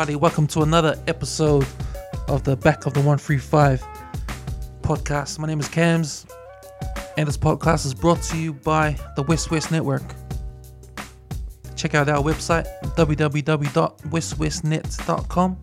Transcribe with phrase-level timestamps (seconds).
[0.00, 0.16] Everybody?
[0.16, 1.66] Welcome to another episode
[2.26, 3.82] of the Back of the 135
[4.80, 5.38] podcast.
[5.38, 6.24] My name is Cams,
[7.18, 10.00] and this podcast is brought to you by the West West Network.
[11.76, 12.66] Check out our website,
[12.96, 15.58] www.westwestnet.com,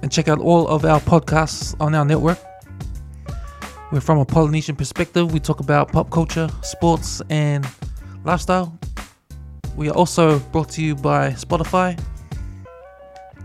[0.00, 2.38] and check out all of our podcasts on our network.
[3.92, 5.34] We're from a Polynesian perspective.
[5.34, 7.68] We talk about pop culture, sports, and
[8.24, 8.78] lifestyle.
[9.76, 12.02] We are also brought to you by Spotify,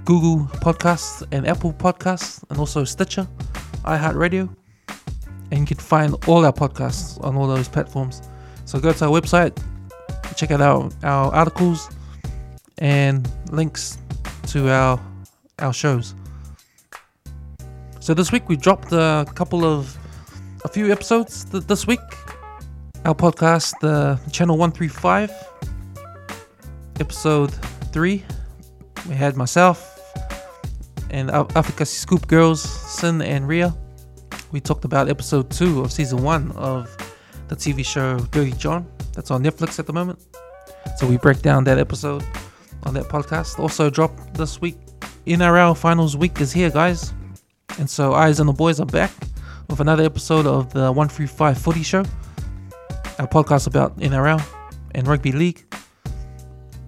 [0.05, 3.27] Google Podcasts, and Apple Podcasts, and also Stitcher,
[3.85, 4.49] iHeartRadio.
[5.51, 8.21] And you can find all our podcasts on all those platforms.
[8.65, 9.57] So go to our website,
[10.35, 11.89] check out our, our articles
[12.79, 13.97] and links
[14.47, 14.99] to our
[15.59, 16.15] our shows.
[17.99, 19.97] So this week we dropped a couple of
[20.65, 21.99] a few episodes th- this week.
[23.05, 25.31] Our podcast, the channel 135,
[26.99, 27.53] episode
[27.91, 28.23] 3.
[29.07, 29.92] We had myself
[31.13, 33.73] and Af- Africa Scoop Girls, Sin and Ria.
[34.51, 36.89] We talked about episode 2 of season 1 of
[37.47, 38.85] the TV show Dirty John.
[39.13, 40.19] That's on Netflix at the moment.
[40.97, 42.23] So we break down that episode
[42.83, 43.59] on that podcast.
[43.59, 44.75] Also dropped this week.
[45.27, 47.13] NRL Finals Week is here, guys.
[47.79, 49.11] And so Eyes and the Boys are back
[49.69, 52.03] with another episode of the 135 Footy Show,
[53.19, 54.43] our podcast about NRL
[54.95, 55.63] and rugby league.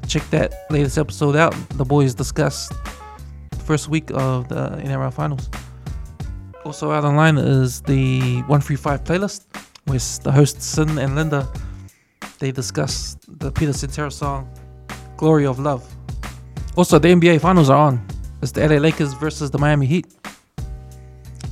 [0.07, 1.53] Check that latest episode out.
[1.69, 2.71] The boys discuss
[3.65, 5.49] first week of the NRL Finals.
[6.63, 9.45] Also out online is the 135 playlist,
[9.87, 11.47] with the hosts Sin and Linda.
[12.39, 14.49] They discuss the Peter Cetera song
[15.17, 15.83] "Glory of Love."
[16.75, 18.05] Also, the NBA Finals are on.
[18.41, 20.07] It's the LA Lakers versus the Miami Heat.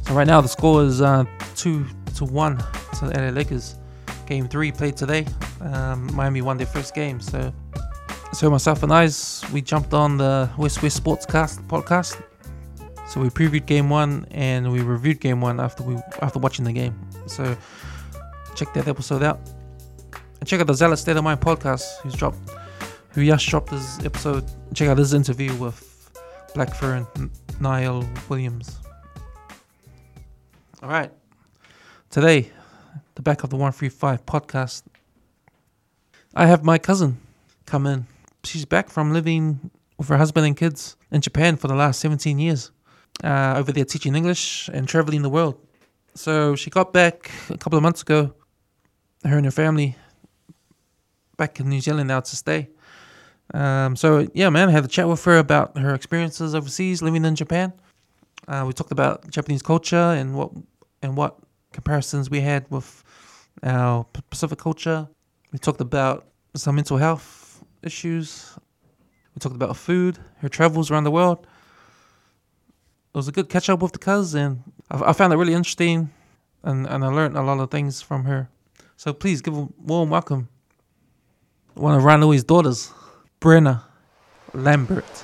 [0.06, 1.24] So right now the score is uh,
[1.56, 1.86] two
[2.16, 2.58] to one
[3.00, 3.76] to the LA Lakers.
[4.26, 5.26] Game three played today.
[5.62, 7.20] Um, Miami won their first game.
[7.20, 7.54] So,
[8.34, 9.08] so myself and I,
[9.54, 12.22] we jumped on the West West Sportscast podcast.
[13.08, 16.74] So we previewed game one and we reviewed game one after we after watching the
[16.74, 17.00] game.
[17.28, 17.56] So
[18.56, 19.40] check that episode out.
[20.40, 22.40] And check out the Zealot State of Mind podcast, who's dropped,
[23.10, 24.44] who just dropped this episode.
[24.74, 26.20] Check out this interview with
[26.56, 27.06] Black Fern
[27.60, 28.80] Niall Williams.
[30.82, 31.12] All right.
[32.10, 32.50] Today,
[33.16, 34.84] the back of the 135 podcast,
[36.36, 37.20] I have my cousin
[37.66, 38.08] come in.
[38.46, 42.40] She's back from living with her husband and kids in Japan for the last 17
[42.40, 42.72] years,
[43.24, 45.56] uh, over there teaching English and traveling the world.
[46.16, 48.34] So she got back a couple of months ago,
[49.24, 49.96] her and her family
[51.38, 52.70] back in New Zealand now to stay.
[53.54, 57.24] Um, so, yeah, man, I had a chat with her about her experiences overseas living
[57.26, 57.74] in Japan.
[58.48, 60.52] Uh, we talked about Japanese culture and what
[61.02, 61.38] and what
[61.72, 63.04] comparisons we had with
[63.64, 65.08] our Pacific culture.
[65.52, 67.43] We talked about some mental health
[67.84, 68.58] issues.
[69.36, 71.46] We talked about food, her travels around the world.
[73.14, 74.00] It was a good catch up with the
[74.36, 76.10] and I, found it really interesting,
[76.64, 78.50] and, and I learned a lot of things from her.
[78.96, 80.50] So please give a warm welcome
[81.76, 82.92] one of Ranoui's daughters,
[83.42, 83.82] Brenna
[84.54, 85.24] Lambert.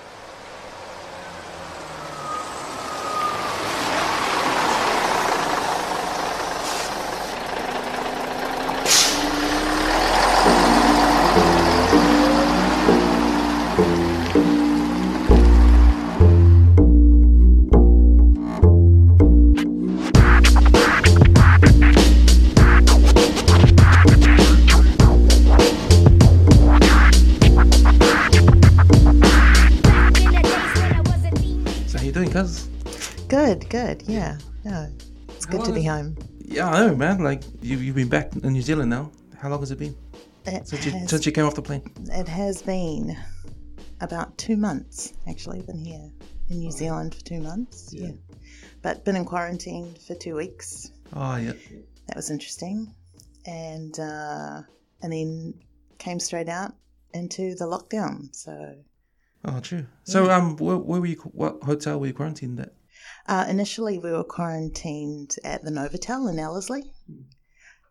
[37.00, 37.24] Man.
[37.24, 39.12] Like you, you've been back in New Zealand now.
[39.42, 39.96] How long has it been
[40.46, 41.82] It since you, since you came off the plane?
[42.12, 43.18] it has been
[44.01, 45.13] about two months.
[45.28, 46.12] Actually, been here
[46.50, 47.92] in New Zealand for two months.
[47.92, 48.07] Yeah.
[48.07, 48.13] Yeah,
[48.81, 50.92] but been in quarantine for two weeks.
[51.13, 51.54] Oh yeah.
[52.07, 52.94] That was interesting,
[53.46, 54.62] and uh,
[55.01, 55.54] and then
[55.98, 56.74] came straight out
[57.13, 58.36] into the lockdown.
[58.36, 58.75] So
[59.46, 59.86] Oh, true.
[60.04, 61.16] So, um, where, where were you?
[61.16, 62.74] What hotel were you quarantined at?
[63.30, 66.92] Uh, initially, we were quarantined at the Novotel in Ellerslie.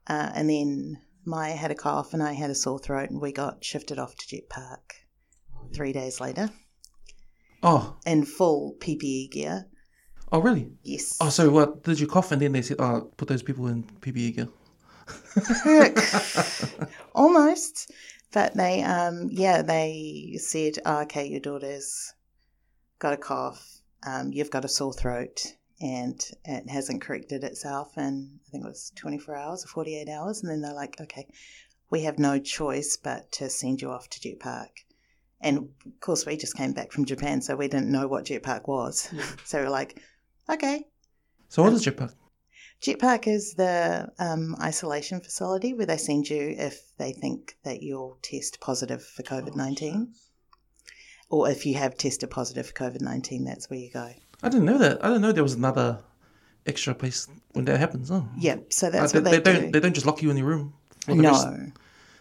[0.09, 3.31] Uh, and then Maya had a cough and I had a sore throat, and we
[3.31, 4.97] got shifted off to Jet Park
[5.73, 6.51] three days later
[7.63, 9.67] Oh, in full PPE gear.
[10.33, 10.73] oh, really?
[10.83, 11.17] Yes.
[11.21, 11.85] Oh, so what?
[11.85, 14.49] Did you cough and then they said, "Oh, put those people in PPE gear."
[17.15, 17.93] Almost.
[18.33, 22.13] But they, um, yeah, they said, oh, okay, your daughter's
[22.99, 23.78] got a cough,
[24.09, 28.69] um, you've got a sore throat, and it hasn't corrected itself in, I think it
[28.69, 30.43] was 24 hours or 48 hours.
[30.43, 31.27] And then they're like, okay,
[31.91, 34.71] we have no choice but to send you off to Jet Park.
[35.41, 38.43] And of course, we just came back from Japan, so we didn't know what Jet
[38.43, 39.09] Park was.
[39.45, 40.03] So we're like,
[40.51, 40.85] okay.
[41.49, 42.13] So what is Jetpark?
[42.83, 48.19] Jetpark is the um, isolation facility where they send you if they think that you'll
[48.23, 50.13] test positive for COVID 19.
[51.31, 54.11] Or if you have tested positive for COVID 19, that's where you go.
[54.43, 55.05] I didn't know that.
[55.05, 55.99] I didn't know there was another
[56.67, 58.11] extra place when that happens.
[58.11, 58.29] Oh.
[58.39, 59.61] Yeah, so Uh, that's they, what they, they do.
[59.63, 59.73] don't.
[59.73, 60.75] They don't just lock you in your room.
[61.05, 61.73] for the rest- no,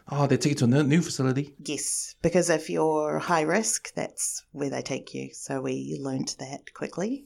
[0.09, 1.54] Oh, they take you to a new- facility.
[1.65, 5.33] yes, because if you're high risk, that's where they take you.
[5.33, 7.25] So we learnt that quickly.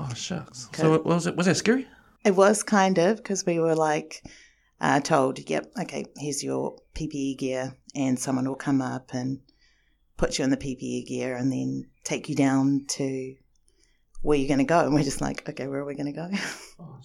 [0.00, 0.68] Oh shucks.
[0.74, 1.86] So was it was that scary?
[2.24, 4.22] It was kind of because we were like
[4.80, 9.40] uh, told, yep, okay, here's your PPE gear, and someone will come up and
[10.22, 13.34] put you in the PPE gear and then take you down to
[14.20, 14.78] where you're going to go.
[14.78, 16.28] And we're just like, okay, where are we going to go?
[16.80, 16.98] Oh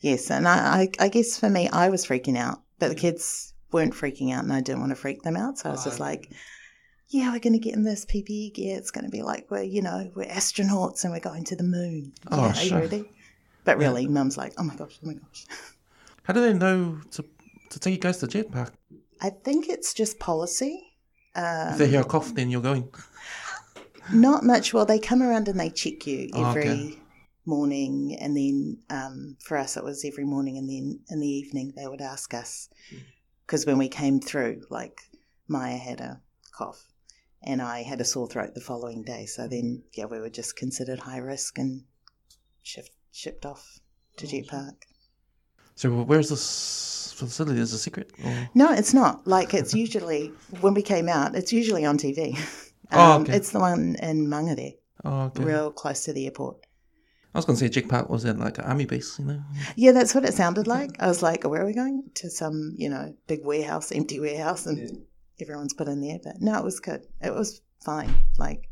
[0.00, 3.52] yes, and I, I, I guess for me, I was freaking out, but the kids
[3.72, 5.58] weren't freaking out, and I didn't want to freak them out.
[5.58, 6.32] So I was just Oh, like,
[7.08, 8.78] yeah, we're going to get in this PPE gear.
[8.78, 11.62] It's going to be like we're, you know, we're astronauts and we're going to the
[11.62, 12.12] moon.
[12.30, 12.78] Oh, yeah, are sure.
[12.78, 13.10] you ready?
[13.64, 15.46] But really, Mum's like, oh my gosh, oh my gosh.
[16.22, 17.24] How do they know to
[17.70, 18.70] to take you guys to Jetpark?
[19.20, 20.91] I think it's just policy.
[21.34, 22.92] If they Um, hear a cough, then you're going.
[24.12, 24.74] not much.
[24.74, 26.98] Well, they come around and they check you Oh, every okay.
[27.46, 31.72] morning, and then um, for us it was every morning, and then in the evening
[31.76, 32.98] they would ask us Hmm.
[33.46, 35.00] because when we came through, like
[35.48, 36.20] Maya had a
[36.56, 36.84] cough,
[37.42, 39.26] and I had a sore throat the following day.
[39.26, 41.84] So then, yeah, we were just considered high risk and
[42.62, 43.80] shift, shipped off
[44.18, 44.86] to Oh, Jet Park.
[45.74, 46.42] So where's this
[47.12, 47.60] facility?
[47.60, 48.12] Is a secret?
[48.24, 48.48] Or?
[48.54, 49.26] No, it's not.
[49.26, 52.38] Like it's usually when we came out, it's usually on TV.
[52.94, 53.36] Oh, Um, okay.
[53.36, 55.42] It's the one in Mangere, Oh, okay.
[55.44, 56.58] real close to the airport.
[57.34, 59.42] I was going to say Jetpark was in like an army base, you know?
[59.76, 60.90] Yeah, that's what it sounded like.
[61.00, 62.02] I was like, where are we going?
[62.16, 65.06] To some, you know, big warehouse, empty warehouse, and
[65.40, 66.18] everyone's put in there.
[66.22, 67.06] But no, it was good.
[67.22, 68.14] It was fine.
[68.36, 68.68] Like,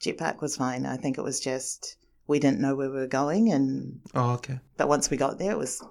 [0.00, 0.86] Jetpark was fine.
[0.86, 1.96] I think it was just
[2.28, 4.60] we didn't know where we were going, and Oh, okay.
[4.76, 5.82] but once we got there, it was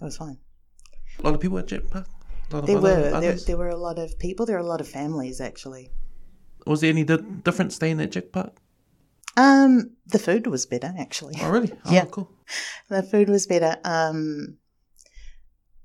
[0.00, 0.38] it was fine.
[1.22, 1.94] A lot of people at lot
[2.52, 4.44] of There were there, there were a lot of people.
[4.44, 5.90] There were a lot of families actually.
[6.66, 8.52] Was there any di- different staying at Jetpark?
[9.36, 11.36] Um, the food was better actually.
[11.40, 11.72] Oh, really?
[11.84, 12.04] Oh, Yeah.
[12.06, 12.30] cool.
[12.88, 13.76] The food was better.
[13.84, 14.58] Um,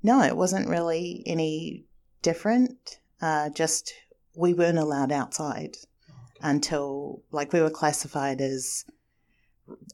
[0.02, 1.84] no, it wasn't really any
[2.22, 2.98] different.
[3.20, 3.92] Uh, just
[4.36, 5.76] we weren't allowed outside
[6.40, 8.84] until, like, we were classified as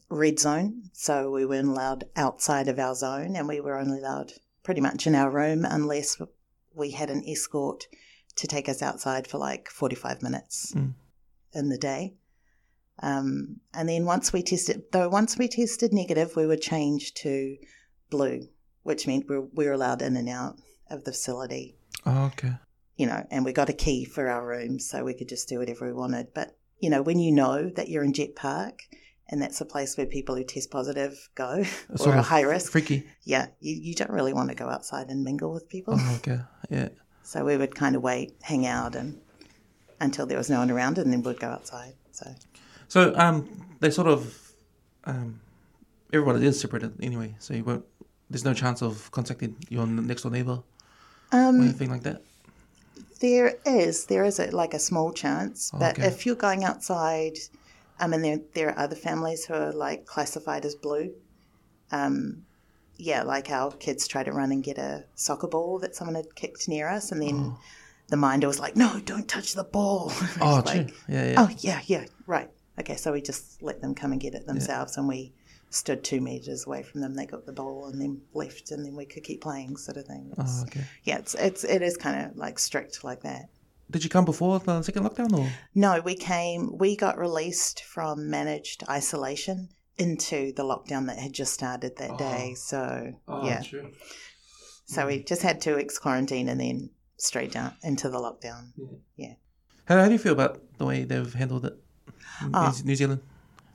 [0.09, 4.33] red zone, so we weren't allowed outside of our zone, and we were only allowed
[4.65, 6.21] pretty much in our room unless
[6.73, 7.85] we had an escort
[8.35, 10.93] to take us outside for like forty-five minutes Mm.
[11.53, 12.15] in the day.
[13.01, 17.57] Um, and then once we tested, though, once we tested negative, we were changed to
[18.09, 18.47] blue,
[18.83, 20.55] which meant we were, we were allowed in and out
[20.89, 21.75] of the facility,
[22.05, 22.53] Oh, okay.
[22.95, 25.59] you know, and we got a key for our room so we could just do
[25.59, 26.27] whatever we wanted.
[26.33, 28.79] But, you know, when you know that you're in Jet Park
[29.29, 32.41] and that's a place where people who test positive go or sort are of high
[32.41, 33.03] risk, Freaky.
[33.23, 35.95] yeah, you, you don't really want to go outside and mingle with people.
[35.97, 36.39] Oh, okay.
[36.69, 36.89] Yeah.
[37.23, 39.19] So we would kind of wait, hang out, and
[39.99, 41.93] until there was no one around, and then we'd go outside.
[42.11, 42.33] So
[42.87, 43.47] So um,
[43.79, 44.53] they sort of
[45.05, 45.39] um,
[46.13, 47.35] everybody is separated anyway.
[47.39, 47.85] So you won't.
[48.29, 50.63] There's no chance of contacting your next door neighbor
[51.31, 52.21] or um, anything like that.
[53.21, 56.07] There is, there is a, like a small chance, but Okay.
[56.07, 57.37] if you're going outside,
[57.99, 61.13] I mean, there there are other families who are like classified as blue.
[61.91, 62.45] Um,
[62.97, 66.35] yeah, like our kids try to run and get a soccer ball that someone had
[66.35, 67.55] kicked near us, and then
[68.07, 70.11] the minder was like, "No, don't touch the ball."
[70.41, 70.93] Oh, like.
[71.07, 71.35] Yeah, yeah.
[71.37, 72.49] oh yeah, yeah, right.
[72.79, 75.33] Okay, so we just let them come and get it themselves, and we
[75.69, 77.15] stood two meters away from them.
[77.15, 80.05] They got the ball and then left, and then we could keep playing, sort of
[80.05, 80.29] thing.
[80.33, 80.85] It's- Oh, okay.
[81.03, 83.49] yeah, it's it's it is kind of like strict like that.
[83.91, 85.49] Did you come before the second lockdown or?
[85.73, 86.77] No, we came.
[86.77, 92.53] We got released from managed isolation into the lockdown that had just started that day.
[92.55, 93.13] So
[93.43, 93.91] yeah, true.
[94.85, 98.71] so we just had two weeks quarantine and then straight down into the lockdown.
[99.15, 99.33] Yeah.
[99.85, 101.77] How, how do you feel about the way they've handled it
[102.41, 102.73] in Ah.
[102.83, 103.21] New- Zealand?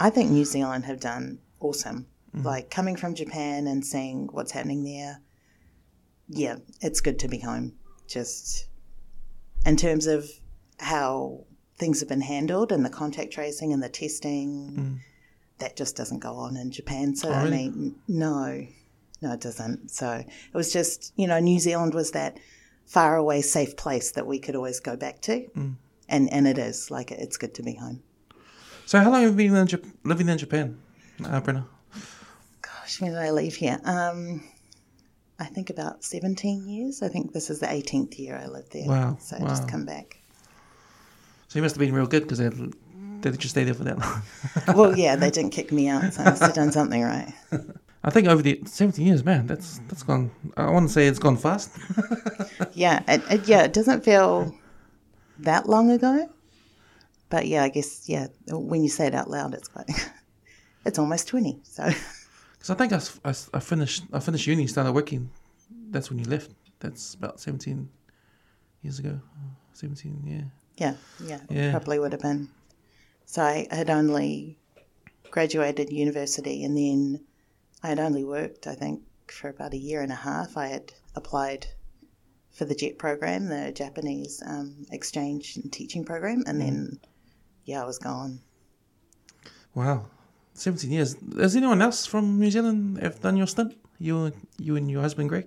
[0.01, 2.07] I think New Zealand have done awesome.
[2.35, 2.47] Mm-hmm.
[2.47, 5.21] Like coming from Japan and seeing what's happening there.
[6.29, 7.75] Yeah, it's good to be home.
[8.09, 8.67] Just
[9.67, 10.29] in terms of
[10.79, 11.45] how
[11.77, 15.01] things have been handled and the contact tracing and the testing,
[15.59, 17.15] that just doesn't go on in Japan.
[17.17, 17.31] So Mm.
[17.31, 17.57] Oh, I really?
[17.57, 18.67] mean, no,
[19.23, 19.91] no, it doesn't.
[19.91, 22.39] So it was just you know, New Zealand was that
[22.87, 25.75] far away, safe place that we could always go back to, Mm.
[26.09, 28.03] and and it is like it's good to be home.
[28.87, 30.77] So how long have you been in Jap- living in Japan,
[31.25, 31.65] uh, Brenna?
[32.63, 33.79] Gosh, when did I leave here?
[33.85, 34.43] Um,
[35.41, 37.03] I think about 17 years.
[37.03, 38.87] I think this is the 18th year I lived there.
[38.87, 40.19] Wow, So I just come back.
[41.49, 43.99] So you must have been real good because they, they you stay there for that
[43.99, 44.23] long.
[44.77, 47.33] well, yeah, they didn't kick me out, so I must have done something right.
[48.05, 50.31] I think over the 17 years, man, that's that's gone.
[50.57, 51.71] I want to say it's gone fast.
[52.73, 54.55] Yeah, it, it, yeah, it doesn't feel
[55.41, 56.29] that long ago,
[57.29, 59.89] but yeah, I guess yeah, when you say it out loud, it's like
[60.87, 61.59] it's almost twenty.
[61.65, 61.91] So
[62.61, 65.31] Because I think I, I I finished I finished uni, started working.
[65.91, 66.51] That's when you left.
[66.79, 67.89] That's about 17
[68.83, 69.19] years ago.
[69.73, 70.43] 17, yeah.
[70.77, 70.95] yeah,
[71.27, 71.71] yeah, Yeah.
[71.71, 72.49] probably would have been.
[73.25, 74.59] So I had only
[75.31, 77.25] graduated university, and then
[77.83, 80.57] I had only worked, I think, for about a year and a half.
[80.57, 81.67] I had applied
[82.51, 87.01] for the JET program, the Japanese um, exchange and teaching program, and then
[87.65, 88.41] yeah, I was gone.
[89.75, 90.07] Wow,
[90.55, 91.17] 17 years.
[91.39, 93.77] Has anyone else from New Zealand have done your stint?
[93.99, 95.47] You, you and your husband, Greg?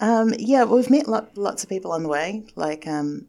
[0.00, 2.44] Um, yeah, we've met lot, lots of people on the way.
[2.56, 3.26] Like, um,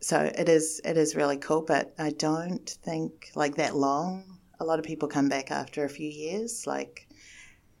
[0.00, 1.60] so it is it is really cool.
[1.60, 4.24] But I don't think like that long.
[4.60, 6.66] A lot of people come back after a few years.
[6.66, 7.06] Like,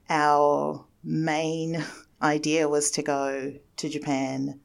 [0.08, 1.82] our main
[2.22, 4.60] idea was to go to Japan.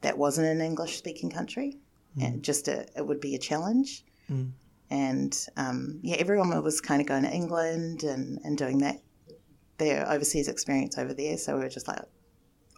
[0.00, 1.78] That wasn't an English speaking country,
[2.20, 4.04] and just a, it would be a challenge.
[4.30, 4.50] Mm.
[4.94, 8.98] And um, yeah, everyone was kind of going to England and, and doing that
[9.78, 11.36] their overseas experience over there.
[11.36, 12.02] So we were just like,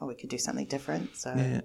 [0.01, 1.15] oh, we could do something different.
[1.15, 1.61] So Yeah.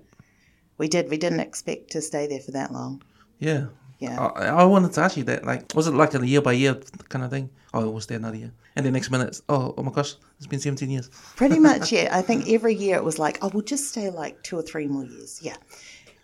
[0.77, 1.09] we did.
[1.09, 3.01] We didn't expect to stay there for that long.
[3.39, 3.67] Yeah.
[3.99, 4.19] Yeah.
[4.19, 5.45] I, I wanted to ask you that.
[5.45, 6.75] Like, was it like a year by year
[7.07, 7.49] kind of thing?
[7.73, 8.51] Oh, it was there another year.
[8.75, 11.09] And the next minute, oh, oh my gosh, it's been 17 years.
[11.37, 12.09] Pretty much, yeah.
[12.11, 14.87] I think every year it was like, oh, we'll just stay like two or three
[14.87, 15.39] more years.
[15.41, 15.55] Yeah.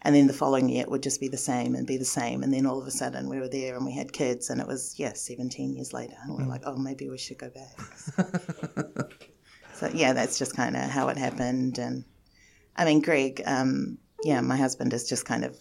[0.04, 2.44] And then the following year it would just be the same and be the same.
[2.44, 4.68] And then all of a sudden we were there and we had kids and it
[4.68, 6.16] was, yeah, 17 years later.
[6.24, 7.78] And we are like, oh, maybe we should go back.
[9.74, 11.78] so, yeah, that's just kind of how it happened.
[11.78, 12.06] And
[12.76, 15.58] I mean, Greg, um, yeah, my husband is just kind of,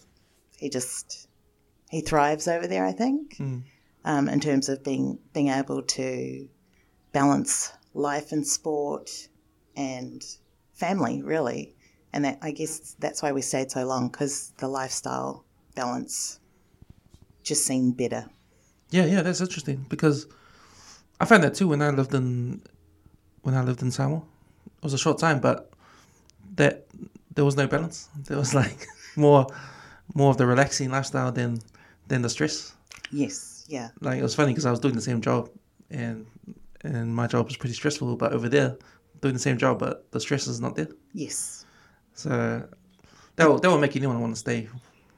[0.57, 1.27] he just,
[1.89, 3.63] he thrives over there, I think, Mm.
[4.05, 6.47] um, in terms of being, being able to
[7.11, 9.09] balance life and sport
[9.75, 10.23] and
[10.73, 11.75] family, really.
[12.17, 15.45] And that, I guess that's why we stayed so long because the lifestyle
[15.75, 16.39] balance
[17.43, 18.25] just seemed better.
[18.89, 20.25] Yeah, yeah, that's interesting because
[21.21, 22.63] I found that too when I lived in
[23.43, 24.23] when I lived in Samoa.
[24.65, 25.69] It was a short time, but
[26.55, 26.87] that
[27.35, 28.09] there was no balance.
[28.25, 29.45] There was like more
[30.15, 31.59] more of the relaxing lifestyle than
[32.07, 32.73] than the stress.
[33.11, 35.51] Yes, yeah, Like it was funny because I was doing the same job,
[35.91, 36.25] and
[36.81, 38.15] and my job was pretty stressful.
[38.15, 38.75] But over there,
[39.21, 40.87] doing the same job, but the stress is not there.
[41.13, 41.66] yes,
[42.23, 42.29] So
[43.37, 44.59] that will that will make anyone want to stay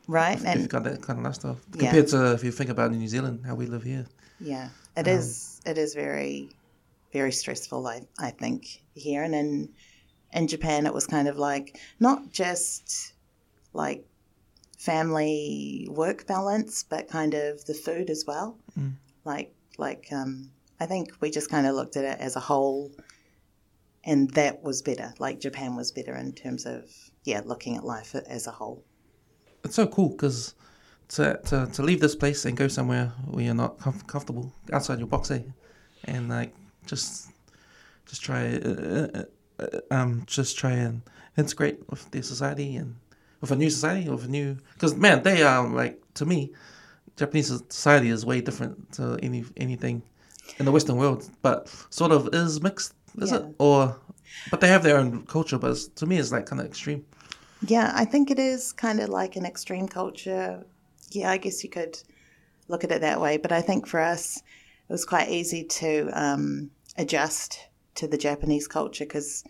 [0.08, 0.36] right.
[0.38, 1.80] if you've And got that kind of lifestyle Yeah.
[1.82, 4.06] compared to if you think about New Zealand how we live here.
[4.52, 4.68] yeah,
[5.00, 5.62] it Um, is.
[5.66, 6.50] It is very,
[7.18, 7.82] very stressful.
[7.96, 8.60] I I think
[8.96, 9.50] here and in
[10.40, 11.68] in Japan, it was kind of like
[12.00, 13.14] not just
[13.74, 14.02] like
[14.78, 18.58] family work balance, but kind of the food as well.
[18.80, 18.94] Mm.
[19.26, 22.92] Like like um, I think we just kind of looked at it as a whole,
[24.04, 25.14] and that was better.
[25.20, 26.86] Like Japan was better in terms of
[27.24, 28.84] yeah, looking at life as a whole.
[29.64, 30.56] it's so cool because
[31.10, 35.00] to, to to leave this place and go somewhere where you're not comf- comfortable outside
[35.00, 35.42] your box, eh?
[36.06, 36.54] And like
[36.86, 37.30] just
[38.06, 39.24] just try uh, uh,
[39.60, 41.02] uh, um just try and
[41.38, 42.96] integrate with the society and
[43.42, 46.52] with a new society with a new because man they are like to me
[47.16, 50.02] Japanese society is way different to any anything
[50.58, 53.44] in the Western world, but sort of is mixed, is it?
[53.58, 53.96] Or
[54.52, 57.06] but they have their own culture, but it's, to me it's like kind of extreme.
[57.66, 60.66] Yeah, I think it is kind of like an extreme culture.
[61.12, 62.02] Yeah, I guess you could
[62.68, 63.38] look at it that way.
[63.38, 68.68] But I think for us, it was quite easy to um, adjust to the Japanese
[68.68, 69.44] culture because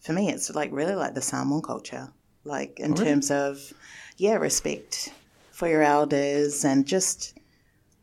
[0.00, 2.12] for me, it's like really like the Samoan culture,
[2.44, 3.04] like in Oh, really?
[3.06, 3.72] terms of,
[4.16, 5.12] yeah, respect
[5.52, 7.38] for your elders and just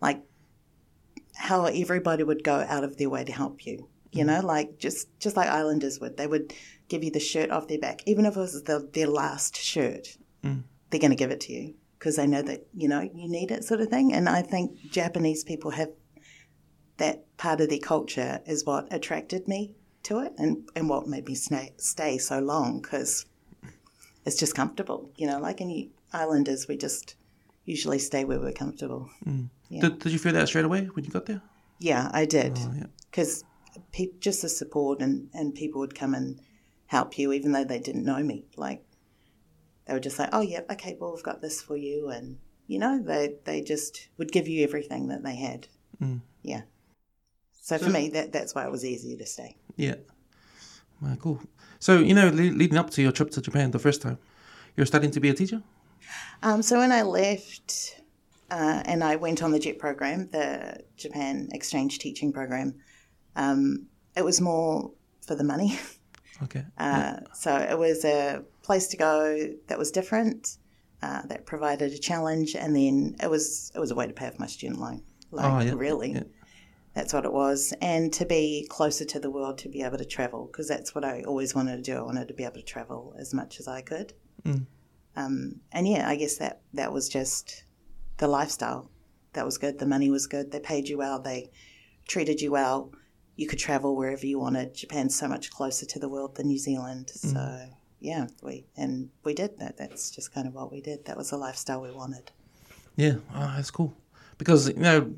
[0.02, 0.22] like
[1.36, 3.88] how everybody would go out of their way to help you.
[4.14, 6.54] You know, like just just like Islanders would, they would
[6.88, 10.18] give you the shirt off their back, even if it was the, their last shirt.
[10.44, 10.64] Mm.
[10.90, 13.50] They're going to give it to you because they know that you know you need
[13.50, 14.14] it, sort of thing.
[14.14, 15.90] And I think Japanese people have
[16.98, 21.26] that part of their culture is what attracted me to it, and and what made
[21.26, 23.26] me stay stay so long because
[24.26, 25.10] it's just comfortable.
[25.18, 27.16] You know, like any Islanders, we just
[27.66, 29.10] usually stay where we're comfortable.
[29.70, 29.82] Yeah.
[29.82, 31.42] Did, did you feel that straight away when you got there?
[31.80, 33.44] Yeah, I did Oh, because
[33.92, 36.40] pe- just the support and, and people would come and
[36.88, 38.84] help you even though they didn't know me like
[39.86, 42.38] they would just say oh yeah okay well we've got this for you and
[42.68, 45.68] you know they they just would give you everything that they had
[46.02, 46.22] Mm.
[46.42, 46.62] yeah
[47.62, 49.96] so for me that that's why it was easier to stay Yeah.
[51.20, 51.42] Cool.
[51.80, 54.18] So, you know, le- leading up to your trip to Japan the first time,
[54.78, 55.62] you're studying to be a teacher?
[56.42, 58.00] Um, so when I left
[58.50, 62.76] uh, and I went on the JET program, the Japan Exchange Teaching Program,
[63.36, 64.92] um, it was more
[65.26, 65.80] for the money.
[66.42, 66.66] Okay.
[66.78, 70.58] Uh, So it was a place to go that was different,
[71.02, 74.28] uh, that provided a challenge, and then it was it was a way to pay
[74.28, 75.04] off my student loan.
[75.32, 76.24] Like Oh, yeah, really, yeah.
[76.96, 80.06] that's what it was, and to be closer to the world, to be able to
[80.06, 81.98] travel, because that's what I always wanted to do.
[81.98, 84.14] I wanted to be able to travel as much as I could.
[84.44, 84.66] Mm.
[85.16, 87.64] Um, and yeah, I guess that that was just
[88.18, 88.90] the lifestyle.
[89.34, 89.80] That was good.
[89.80, 90.52] The money was good.
[90.52, 91.20] They paid you well.
[91.22, 91.52] They
[92.08, 92.92] treated you well.
[93.36, 94.76] You could travel wherever you wanted.
[94.76, 97.10] Japan's so much closer to the world than New Zealand.
[97.10, 97.68] So
[98.00, 99.78] yeah, we and we did that.
[99.78, 101.06] That's just kind of what we did.
[101.06, 102.32] That was the lifestyle we wanted.
[102.96, 103.94] Yeah, oh, that's cool.
[104.38, 105.14] Because you know,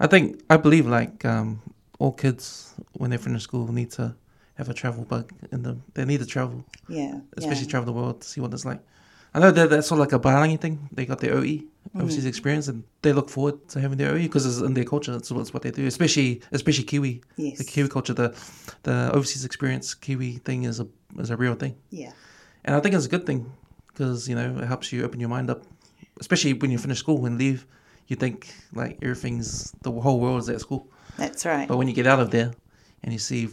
[0.00, 1.62] I think I believe like um,
[1.98, 4.14] all kids when they finish school need to
[4.54, 5.82] have a travel bug in them.
[5.94, 7.70] They need to travel, Yeah, especially yeah.
[7.70, 8.80] travel the world to see what it's like.
[9.34, 10.88] I know that that's sort of like a Palangi thing.
[10.92, 11.62] They got their OE
[11.94, 12.00] Mm.
[12.02, 15.14] overseas experience, and they look forward to having their OE because it's in their culture.
[15.14, 17.58] It's, it's what they do, especially especially Kiwi, Yes.
[17.58, 18.14] the Kiwi culture.
[18.14, 18.28] The
[18.84, 20.86] the overseas experience Kiwi thing is a
[21.18, 21.74] is a real thing.
[21.90, 22.12] Yeah.
[22.64, 23.40] And I think it's a good thing
[23.88, 25.60] because, you know, it helps you open your mind up.
[26.20, 27.66] Especially when you finish school and leave,
[28.08, 30.88] you think like everything's, the whole world is at school.
[31.18, 31.68] That's right.
[31.68, 32.50] But when you get out of there
[33.02, 33.48] and you see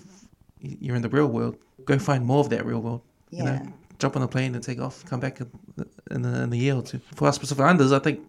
[0.59, 3.01] you're in the real world, go find more of that real world.
[3.29, 3.45] You Yeah.
[3.59, 6.75] know, jump on a plane and take off, come back in, a, in a year
[6.75, 6.99] or two.
[7.15, 8.19] For us Pacific Islanders, I think,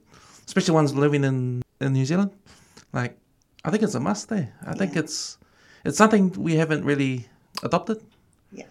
[0.46, 2.30] especially ones living in, in New Zealand,
[2.92, 3.16] like,
[3.64, 4.52] I think it's a must there.
[4.66, 5.38] I think it's
[5.84, 7.26] it's something we haven't really
[7.62, 7.98] adopted.
[8.52, 8.66] Yeah.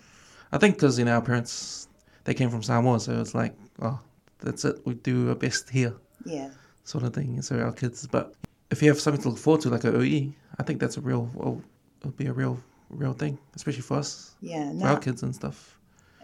[0.51, 1.87] I think because you know our parents
[2.25, 3.99] they came from Samoa, so it's like oh
[4.39, 4.75] that's it.
[4.85, 5.93] We do our best here,
[6.25, 6.49] Yeah.
[6.83, 7.41] sort of thing.
[7.41, 8.33] So our kids, but
[8.69, 11.01] if you have something to look forward to like a OE, I think that's a
[11.01, 11.61] real well,
[12.01, 12.57] it'll be a real
[12.89, 14.71] real thing, especially for us, Yeah.
[14.79, 15.77] for our kids and stuff.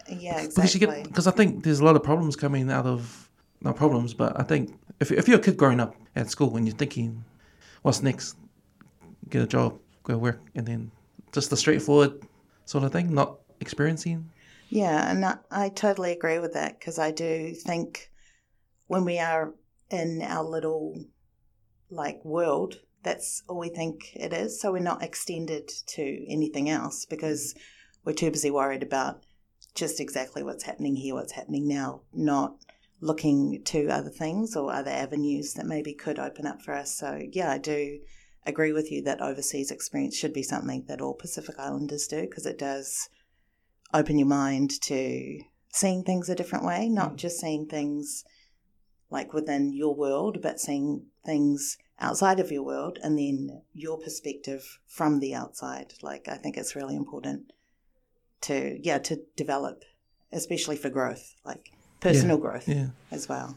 [0.08, 0.40] Yeah.
[0.40, 1.02] Exactly.
[1.02, 4.42] because I think there's a lot of problems coming out of not problems, but I
[4.42, 7.24] think if if you're a kid growing up at school and you're thinking,
[7.82, 8.36] what's next?
[9.28, 10.90] Get a job, go work, and then
[11.32, 12.22] just the straightforward
[12.64, 14.30] sort of thing, not experiencing.
[14.70, 18.10] Yeah, and I, I totally agree with that because I do think
[18.86, 19.54] when we are
[19.90, 21.04] in our little
[21.90, 24.60] like world, that's all we think it is.
[24.60, 27.54] So we're not extended to anything else because
[28.04, 29.24] we're too busy worried about
[29.78, 32.56] just exactly what's happening here, what's happening now, not
[33.00, 36.96] looking to other things or other avenues that maybe could open up for us.
[36.96, 38.00] So yeah, I do
[38.44, 42.44] agree with you that overseas experience should be something that all Pacific Islanders do because
[42.44, 43.08] it does
[43.94, 45.40] open your mind to
[45.72, 47.16] seeing things a different way, not mm.
[47.16, 48.24] just seeing things
[49.10, 54.80] like within your world, but seeing things outside of your world and then your perspective
[54.86, 55.94] from the outside.
[56.02, 57.52] Like I think it's really important
[58.42, 59.84] to yeah, to develop,
[60.32, 63.56] especially for growth, like personal growth Yeah, as well.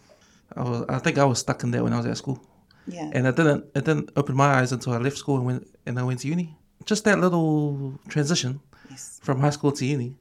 [0.56, 0.86] I was.
[0.90, 2.40] I think I was stuck in that when I was at school,
[2.88, 3.10] Yeah.
[3.14, 3.66] and I didn't.
[3.76, 6.28] It didn't open my eyes until I left school and went and I went to
[6.28, 6.58] uni.
[6.86, 9.20] Just that little transition Yes.
[9.24, 10.16] from high school to uni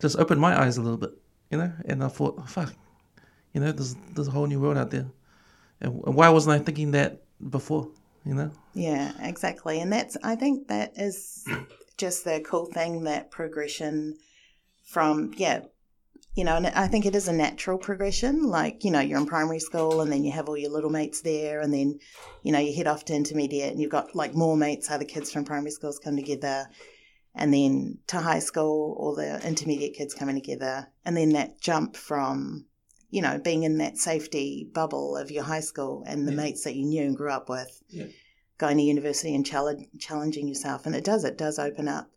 [0.00, 1.10] just opened my eyes a little bit,
[1.50, 1.72] you know.
[1.86, 2.74] And I thought, oh, fuck,
[3.54, 5.06] you know, there's there's a whole new world out there,
[5.80, 7.88] and, and why wasn't I thinking that before?
[8.24, 8.50] You know?
[8.74, 9.80] Yeah, exactly.
[9.80, 11.46] And that's, I think that is
[11.96, 14.16] just the cool thing that progression
[14.84, 15.62] from, yeah,
[16.34, 18.42] you know, and I think it is a natural progression.
[18.42, 21.22] Like, you know, you're in primary school and then you have all your little mates
[21.22, 21.98] there, and then,
[22.42, 25.32] you know, you head off to intermediate and you've got like more mates, other kids
[25.32, 26.66] from primary schools come together,
[27.34, 31.96] and then to high school, all the intermediate kids coming together, and then that jump
[31.96, 32.66] from,
[33.10, 36.36] you know, being in that safety bubble of your high school and the Yeah.
[36.36, 38.06] mates that you knew and grew up with Yeah.
[38.58, 40.86] Going to university and challenging yourself.
[40.86, 42.10] And it does, it does open up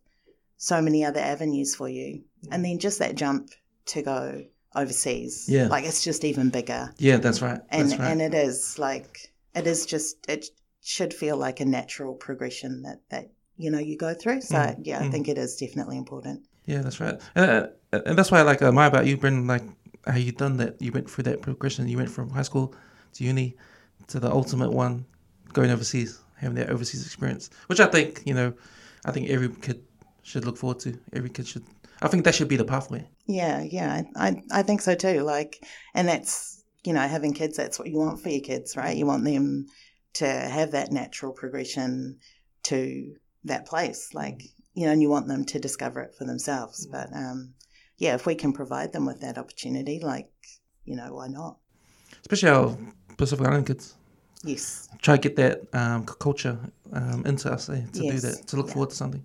[0.58, 2.24] so many other avenues for you.
[2.52, 3.50] And then just that jump
[3.88, 5.46] to go overseas.
[5.48, 5.68] Yeah.
[5.68, 6.94] Like it's just even bigger.
[6.98, 7.60] Yeah, that's right.
[7.70, 8.12] And that's right.
[8.12, 10.46] and it is like it is just it
[10.82, 14.42] should feel like a natural progression that that you know you go through.
[14.42, 15.12] So Mm, yeah, I mm.
[15.12, 16.46] think it is definitely important.
[16.66, 17.20] Yeah, that's right.
[17.36, 17.68] And, uh,
[18.06, 19.64] and that's why I like admire about you, Brenna, like
[20.06, 20.82] how you done that.
[20.82, 21.88] You went through that progression.
[21.88, 22.76] You went from high school
[23.14, 23.58] to uni
[24.08, 25.06] to the ultimate one,
[25.54, 28.54] going overseas, having that overseas experience, which I think, you know,
[29.06, 29.84] I think every kid
[30.24, 30.98] should look forward to.
[31.14, 31.64] Every kid should.
[32.02, 33.08] I think that should be the pathway.
[33.26, 35.22] Yeah, yeah, I I, think so too.
[35.22, 37.58] Like, and that's you know having kids.
[37.58, 38.96] That's what you want for your kids, right?
[38.96, 39.68] You want them
[40.14, 42.20] to have that natural progression
[42.64, 46.88] to that place, like you know, and you want them to discover it for themselves.
[46.88, 47.54] But um,
[47.98, 50.30] yeah, if we can provide them with that opportunity, like
[50.86, 51.58] you know, why not?
[52.22, 52.78] Especially our
[53.18, 53.96] Pacific Island kids.
[54.44, 56.58] Yes, Try to get that um, culture
[56.94, 58.74] um, into us, eh, to do that, to look yeah.
[58.74, 59.24] forward to something.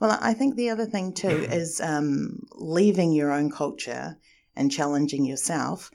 [0.00, 4.16] Well, I think the other thing too is um, leaving your own culture
[4.56, 5.90] and challenging yourself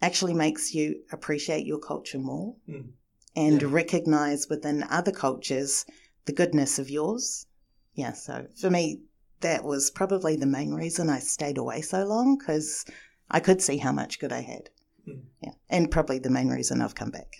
[0.00, 2.92] actually makes you appreciate your culture more Mm.
[3.36, 3.68] and Yeah.
[3.70, 5.84] recognize within other cultures
[6.24, 7.46] the goodness of yours.
[7.94, 9.00] Yeah, so for me,
[9.40, 12.84] that was probably the main reason I stayed away so long because
[13.30, 14.70] I could see how much good I had.
[15.06, 15.22] Mm.
[15.42, 17.36] Yeah, and probably the main reason I've come back.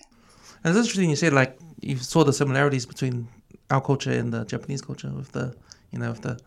[0.62, 3.28] And it's interesting you said like you saw the similarities between
[3.70, 5.54] our culture and the Japanese culture with the
[5.92, 6.38] you know with the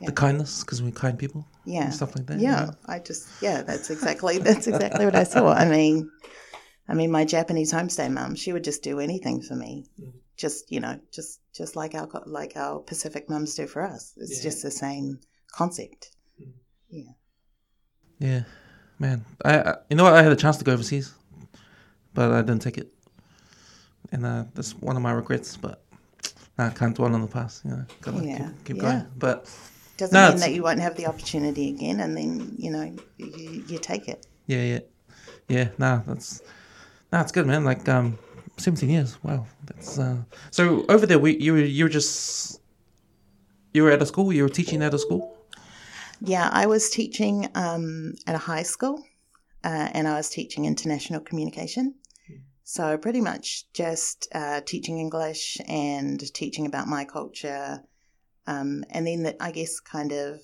[0.00, 0.06] Yeah.
[0.08, 1.84] the kindness because we're kind people Yeah.
[1.84, 2.36] and stuff like that.
[2.38, 2.72] you Yeah, know?
[2.86, 5.48] I just yeah, that's exactly that's exactly what I saw.
[5.48, 6.10] I mean,
[6.88, 10.12] I mean, my Japanese homestay mum, she would just do anything for me, Mm.
[10.36, 14.12] just you know, just just like our like our Pacific mums do for us.
[14.18, 14.42] It's Yeah.
[14.50, 15.20] just the same
[15.60, 16.10] concept.
[16.90, 17.12] Yeah,
[18.18, 18.42] Yeah.
[18.98, 19.24] man.
[19.44, 20.12] I, I you know what?
[20.14, 21.14] I had a chance to go overseas,
[22.14, 22.92] but I didn't take it,
[24.12, 25.56] and uh, that's one of my regrets.
[25.56, 25.82] But
[26.58, 27.64] nah, I can't dwell on the past.
[27.64, 28.82] You know, gotta Yeah, keep, keep yeah.
[28.82, 29.06] going.
[29.18, 29.48] But
[29.96, 32.84] Doesn't No, mean it's- that you won't have the opportunity again, and then you know
[33.18, 34.26] you, you take it.
[34.46, 34.80] yeah, yeah,
[35.48, 35.68] yeah.
[35.78, 36.42] Nah, that's
[37.12, 37.64] nah, it's good, man.
[37.64, 38.18] Like um,
[38.58, 39.16] seventeen years.
[39.22, 40.16] Wow, that's uh.
[40.50, 42.60] So over there, we you were you were just
[43.72, 44.32] you were at a school.
[44.32, 45.32] You were teaching at a school.
[46.20, 49.02] Yeah, I was teaching um, at a high school,
[49.64, 51.94] uh, and I was teaching international communication.
[52.68, 57.84] So pretty much just uh, teaching English and teaching about my culture,
[58.48, 60.40] um, and then that I guess kind of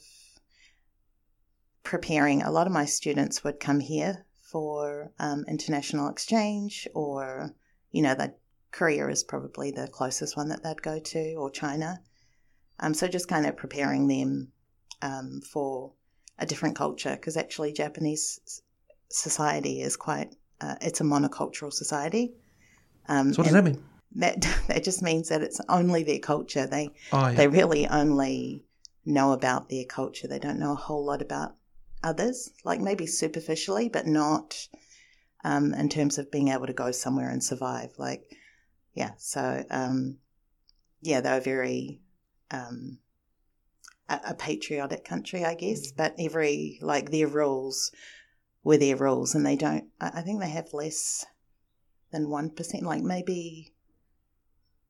[1.83, 2.41] preparing.
[2.41, 7.57] A lot of my students would come here for um, international exchange, or
[7.91, 8.39] you know, that
[8.71, 12.01] Korea is probably the closest one that they'd go to, or China.
[12.79, 14.53] Um, so just kind of preparing them
[15.03, 15.93] um, for
[16.39, 18.63] a different culture because actually Japanese
[19.09, 22.33] society is quite uh, it's a monocultural society.
[23.09, 23.83] Um, So what does that mean?
[24.17, 26.67] that that just means that it's only their culture.
[26.67, 27.37] They Oh yeah.
[27.37, 28.65] they really only
[29.05, 30.29] know about their culture.
[30.29, 31.57] They don't know a whole lot about
[32.03, 34.69] others, like maybe superficially, but not
[35.45, 37.91] um, in terms of being able to go somewhere and survive.
[37.99, 38.23] Like,
[38.95, 40.19] yeah, so um,
[41.01, 42.01] yeah, they're very
[42.51, 42.99] um,
[44.09, 47.91] a, a patriotic country, I guess, but every like their rules
[48.65, 49.85] were their rules, and they don't.
[50.01, 51.25] I, think they have less
[52.11, 53.73] than one percent, like maybe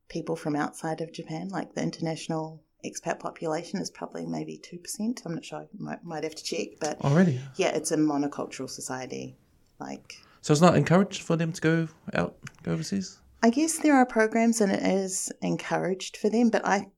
[0.09, 5.25] people from outside of Japan, like the international expat population is probably maybe 2%.
[5.25, 5.61] I'm not sure.
[5.61, 6.69] I might, might have to check.
[6.81, 7.41] But Already.
[7.57, 9.37] yeah, it's a monocultural society.
[9.81, 13.19] Like, So it's not encouraged for them to go out, go overseas.
[13.43, 16.91] I guess there are programs and it is encouraged for them, but I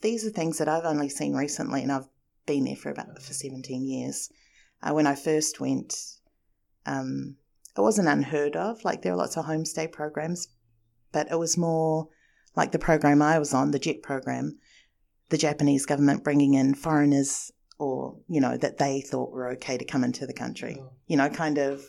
[0.00, 2.08] these are things that I've only seen recently and I've
[2.46, 4.30] been there for about for 17 years.
[4.82, 5.94] Uh, when I first went,
[6.86, 7.36] um,
[7.76, 8.84] it wasn't unheard of.
[8.84, 10.48] Like there were lots of homestay programs,
[11.12, 12.08] but it was more
[12.56, 14.58] like the program I was on, the JET program,
[15.28, 19.84] the Japanese government bringing in foreigners or, you know, that they thought were okay to
[19.84, 21.82] come into the country, you know, kind of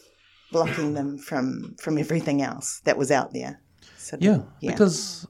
[0.52, 3.62] blocking them from, from everything else that was out there.
[3.98, 4.72] So, Yeah, yeah.
[4.72, 5.28] because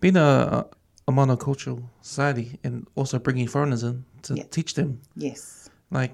[0.00, 0.66] being a,
[1.08, 4.44] a monocultural society and also bringing foreigners in to Yeah.
[4.50, 5.68] teach them, yes.
[5.90, 6.12] like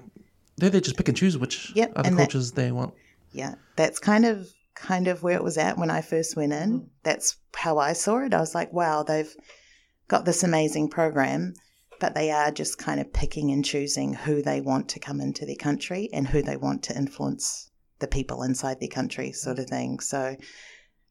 [0.59, 2.93] they they just pick and choose which Yep, other and that- cultures they want.
[3.31, 6.89] Yeah, that's kind of kind of where it was at when I first went in.
[7.03, 8.33] That's how I saw it.
[8.33, 9.33] I was like, wow, they've
[10.07, 11.53] got this amazing program,
[11.99, 15.45] but they are just kind of picking and choosing who they want to come into
[15.45, 17.69] their country and who they want to influence
[17.99, 19.99] the people inside their country, sort of thing.
[19.99, 20.37] So,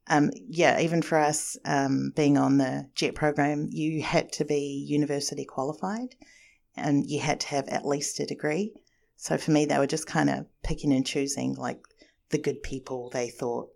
[0.08, 4.84] um, yeah, even for us um, being on the JET program, you had to be
[4.88, 6.16] university qualified
[6.74, 8.72] and you had to have at least a degree.
[9.20, 11.80] So for me, they were just kind of picking and choosing like
[12.30, 13.68] the good people they thought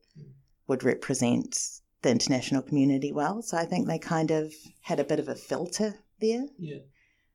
[0.69, 1.59] would represent
[2.03, 3.43] the international community well.
[3.43, 4.53] So I think they kind of
[4.83, 6.47] had a bit of a filter there.
[6.59, 6.79] Yeah.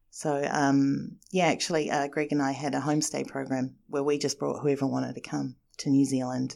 [0.10, 4.40] So um, yeah, actually, uh, Greg and I had a homestay program where we just
[4.40, 6.56] brought whoever wanted to come to New Zealand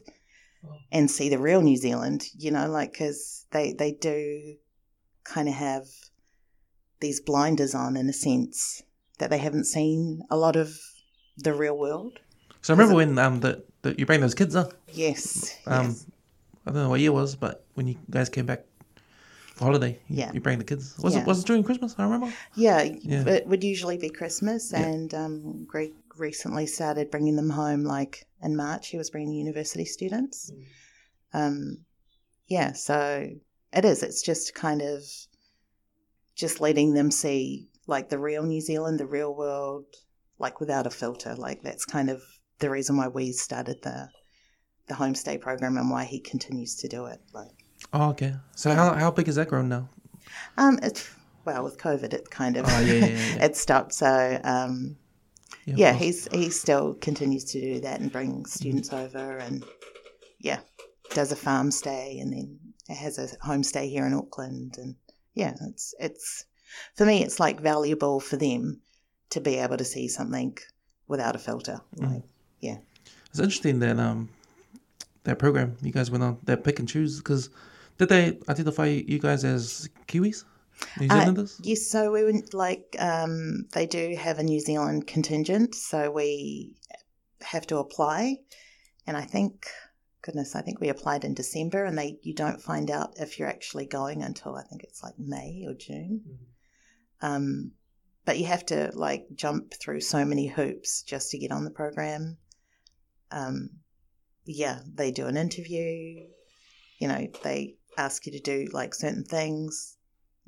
[0.63, 0.77] Oh.
[0.91, 2.23] and see the real New Zealand.
[2.37, 4.55] You know, like because they they do
[5.23, 5.85] kind of have
[6.99, 8.83] these blinders on in a sense
[9.17, 10.77] that they haven't seen a lot of
[11.37, 12.19] the real world.
[12.61, 14.73] So I remember when um the, the you bring those kids up.
[14.93, 15.57] Yes.
[15.65, 16.05] Um, yes.
[16.65, 18.65] I don't know what year it was, but when you guys came back
[19.55, 20.31] for holiday, you, Yeah.
[20.33, 20.97] you bring the kids.
[20.99, 21.21] Was Yeah.
[21.21, 21.95] it was it during Christmas?
[21.97, 22.31] I remember.
[22.55, 23.27] Yeah, Yeah.
[23.27, 24.81] it would usually be Christmas, Yeah.
[24.85, 27.83] and um, Greg recently started bringing them home.
[27.83, 30.51] Like in March, he was bringing university students.
[30.51, 30.65] Mm.
[31.33, 31.77] Um,
[32.47, 33.27] yeah, so
[33.73, 34.03] it is.
[34.03, 35.01] It's just kind of
[36.35, 39.85] just letting them see like the real New Zealand, the real world,
[40.41, 41.35] like without a filter.
[41.35, 42.21] Like that's kind of
[42.59, 44.09] the reason why we started the
[44.87, 47.21] the homestay program and why he continues to do it.
[47.33, 47.51] Like,
[47.93, 48.35] Oh, okay.
[48.55, 49.89] So how how big is that grown now?
[50.57, 51.09] um, it
[51.45, 53.45] well with COVID, it kind of Oh yeah, yeah, yeah.
[53.45, 53.93] it stopped.
[53.93, 54.97] So, um,
[55.65, 59.63] Yeah, yeah, he's he still continues to do that and bring students over and
[60.39, 60.59] yeah,
[61.13, 62.59] does a farm stay and then
[62.95, 64.95] has a homestay here in Auckland and
[65.33, 66.45] yeah, it's it's
[66.95, 68.81] for me it's like valuable for them
[69.31, 70.57] to be able to see something
[71.07, 71.81] without a filter.
[71.97, 72.23] Like
[72.59, 72.77] yeah.
[73.29, 74.29] It's interesting that um
[75.23, 77.49] that program you guys went on that pick and choose because
[77.97, 80.43] did they identify you guys as Kiwis,
[80.99, 81.61] New Uh, Zealanders?
[81.63, 86.75] Yes, so we went like um, they do have a New Zealand contingent, so we
[87.41, 88.37] have to apply,
[89.05, 89.67] and I think,
[90.23, 93.47] goodness, I think we applied in December, and they you don't find out if you're
[93.47, 96.39] actually going until I think it's like May or June.
[97.21, 97.73] Um,
[98.25, 101.71] but you have to like jump through so many hoops just to get on the
[101.71, 102.37] program.
[103.31, 103.69] Um,
[104.45, 106.27] yeah, they do an interview.
[106.99, 109.97] You know, they ask you to do like certain things.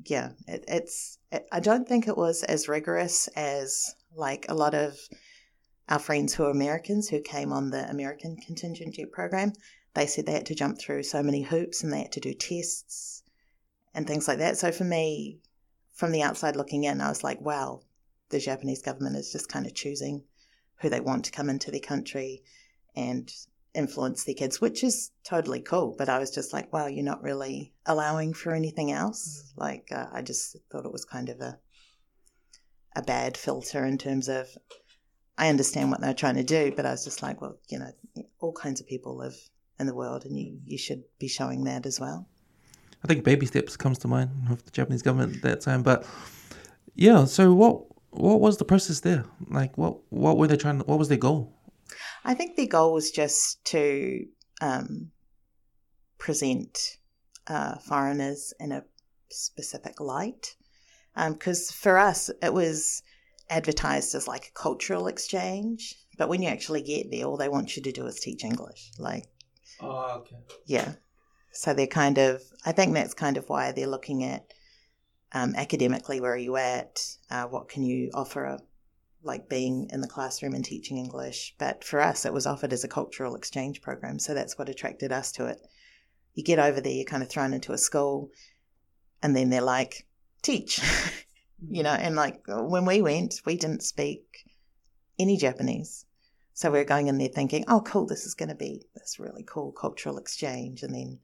[0.04, 1.18] Yeah, it, it's.
[1.32, 4.96] It, I don't think it was as rigorous as like a lot of
[5.88, 9.52] our friends who are Americans who came on the American contingent jet program.
[9.94, 12.34] They said they had to jump through so many hoops and they had to do
[12.34, 13.22] tests
[13.94, 14.58] and things like that.
[14.58, 15.38] So for me,
[15.94, 17.80] from the outside looking in, I was like, wow,
[18.30, 20.24] the Japanese government is just kind of choosing
[20.80, 22.42] who they want to come into their country
[22.96, 23.32] and
[23.74, 25.94] influence their kids, which is totally cool.
[25.96, 29.52] But I was just like, wow, you're not really allowing for anything else.
[29.56, 31.58] Like, uh, I just thought it was kind of a
[32.96, 34.48] a bad filter in terms of.
[35.36, 37.90] I understand what they're trying to do, but I was just like, well, you know,
[38.38, 39.34] all kinds of people live
[39.80, 42.28] in the world, and you, you should be showing that as well.
[43.04, 45.82] I think baby steps comes to mind of the Japanese government at that time.
[45.82, 46.06] But
[46.94, 49.24] yeah, so what what was the process there?
[49.50, 50.80] Like what what were they trying?
[50.80, 51.52] What was their goal?
[52.24, 54.24] I think their goal was just to
[54.62, 55.10] um,
[56.18, 56.96] present
[57.46, 58.84] uh, foreigners in a
[59.30, 60.56] specific light.
[61.14, 63.02] Because for us, it was
[63.50, 67.76] advertised as like a cultural exchange, but when you actually get there, all they want
[67.76, 68.90] you to do is teach English.
[68.98, 69.26] Like,
[69.80, 70.36] Oh, okay.
[70.66, 70.94] yeah.
[71.54, 74.52] So they're kind of, I think that's kind of why they're looking at
[75.32, 77.00] um, academically where are you at?
[77.30, 78.58] Uh, what can you offer,
[79.22, 81.54] like being in the classroom and teaching English?
[81.58, 84.18] But for us, it was offered as a cultural exchange program.
[84.18, 85.60] So that's what attracted us to it.
[86.34, 88.30] You get over there, you're kind of thrown into a school,
[89.22, 90.06] and then they're like,
[90.42, 90.80] teach,
[91.68, 94.44] you know, and like when we went, we didn't speak
[95.18, 96.04] any Japanese.
[96.52, 99.18] So we are going in there thinking, oh, cool, this is going to be this
[99.18, 100.84] really cool cultural exchange.
[100.84, 101.18] And then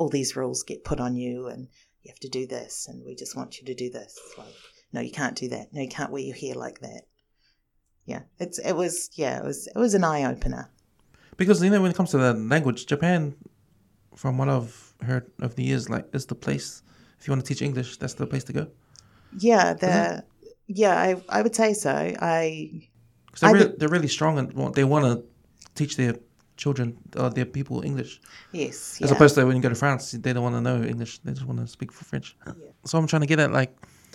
[0.00, 1.68] all these rules get put on you, and
[2.02, 4.18] you have to do this, and we just want you to do this.
[4.38, 4.48] Like,
[4.94, 5.74] no, you can't do that.
[5.74, 7.02] No, you can't wear your hair like that.
[8.06, 10.70] Yeah, it's it was yeah, it was it was an eye opener.
[11.36, 13.36] Because you know when it comes to the language, Japan,
[14.16, 16.82] from what I've heard over the years, like is the place.
[17.18, 18.68] If you want to teach English, that's the place to go.
[19.38, 20.24] Yeah, the
[20.66, 21.90] yeah, I I would say so.
[21.90, 22.88] I
[23.38, 25.22] they're, I really, they're really strong and they want to
[25.74, 26.14] teach their
[26.64, 26.86] children
[27.20, 28.12] or their people English.
[28.52, 29.16] yes, As yeah.
[29.16, 31.12] opposed to when you go to France, they don't want to know English.
[31.24, 32.36] They just want to speak French.
[32.88, 33.72] So I'm trying to get at like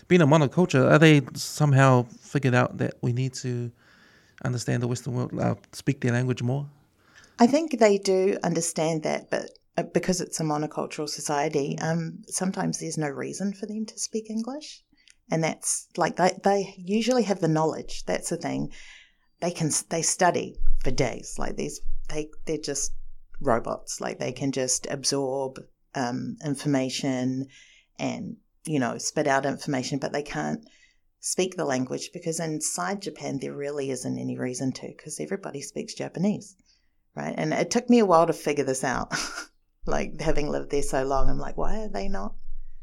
[0.08, 0.84] being a monoculture.
[0.92, 1.92] Are they somehow
[2.34, 3.72] figured out that we need to
[4.44, 6.64] understand the Western world, uh, speak their language more?
[7.40, 9.46] I think they do understand that, but
[9.78, 14.30] uh, because it's a monocultural society, um, sometimes there's no reason for them to speak
[14.30, 14.84] English,
[15.32, 18.06] and that's like they they usually have the knowledge.
[18.06, 18.72] That's the thing.
[19.42, 21.36] They can they study for days.
[21.38, 22.94] Like these, they they're just
[23.42, 24.02] robots.
[24.02, 25.60] Like they can just absorb
[25.94, 27.48] um, information
[28.00, 30.68] and you know spit out information, but they can't
[31.20, 35.94] speak the language because inside Japan there really isn't any reason to because everybody speaks
[35.94, 36.56] Japanese
[37.16, 37.34] right?
[37.38, 39.14] And it took me a while to figure this out.
[39.86, 42.36] like having lived there so long, I'm like, why are they not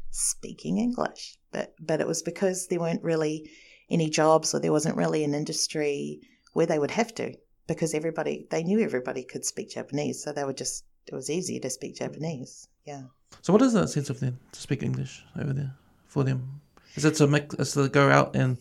[0.09, 1.37] speaking English?
[1.51, 3.49] But but it was because there weren't really
[3.89, 6.19] any jobs or there wasn't really an industry
[6.53, 7.33] where they would have to
[7.67, 11.59] because everybody they knew everybody could speak Japanese, so they were just it was easier
[11.61, 12.67] to speak Japanese.
[12.85, 13.03] Yeah.
[13.41, 15.73] So what is that sense of them to speak English over there
[16.07, 16.61] for them?
[16.95, 18.57] Is it to make is to go out and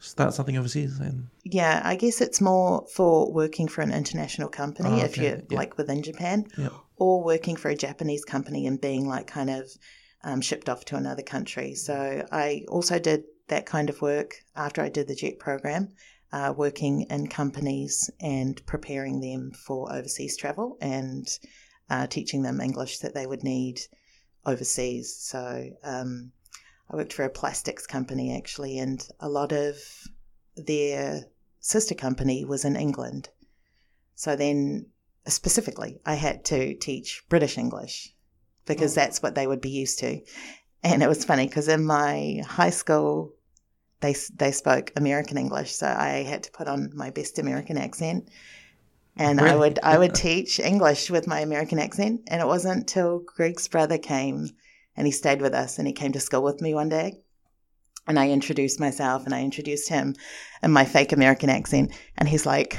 [0.00, 5.00] start something overseas and Yeah, I guess it's more for working for an international company
[5.00, 5.56] Oh, if you're yeah.
[5.56, 6.72] like within Japan, Yep.
[6.96, 9.70] or working for a Japanese company and being like kind of
[10.24, 11.74] um, shipped off to another country.
[11.74, 15.88] So I also did that kind of work after I did the JET program,
[16.32, 21.26] uh, working in companies and preparing them for overseas travel and
[21.90, 23.80] uh, teaching them English that they would need
[24.44, 25.16] overseas.
[25.16, 26.32] So um,
[26.90, 29.76] I worked for a plastics company actually, and a lot of
[30.56, 31.24] their
[31.60, 33.28] sister company was in England.
[34.14, 34.86] So then,
[35.26, 38.14] specifically, I had to teach British English
[38.66, 39.00] because Oh.
[39.00, 40.20] that's what they would be used to.
[40.82, 43.34] And it was funny because in my high school
[44.00, 48.28] they they spoke American English, so I had to put on my best American accent,
[49.16, 52.22] and I would I would teach English with my American accent.
[52.28, 54.50] And it wasn't until Greg's brother came,
[54.96, 57.20] and he stayed with us, and he came to school with me one day,
[58.06, 60.14] and I introduced myself, and I introduced him
[60.62, 62.78] in my fake American accent, and he's like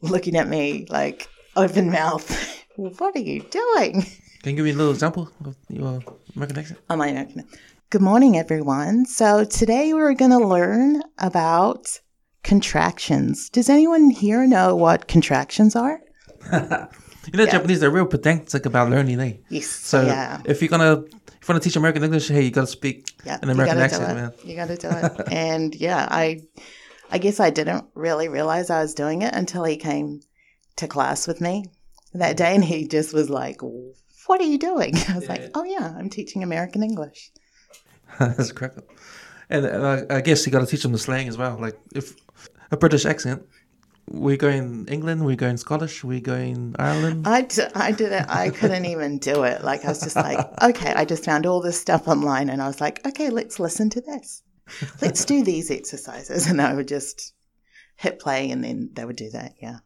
[0.00, 2.26] looking at me like open mouth.
[2.76, 4.06] what are you doing?
[4.42, 6.02] Can you give me a little example of your
[6.34, 6.80] American accent?
[6.90, 7.46] Oh, my American.
[7.92, 9.04] Good morning, everyone.
[9.04, 12.00] So today we're going to learn about
[12.42, 13.50] contractions.
[13.50, 16.00] Does anyone here know what contractions are?
[16.54, 16.88] you know,
[17.44, 17.44] Yeah.
[17.50, 19.34] Japanese they're real pedantic about learning, eh?
[19.50, 19.66] Yes.
[19.66, 20.40] So yeah.
[20.46, 21.12] if you're gonna if
[21.46, 23.94] you want to teach American English, hey, you gotta speak Yeah, an American you gotta
[23.94, 24.22] accent, do it.
[24.22, 24.32] man.
[24.42, 24.88] You got to do
[25.20, 25.28] it.
[25.30, 26.40] and yeah, I,
[27.10, 30.22] I guess I didn't really realize I was doing it until he came
[30.76, 31.66] to class with me
[32.14, 35.28] that day, and he just was like, "What are you doing?" I was Yeah.
[35.32, 37.30] like, "Oh yeah, I'm teaching American English."
[38.18, 38.84] That's a crack up.
[39.50, 41.58] And uh, I guess you got to teach them the slang as well.
[41.60, 42.14] Like if
[42.70, 43.44] a British accent,
[44.08, 47.26] we go in England, we go in Scottish, we go in Ireland.
[47.26, 48.24] I, d- I did it.
[48.28, 49.62] I couldn't even do it.
[49.62, 52.66] Like I was just like, okay, I just found all this stuff online, and I
[52.66, 54.42] was like, okay, let's listen to this.
[55.00, 57.34] Let's do these exercises, and I would just
[57.96, 59.54] hit play, and then they would do that.
[59.60, 59.78] Yeah,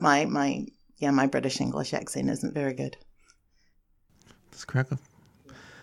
[0.00, 0.66] my my
[0.98, 2.96] yeah, my British English accent isn't very good.
[4.66, 4.98] Crack up.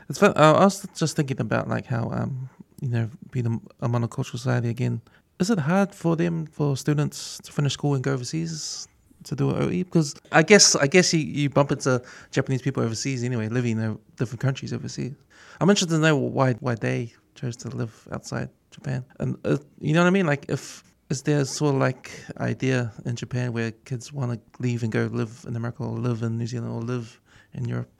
[0.10, 0.34] It's fun.
[0.36, 2.50] I was just thinking about like how um
[2.82, 5.02] you know being a, a monocultural society again.
[5.39, 8.88] Is it hard for them for students to finish school and go overseas
[9.24, 9.84] to do an OE?
[9.84, 13.98] Because I guess I guess you, you bump into Japanese people overseas anyway, living in
[14.15, 15.13] different countries overseas.
[15.60, 19.94] I'm interested to know why why they chose to live outside Japan, and uh, you
[19.94, 20.28] know what I mean.
[20.28, 24.84] Like if is there sort of like idea in Japan where kids want to leave
[24.84, 27.20] and go live in America or live in New Zealand or live
[27.56, 27.91] in Europe?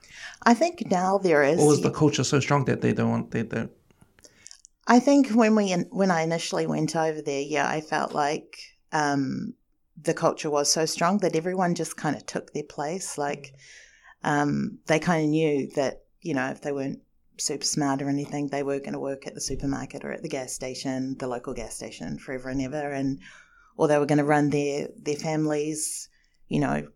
[0.44, 1.58] I think now there is.
[1.58, 3.70] Or is the culture so strong that they don't want they don't?
[4.86, 8.58] I think when we when I initially went over there, yeah, I felt like
[8.92, 9.54] um,
[10.00, 13.18] the culture was so strong that everyone just kind of took their place.
[13.18, 13.54] Like
[14.22, 17.00] um, they kind of knew that you know if they weren't
[17.38, 20.28] super smart or anything, they were going to work at the supermarket or at the
[20.28, 23.20] gas station, the local gas station, forever and ever, and
[23.76, 26.08] or they were going to run their their families,
[26.48, 26.86] you know,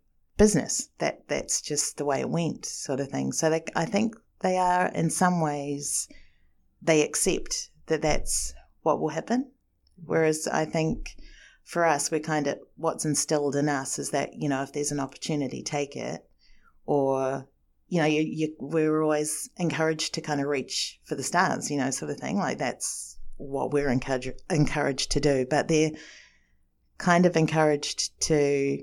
[0.41, 0.89] business.
[1.01, 3.31] That that's just the way it went, sort of thing.
[3.31, 6.09] So they, I think they are in some ways
[6.81, 9.53] they accept that that's what will happen.
[10.03, 11.15] Whereas I think
[11.63, 14.93] for us, we're kind of what's instilled in us is that you know if there's
[14.93, 16.25] an opportunity, take it,
[16.87, 17.47] or
[17.89, 21.77] you know you, you we're always encouraged to kind of reach for the stars, you
[21.77, 22.39] know, sort of thing.
[22.39, 25.91] Like that's what we're encouraged encouraged to do, but they're
[26.97, 28.83] kind of encouraged to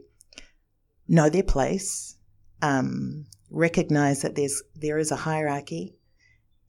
[1.07, 2.15] know their place,
[2.61, 5.95] um, recognize that there's there is a hierarchy,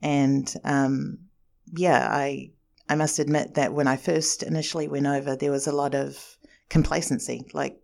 [0.03, 1.19] and um,
[1.67, 2.53] yeah, I
[2.89, 6.37] I must admit that when I first initially went over, there was a lot of
[6.69, 7.47] complacency.
[7.53, 7.81] Like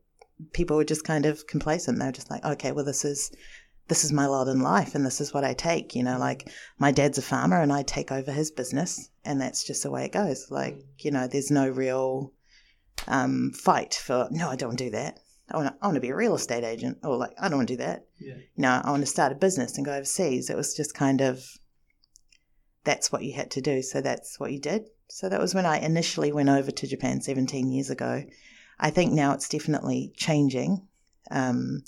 [0.53, 1.99] people were just kind of complacent.
[1.99, 3.31] They were just like, okay, well, this is
[3.89, 5.95] this is my lot in life, and this is what I take.
[5.95, 9.65] You know, like my dad's a farmer, and I take over his business, and that's
[9.65, 10.51] just the way it goes.
[10.51, 12.33] Like you know, there's no real
[13.07, 15.21] um, fight for no, I don't do that.
[15.51, 17.59] I want to, I want to be a real estate agent, or like I don't
[17.59, 18.07] want to do that.
[18.19, 18.35] Yeah.
[18.57, 20.49] No, I want to start a business and go overseas.
[20.49, 21.45] It was just kind of
[22.85, 23.83] that's what you had to do.
[23.83, 24.89] So that's what you did.
[25.09, 28.25] So that was when I initially went over to Japan 17 years ago.
[28.79, 30.87] I think now it's definitely changing
[31.31, 31.85] um,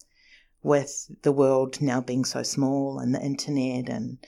[0.63, 4.19] with the world now being so small and the internet and,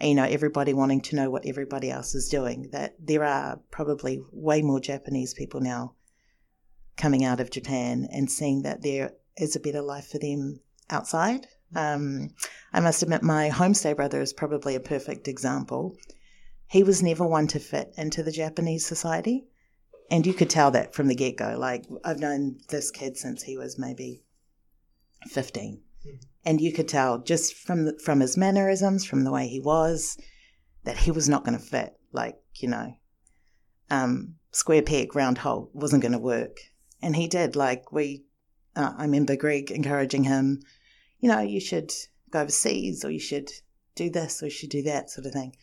[0.00, 2.68] you know, everybody wanting to know what everybody else is doing.
[2.72, 5.94] That there are probably way more Japanese people now
[6.98, 11.46] coming out of Japan and seeing that there is a better life for them outside.
[11.74, 12.30] Um,
[12.72, 15.96] I must admit, my homestay brother is probably a perfect example.
[16.66, 19.46] He was never one to fit into the Japanese society.
[20.10, 21.56] And you could tell that from the get go.
[21.58, 24.22] Like, I've known this kid since he was maybe
[25.26, 25.82] 15.
[26.44, 30.16] And you could tell just from, the, from his mannerisms, from the way he was,
[30.84, 31.94] that he was not going to fit.
[32.12, 32.94] Like, you know,
[33.90, 36.56] um, square peg, round hole wasn't going to work.
[37.00, 37.56] And he did.
[37.56, 38.24] Like, we,
[38.74, 40.62] uh, I remember Greg encouraging him,
[41.20, 41.92] you know, you should
[42.30, 43.50] go overseas or you should
[43.94, 45.56] do this or you should do that sort of thing.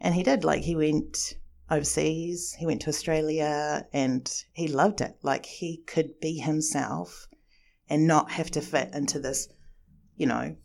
[0.00, 0.44] And he did.
[0.44, 1.34] Like, he went
[1.70, 5.16] overseas, he went to Australia and he loved it.
[5.22, 7.26] Like, he could be himself
[7.88, 9.48] and not have to fit into this,
[10.16, 10.56] you know,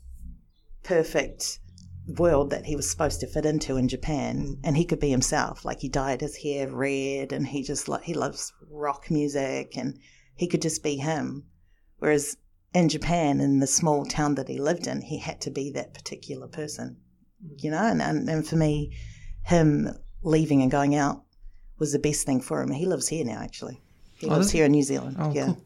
[0.82, 1.60] perfect
[2.06, 5.64] world that he was supposed to fit into in Japan and he could be himself
[5.64, 9.98] like he dyed his hair red and he just like he loves rock music and
[10.34, 11.44] he could just be him
[11.98, 12.36] whereas
[12.74, 15.94] in Japan in the small town that he lived in he had to be that
[15.94, 16.96] particular person
[17.58, 18.92] you know and, and, and for me
[19.42, 19.88] him
[20.22, 21.22] leaving and going out
[21.78, 22.70] was the best thing for him.
[22.70, 23.80] He lives here now, actually.
[24.18, 25.16] He Oh, lives here in New Zealand.
[25.18, 25.46] Oh, yeah.
[25.46, 25.62] cool.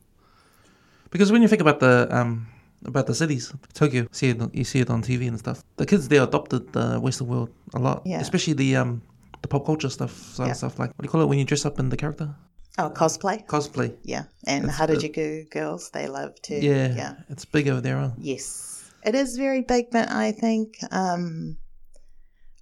[1.11, 2.47] Because when you think about the um
[2.85, 5.62] about the cities, Tokyo, see it, you see it on TV and stuff.
[5.76, 8.20] The kids there adopted the Western world a lot, Yeah.
[8.20, 9.03] especially the um
[9.43, 10.53] the pop culture stuff, Yeah.
[10.55, 12.35] stuff like what do you call it when you dress up in the character
[12.78, 13.47] Oh, cosplay.
[13.47, 13.95] cosplay.
[14.03, 16.55] Yeah, and That's Harajuku girls, they love to.
[16.55, 17.14] Yeah, yeah.
[17.28, 17.99] it's big over there.
[17.99, 18.11] Huh?
[18.18, 21.57] Yes, it is very big, but I think um,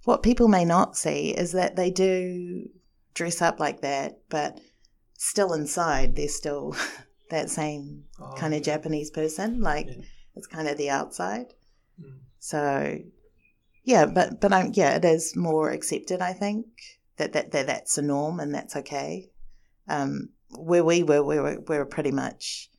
[0.03, 2.69] what people may not see is that they do
[3.15, 4.59] dress up like that, but
[5.17, 6.75] still inside they're still
[7.29, 8.05] that same
[8.37, 9.61] kind of Japanese person.
[9.61, 10.03] Like Yeah.
[10.35, 11.53] it's kind of the outside.
[12.01, 12.19] Mm.
[12.39, 12.99] So
[13.83, 16.21] yeah, but but I'm yeah, it is more accepted.
[16.21, 16.65] I think
[17.17, 19.29] that that, that that's a norm and that's okay.
[19.87, 22.69] Um, where we were, we were we were pretty much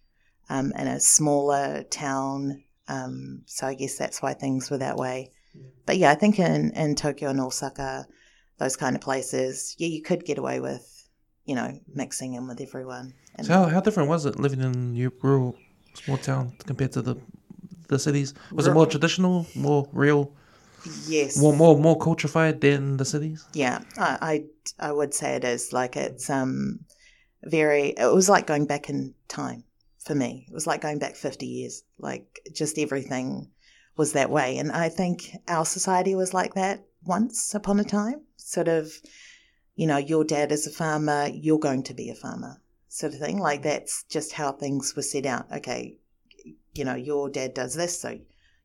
[0.49, 5.31] um, in a smaller town, um, so I guess that's why things were that way.
[5.55, 5.63] Yeah.
[5.87, 8.07] But yeah, I think in in Tokyo and Osaka,
[8.59, 11.09] those kind of places, yeah, you could get away with
[11.45, 13.13] you know mixing in with everyone.
[13.37, 15.57] And So how, how different was it living in your rural
[15.95, 17.17] small town compared to the
[17.89, 18.35] the cities?
[18.53, 20.33] Was it more traditional, more real,
[21.07, 23.45] yes, more more more culturified than the cities?
[23.53, 24.45] Yeah, I,
[24.79, 26.81] I I would say it is like it's um
[27.43, 27.89] very.
[27.91, 29.65] It was like going back in time
[29.99, 30.47] for me.
[30.49, 31.83] It was like going back fifty years.
[31.99, 33.51] Like just everything
[33.97, 38.23] was that way, and I think our society was like that once upon a time.
[38.37, 38.93] Sort of,
[39.75, 42.61] you know, your dad is a farmer, you're going to be a farmer,
[42.95, 43.39] sort of thing.
[43.39, 45.51] Like that's just how things were set out.
[45.51, 45.99] Okay,
[46.75, 48.19] you know, your dad does this, so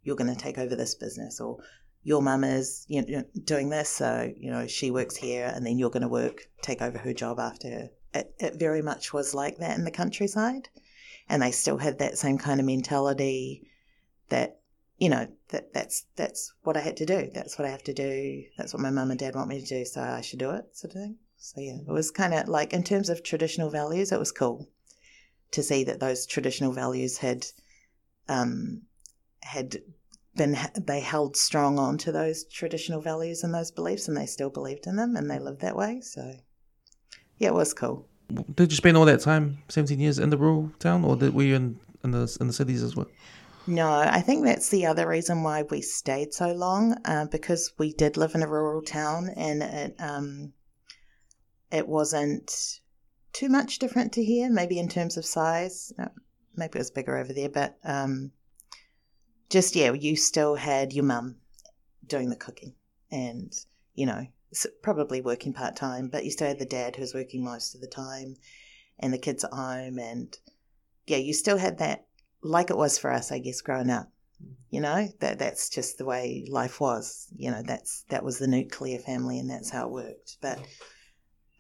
[0.04, 1.58] you're going to take over this business, or
[2.04, 5.80] your mum is you know, doing this, so you know she works here, and then
[5.80, 7.90] you're going to work, take over her job after her.
[8.14, 10.70] It, it very much was like that in the countryside,
[11.28, 13.68] and they still had that same kind of mentality
[14.30, 14.60] that
[15.00, 17.32] you know that that's that's what I had to do.
[17.34, 18.44] That's what I have to do.
[18.58, 20.66] That's what my mum and dad want me to do, so I should do it,
[20.78, 21.18] sort of thing.
[21.42, 24.68] So yeah, it was kind of like in terms of traditional values, it was cool
[25.52, 27.48] to see that those traditional values had
[28.28, 28.82] um,
[29.42, 29.78] had
[30.36, 34.50] been they held strong on to those traditional values and those beliefs, and they still
[34.50, 36.02] believed in them, and they lived that way.
[36.02, 36.34] So
[37.38, 38.06] yeah, it was cool.
[38.56, 41.44] Did you spend all that time, seventeen years, in the rural town, or did, were
[41.44, 43.08] you in in the in the cities as well?
[43.66, 47.94] No, I think that's the other reason why we stayed so long, uh, because we
[47.94, 50.54] did live in a rural town, and it um,
[51.72, 52.80] it wasn't
[53.34, 54.50] too much different to here.
[54.50, 56.10] Maybe in terms of size, Uh,
[56.56, 58.32] maybe it was bigger over there, but um,
[59.50, 61.38] just yeah, you still had your mum
[62.06, 62.76] doing the cooking,
[63.12, 63.54] and
[63.94, 64.28] you know,
[64.82, 67.82] probably working part time, but you still had the dad who was working most of
[67.82, 68.36] the time,
[69.00, 70.38] and the kids at home, and
[71.06, 72.06] yeah, you still had that
[72.42, 74.12] like it was for us, I guess, growing up.
[74.70, 77.28] You know that that's just the way life was.
[77.36, 80.38] You know that's that was the nuclear family, and that's how it worked.
[80.42, 80.60] But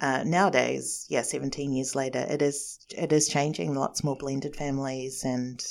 [0.01, 3.75] uh, nowadays, yeah, seventeen years later, it is it is changing.
[3.75, 5.61] Lots more blended families, and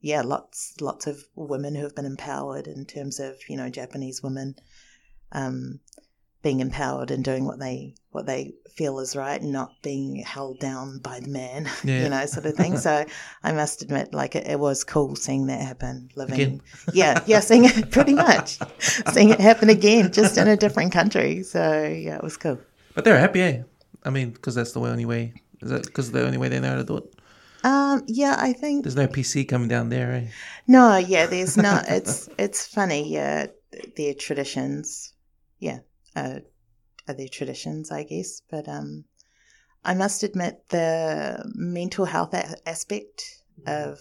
[0.00, 4.22] yeah, lots lots of women who have been empowered in terms of you know Japanese
[4.22, 4.54] women
[5.32, 5.80] um,
[6.42, 10.60] being empowered and doing what they what they feel is right, and not being held
[10.60, 12.02] down by the man, Yeah.
[12.02, 12.76] you know, sort of thing.
[12.76, 13.04] So
[13.42, 16.10] I must admit, like it, it was cool seeing that happen.
[16.16, 16.62] Living, Again.
[16.92, 18.58] yeah, yeah, seeing it pretty much,
[19.12, 21.42] seeing it happen again, just in a different country.
[21.42, 22.58] So yeah, it was cool.
[22.94, 23.62] But they're happy, eh?
[24.04, 25.34] I mean, because that's the only way.
[25.60, 27.14] Is that because the only way they know how to do it?
[27.64, 30.26] Um, yeah, I think There's no PC coming down there, eh?
[30.66, 31.86] no, yeah, there's not.
[31.88, 33.46] It's it's funny, yeah,
[33.96, 35.14] their traditions,
[35.58, 35.78] yeah,
[36.14, 36.40] uh,
[37.08, 38.42] are their traditions, I guess.
[38.50, 39.04] But um,
[39.82, 43.98] I must admit the mental health a- aspect of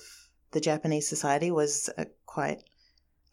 [0.51, 2.63] the Japanese society was uh, quite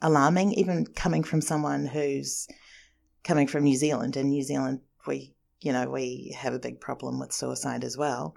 [0.01, 2.47] alarming, even coming from someone who's
[3.25, 4.17] coming from New Zealand.
[4.17, 8.35] In New Zealand, we, you know, we have a big problem with suicide as well.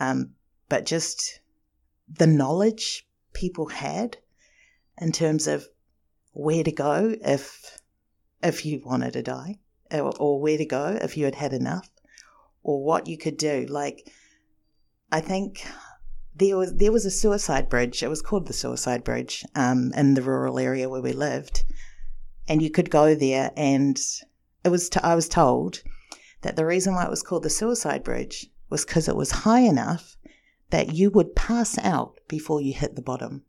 [0.00, 0.34] Um,
[0.68, 1.40] but just
[2.08, 4.18] the knowledge people had
[4.98, 5.66] in terms of
[6.32, 7.80] where to go if
[8.42, 9.58] if you wanted to die,
[9.90, 11.90] or, or where to go if you had had enough,
[12.62, 13.66] or what you could do.
[13.68, 14.12] Like,
[15.10, 15.66] I think
[16.34, 18.02] there was there was a suicide bridge.
[18.02, 21.64] It was called the Suicide Bridge um, in the rural area where we lived,
[22.46, 23.50] and you could go there.
[23.56, 23.98] And
[24.64, 25.82] it was t- I was told
[26.42, 29.60] that the reason why it was called the Suicide Bridge was because it was high
[29.60, 30.16] enough
[30.70, 33.42] that you would pass out before you hit the bottom.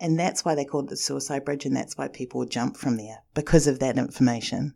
[0.00, 2.76] And that's why they called it the suicide bridge, and that's why people would jump
[2.76, 4.74] from there because of that information.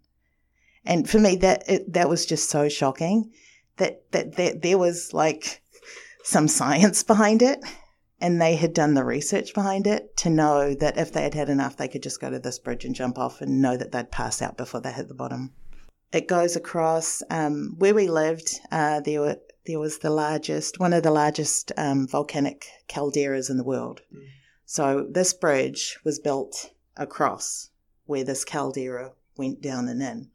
[0.84, 3.32] And for me, that it, that was just so shocking
[3.76, 5.62] that, that that there was like
[6.22, 7.58] some science behind it,
[8.20, 11.48] and they had done the research behind it to know that if they had had
[11.48, 14.12] enough, they could just go to this bridge and jump off and know that they'd
[14.12, 15.52] pass out before they hit the bottom.
[16.12, 18.60] It goes across um, where we lived.
[18.70, 23.58] Uh, there were there was the largest, one of the largest um, volcanic calderas in
[23.58, 24.00] the world.
[24.14, 24.22] Mm.
[24.64, 27.68] So this bridge was built across
[28.06, 30.30] where this caldera went down and in.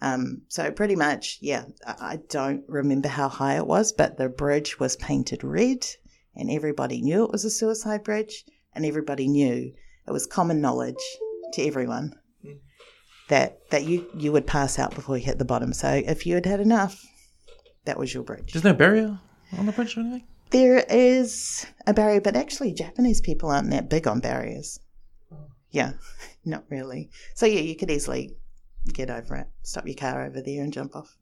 [0.00, 4.78] Um, so pretty much, yeah, I don't remember how high it was, but the bridge
[4.78, 5.86] was painted red,
[6.34, 8.44] and everybody knew it was a suicide bridge,
[8.74, 9.72] and everybody knew
[10.06, 11.04] it was common knowledge
[11.54, 12.14] to everyone.
[13.32, 15.72] That that you you would pass out before you hit the bottom.
[15.72, 17.02] So if you had had enough,
[17.86, 18.52] that was your bridge.
[18.52, 19.18] There's no barrier
[19.58, 20.26] on the bridge or anything?
[20.50, 24.78] There is a barrier, but actually, Japanese people aren't that big on barriers.
[25.70, 25.92] Yeah,
[26.44, 27.10] not really.
[27.34, 28.36] So, yeah, you could easily
[28.92, 31.16] get over it, stop your car over there and jump off.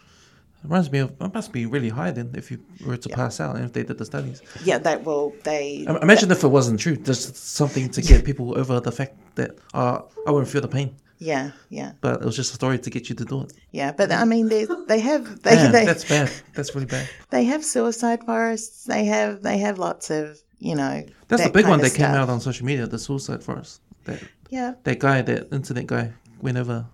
[0.00, 3.38] It reminds me of it must be really high then if you were to pass
[3.38, 4.42] out and if they did the studies.
[4.64, 5.86] Yeah, that will they.
[6.02, 6.96] Imagine if it wasn't true.
[6.96, 10.96] Just something to get people over the fact that uh, I wouldn't feel the pain.
[11.18, 11.92] Yeah, yeah.
[12.00, 13.52] But it was just a story to get you to do it.
[13.72, 16.30] Yeah, but I mean, they they have they, Man, they that's bad.
[16.54, 17.08] That's really bad.
[17.30, 18.84] They have suicide forests.
[18.84, 21.04] They have they have lots of you know.
[21.28, 22.06] That's that the big one that stuff.
[22.06, 22.86] came out on social media.
[22.86, 23.80] The suicide forest.
[24.04, 24.74] That yeah.
[24.84, 26.86] That guy, that internet guy, went over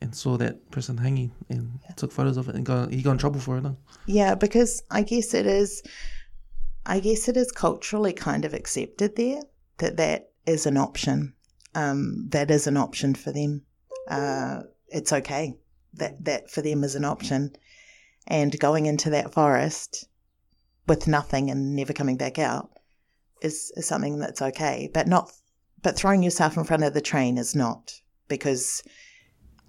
[0.00, 1.92] and saw that person hanging and yeah.
[1.94, 3.62] took photos of it and got he got in trouble for it.
[3.62, 3.76] No?
[4.06, 5.82] Yeah, because I guess it is.
[6.86, 9.42] I guess it is culturally kind of accepted there
[9.78, 11.34] that that is an option
[11.74, 13.62] um, that is an option for them.
[14.08, 15.54] Uh, it's okay
[15.94, 17.54] that that for them is an option,
[18.26, 20.06] and going into that forest
[20.86, 22.70] with nothing and never coming back out
[23.42, 24.90] is, is something that's okay.
[24.92, 25.30] But not,
[25.82, 27.92] but throwing yourself in front of the train is not
[28.28, 28.82] because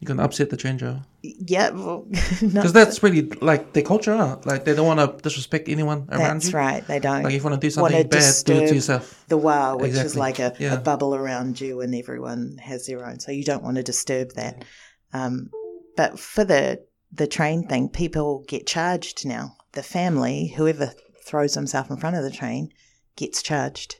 [0.01, 1.03] you're gonna upset the train driver.
[1.21, 1.69] Yeah,
[2.09, 4.17] because well, that's really like their culture.
[4.17, 4.39] Huh?
[4.45, 6.51] Like they don't want to disrespect anyone around that's you.
[6.51, 6.87] That's right.
[6.87, 7.21] They don't.
[7.21, 9.23] Like if you want to do something bad, do it to yourself.
[9.27, 10.07] The wow, which exactly.
[10.07, 10.73] is like a, yeah.
[10.73, 13.19] a, bubble around you, and everyone has their own.
[13.19, 14.65] So you don't want to disturb that.
[15.13, 15.51] Um,
[15.95, 19.57] but for the the train thing, people get charged now.
[19.73, 20.93] The family, whoever
[21.23, 22.69] throws themselves in front of the train,
[23.15, 23.97] gets charged.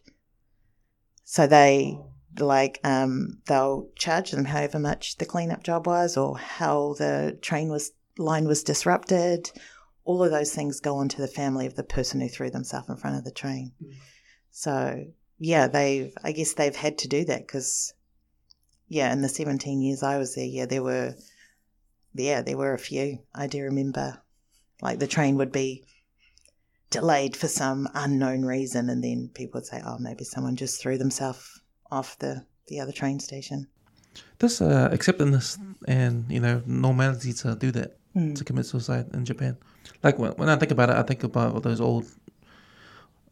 [1.26, 2.00] So they
[2.40, 7.70] like um, they'll charge them however much the cleanup job was or how the train
[7.70, 9.52] was line was disrupted.
[10.04, 12.98] All of those things go onto the family of the person who threw themselves in
[12.98, 13.72] front of the train.
[13.84, 13.94] Mm.
[14.52, 15.06] So
[15.40, 17.94] yeah, they've I guess they've had to do that because
[18.88, 21.16] yeah, in the seventeen years I was there, yeah, there were
[22.14, 23.20] yeah there were a few.
[23.34, 24.22] I do remember
[24.82, 25.86] like the train would be
[26.90, 30.98] delayed for some unknown reason, and then people would say, "Oh, maybe someone just threw
[30.98, 31.61] themselves
[31.92, 33.68] off the, the other train station.
[34.40, 38.36] This uh, acceptance and you know normality to do that mm.
[38.36, 39.58] to commit suicide in Japan.
[40.04, 42.06] Like when, when I think about it, I think about those old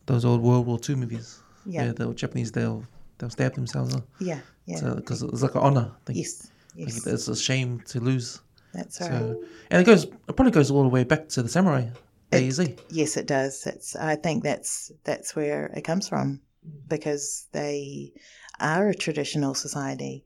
[0.05, 1.39] those old World War II movies.
[1.65, 2.85] Yeah, the Japanese they'll
[3.17, 3.93] they'll stab themselves.
[3.93, 4.01] Huh?
[4.19, 4.93] Yeah, yeah.
[4.95, 5.91] Because it's like an honor.
[6.05, 6.15] Thing.
[6.15, 7.05] Yes, yes.
[7.05, 8.41] Like it's a shame to lose.
[8.73, 9.09] That's right.
[9.09, 11.89] So, and it goes it probably goes all the way back to the samurai.
[12.31, 13.65] It, yes, it does.
[13.65, 16.41] It's I think that's that's where it comes from
[16.87, 18.13] because they
[18.59, 20.25] are a traditional society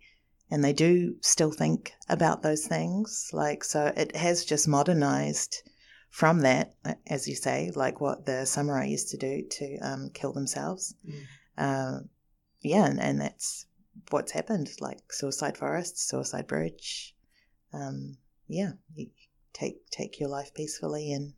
[0.52, 3.30] and they do still think about those things.
[3.34, 5.64] Like, so it has just modernized
[6.12, 6.76] from that,
[7.08, 10.94] as you say, like what the samurai used to do to um, kill themselves.
[11.08, 11.24] Mm.
[11.58, 12.00] Uh,
[12.62, 13.66] yeah, and, and, that's
[14.12, 17.16] what's happened, like suicide forest, suicide bridge.
[17.74, 18.18] Um,
[18.48, 19.08] yeah, you
[19.54, 21.34] take take your life peacefully and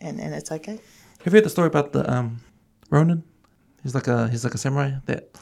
[0.00, 0.78] and and it's okay.
[1.24, 2.40] Have you heard the story about the um,
[2.90, 3.24] Ronin?
[3.82, 4.92] He's like a he's like a samurai.
[5.06, 5.34] That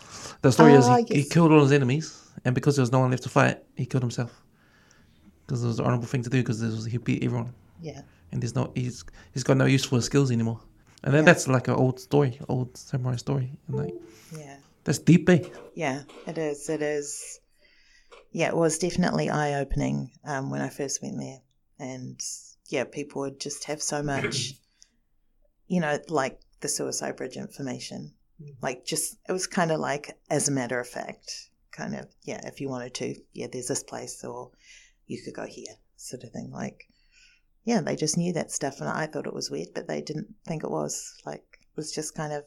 [0.43, 3.11] the story is he, he killed all his enemies, and because there was no one
[3.11, 4.43] left to fight, he killed himself.
[5.47, 6.38] Because it was the honorable thing to do.
[6.38, 7.53] Because he beat everyone.
[7.82, 8.03] Yeah.
[8.32, 10.61] And there's no he's he's got no use for his skills anymore.
[11.03, 11.32] And then yeah.
[11.32, 13.53] that's like an old story, old samurai story.
[13.66, 13.95] And like
[14.36, 15.43] yeah, that's deep, eh?
[15.74, 16.68] Yeah, it is.
[16.68, 17.41] It is.
[18.32, 21.41] Yeah, it was definitely eye opening um, when I first went there,
[21.78, 22.20] and
[22.68, 24.53] yeah, people would just have so much,
[25.66, 28.57] you know, like the suicide bridge information Mm.
[28.62, 32.41] like just it was kind of like as a matter of fact, kind of yeah.
[32.45, 34.51] If you wanted to, yeah, there's this place, or
[35.07, 36.51] you could go here, sort of thing.
[36.51, 36.88] Like
[37.64, 40.34] yeah, they just knew that stuff, and I thought it was weird, but they didn't
[40.47, 41.14] think it was.
[41.26, 42.45] Like it was just kind of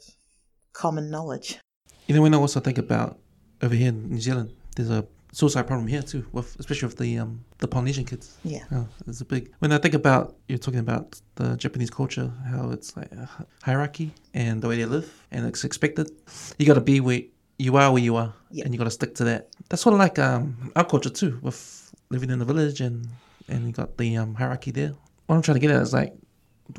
[0.73, 1.59] common knowledge.
[2.07, 3.19] You know, when I also think about
[3.61, 7.17] over here in New Zealand, there's a suicide problem here too, with especially with the
[7.17, 8.37] um, the Polynesian kids.
[8.43, 9.51] Yeah, oh, it's a big.
[9.59, 13.29] When I think about you're talking about the Japanese culture, how it's like a
[13.63, 16.09] hierarchy and the way they live, and it's expected.
[16.57, 17.21] You got to be where
[17.57, 18.63] you are, where you are, yeah.
[18.63, 19.49] and you got to stick to that.
[19.69, 23.07] That's sort of like um, our culture too, with living in the village and
[23.49, 24.93] and you got the um, hierarchy there.
[25.25, 26.13] What I'm trying to get at is like,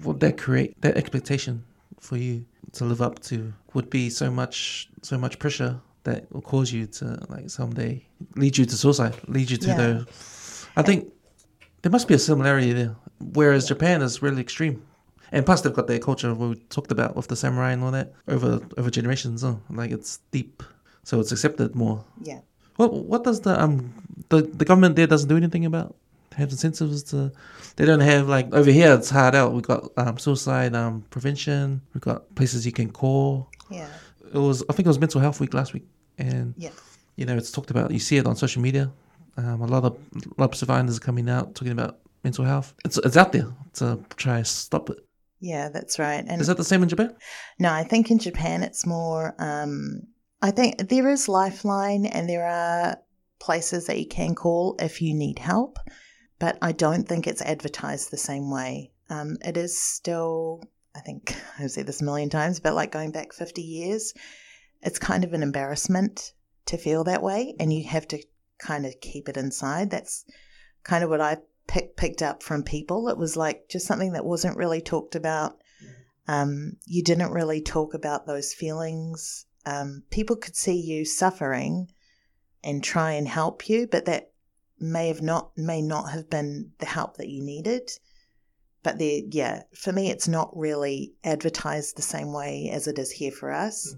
[0.03, 1.65] what that create that expectation
[2.01, 6.43] for you to live up to would be so much so much pressure that will
[6.43, 8.05] cause you to like someday
[8.37, 9.77] lead you to suicide, lead you to yeah.
[9.77, 10.09] the
[10.77, 11.13] I think
[11.83, 12.97] there must be a similarity there.
[13.21, 14.83] Whereas Japan is really extreme.
[15.33, 18.13] And plus, they've got their culture we talked about with the samurai and all that
[18.29, 19.43] over over generations.
[19.43, 20.63] Oh, like it's deep,
[21.03, 22.05] so it's accepted more.
[22.23, 22.41] Yeah.
[22.77, 23.93] What what does the um
[24.29, 25.97] the, the government there doesn't do anything about
[26.37, 27.31] have incentives to
[27.77, 29.53] they don't have like over here it's hard out.
[29.53, 31.81] We've got um, suicide um prevention.
[31.95, 33.51] We've got places you can call.
[33.71, 33.89] Yeah.
[34.33, 35.87] It was I think it was mental health week last week,
[36.19, 36.71] and Yeah.
[37.17, 37.91] you know it's talked about.
[37.91, 38.91] You see it on social media.
[39.37, 42.75] Um, a lot of a lot of survivors are coming out talking about mental health.
[42.85, 44.99] It's it's out there to try and stop it.
[45.41, 46.25] Yeah, that's right.
[46.27, 47.15] And Is that the same in Japan?
[47.59, 49.35] No, I think in Japan it's more.
[49.39, 50.03] Um,
[50.41, 52.97] I think there is Lifeline and there are
[53.41, 55.79] places that you can call if you need help,
[56.39, 58.93] but I don't think it's advertised the same way.
[59.11, 60.63] Um, it is still,
[60.97, 64.15] I think I've said this a million times, but like going back 50 years,
[64.85, 66.33] it's kind of an embarrassment
[66.67, 68.23] to feel that way and you have to
[68.59, 69.91] kind of keep it inside.
[69.91, 70.25] That's
[70.83, 73.09] kind of what I pick, picked up from people.
[73.09, 75.59] It was like just something that wasn't really talked about.
[76.29, 79.47] Um, you didn't really talk about those feelings.
[79.67, 81.89] Um, people could see you suffering
[82.63, 84.31] and try and help you, but that
[84.79, 87.91] may have not may not have been the help that you needed.
[88.83, 93.11] But there, yeah, for me, it's not really advertised the same way as it is
[93.11, 93.95] here for us.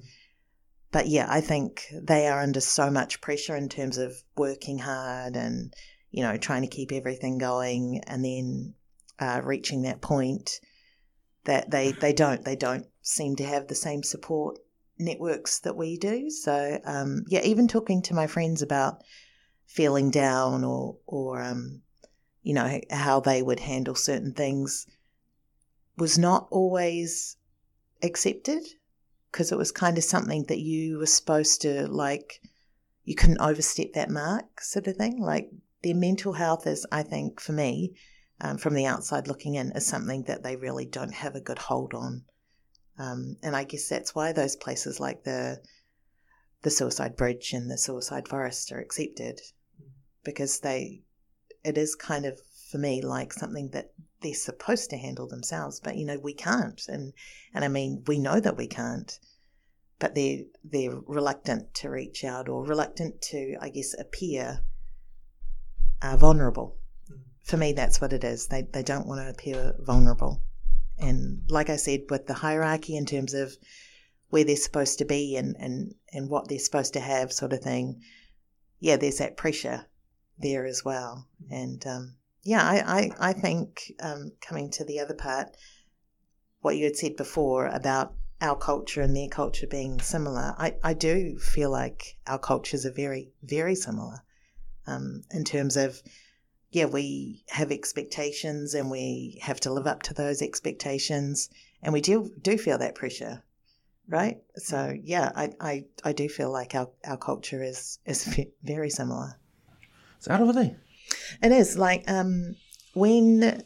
[0.92, 5.36] But yeah, I think they are under so much pressure in terms of working hard
[5.36, 5.74] and
[6.10, 8.74] you know trying to keep everything going, and then
[9.18, 10.60] uh, reaching that point
[11.44, 14.58] that they they don't they don't seem to have the same support
[14.98, 16.30] networks that we do.
[16.30, 19.02] So um, yeah, even talking to my friends about
[19.66, 21.82] feeling down or or um,
[22.42, 24.86] you know how they would handle certain things
[25.96, 27.36] was not always
[28.02, 28.62] accepted
[29.36, 32.40] because it was kind of something that you were supposed to like
[33.04, 35.20] you couldn't overstep that mark sort of thing?
[35.20, 35.50] Like
[35.82, 37.94] their mental health is i think for me
[38.40, 41.58] um, from the outside looking in is something that they really don't have a good
[41.58, 42.24] hold on.
[42.98, 45.60] Um, and i guess that's why those places like the
[46.62, 49.38] the suicide bridge and the suicide forest are accepted
[50.24, 51.02] because they
[51.62, 53.92] it is kind of for me like something that
[54.26, 56.82] they're supposed to handle themselves but you know we can't.
[56.88, 57.12] And
[57.54, 59.18] and i mean we know that we can't
[59.98, 64.60] but they're they're reluctant to reach out or reluctant to i guess appear
[66.02, 66.76] uh, vulnerable.
[67.42, 68.48] For me that's what it is.
[68.48, 70.42] They they don't want to appear vulnerable.
[70.98, 73.56] And like i said with the hierarchy in terms of
[74.30, 77.60] where they're supposed to be and and and what they're supposed to have sort of
[77.60, 78.02] thing
[78.80, 79.86] yeah there's that pressure
[80.38, 81.28] there as well.
[81.50, 82.16] And um
[82.46, 85.48] yeah, I, I, I think um, coming to the other part,
[86.60, 90.94] what you had said before about our culture and their culture being similar, I, I
[90.94, 94.22] do feel like our cultures are very, very similar
[94.86, 96.00] um, in terms of,
[96.70, 101.50] yeah, we have expectations and we have to live up to those expectations
[101.82, 103.42] and we do, do feel that pressure,
[104.06, 104.38] right?
[104.54, 109.34] So, yeah, I, I, I do feel like our, our culture is, is very similar.
[110.18, 110.76] It's out over there.
[111.42, 112.56] It is like um,
[112.94, 113.62] when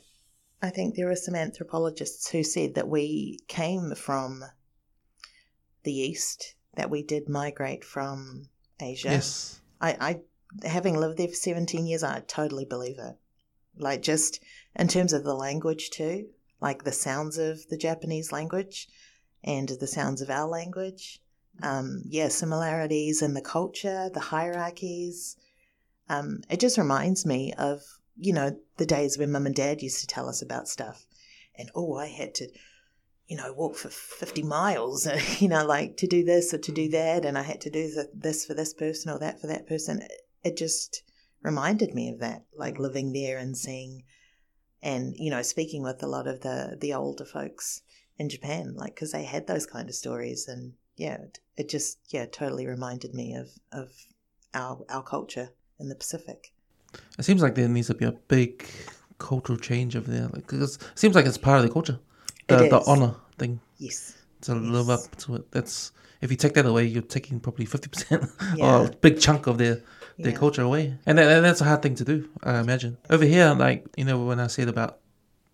[0.63, 4.45] I think there are some anthropologists who said that we came from
[5.85, 8.49] the east, that we did migrate from
[8.81, 9.11] Asia.
[9.11, 9.61] Yes.
[9.81, 9.97] I,
[10.63, 13.17] I, having lived there for 17 years, I totally believe it.
[13.77, 14.41] Like, just
[14.77, 16.29] in terms of the language, too,
[16.61, 18.89] like the sounds of the Japanese language
[19.43, 21.23] and the sounds of our language.
[21.63, 25.37] Um, yeah, similarities in the culture, the hierarchies.
[26.11, 27.83] Um, it just reminds me of,
[28.17, 31.07] you know, the days when mum and dad used to tell us about stuff.
[31.55, 32.49] And, oh, I had to,
[33.29, 35.07] you know, walk for 50 miles,
[35.41, 37.25] you know, like to do this or to do that.
[37.25, 40.03] And I had to do this for this person or that for that person.
[40.43, 41.05] It just
[41.43, 44.03] reminded me of that, like living there and seeing
[44.83, 47.83] and, you know, speaking with a lot of the, the older folks
[48.19, 50.49] in Japan, like, because they had those kind of stories.
[50.49, 53.93] And yeah, it, it just, yeah, totally reminded me of, of
[54.55, 55.51] our, our culture
[55.81, 56.53] in the Pacific.
[57.19, 58.67] It seems like there needs to be a big
[59.19, 60.29] cultural change over there.
[60.29, 61.99] Like, 'cause it seems like it's part of the culture.
[62.49, 64.17] The, the honor thing Yes.
[64.43, 65.51] to live up to it.
[65.53, 68.25] That's if you take that away, you're taking probably fifty percent
[68.57, 68.65] Yeah.
[68.81, 69.77] or a big chunk of their
[70.19, 70.39] their Yeah.
[70.39, 72.29] culture away, and, that, and that's a hard thing to do.
[72.43, 74.99] I imagine over here, like you know, when I said about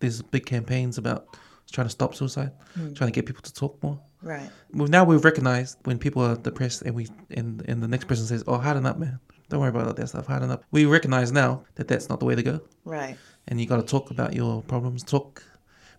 [0.00, 1.36] these big campaigns about
[1.70, 2.94] trying to stop suicide, Hmm.
[2.94, 4.00] trying to get people to talk more.
[4.22, 4.50] Right.
[4.72, 8.24] Well, now we've recognized when people are depressed, and we and and the next person
[8.26, 9.20] says, "Oh, harden up, man.
[9.48, 10.26] Don't worry about all that stuff.
[10.26, 13.16] Harden up." We recognize now that that's not the way to go, Right.
[13.48, 15.02] and you got to talk about your problems.
[15.02, 15.42] Talk,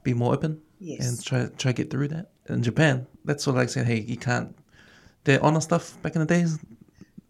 [0.04, 1.08] be more open, Yes.
[1.08, 2.30] and try try to get through that.
[2.50, 4.56] In Japan, that's sort of like saying, "Hey, you can't."
[5.26, 6.58] Their honor stuff back in the days,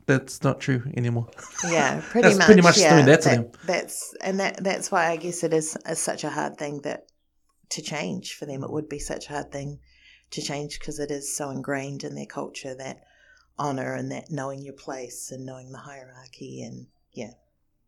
[0.05, 1.27] that's not true anymore.
[1.67, 2.45] Yeah, pretty That's much.
[2.45, 3.51] pretty much yeah, doing that to them.
[3.65, 7.07] That's and that that's why I guess it is, is such a hard thing that
[7.69, 8.63] to change for them.
[8.63, 9.79] It would be such a hard thing
[10.31, 13.01] to change because it is so ingrained in their culture that
[13.59, 17.31] honor and that knowing your place and knowing the hierarchy and yeah,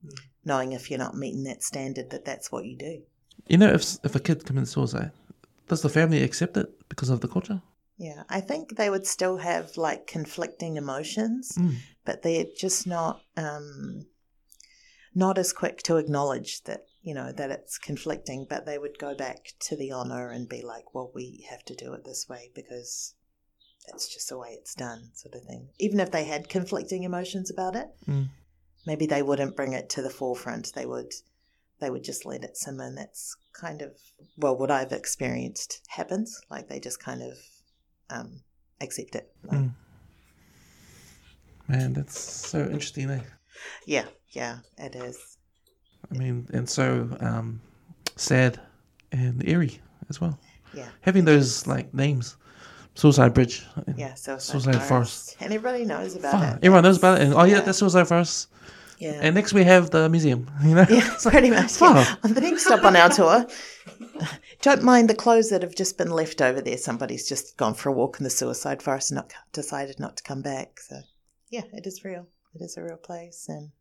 [0.05, 0.11] Mm.
[0.45, 3.01] knowing if you're not meeting that standard that that's what you do.
[3.47, 5.11] You know, if if a kid commits suicide,
[5.67, 7.61] does the family accept it because of the culture?
[7.97, 11.75] Yeah, I think they would still have like conflicting emotions, Mm.
[12.05, 14.05] but they're just not um,
[15.13, 18.45] not as quick to acknowledge that you know that it's conflicting.
[18.49, 21.75] But they would go back to the honor and be like, "Well, we have to
[21.75, 23.15] do it this way because
[23.91, 25.69] that's just the way it's done," sort of thing.
[25.79, 28.29] Even if they had conflicting emotions about it, Mm.
[28.85, 30.73] maybe they wouldn't bring it to the forefront.
[30.73, 31.13] They would
[31.79, 32.83] they would just let it simmer.
[32.85, 33.91] And that's kind of
[34.37, 36.39] well what I've experienced happens.
[36.49, 37.37] Like they just kind of
[38.09, 38.41] um,
[38.81, 39.33] accept it.
[39.43, 39.73] Like, Mm.
[41.67, 43.21] Man, that's so interesting, eh?
[43.85, 45.37] Yeah, yeah, it is.
[46.11, 47.61] I mean, and so um,
[48.15, 48.59] sad
[49.11, 49.79] and eerie
[50.09, 50.39] as well.
[50.73, 52.35] Yeah, Having those like names,
[52.95, 53.65] Suicide Bridge.
[53.95, 54.13] yeah.
[54.15, 55.37] Suicide, Suicide Forest.
[55.39, 56.65] And everybody knows about Fuck, it.
[56.65, 57.25] everyone knows about it.
[57.25, 57.61] And, oh yeah, Yeah.
[57.61, 58.47] that's Suicide Forest.
[58.99, 60.51] Yeah, And next we have the museum.
[60.63, 60.85] You know.
[60.89, 61.79] yeah, pretty much.
[61.81, 62.15] Yeah.
[62.23, 63.47] On the next stop on our tour,
[64.61, 66.77] don't mind the clothes that have just been left over there.
[66.77, 70.23] Somebody's just gone for a walk in the Suicide Forest and not decided not to
[70.23, 70.81] come back.
[70.81, 70.97] So,
[71.49, 72.27] yeah, it is real.
[72.53, 73.71] It is a real place, and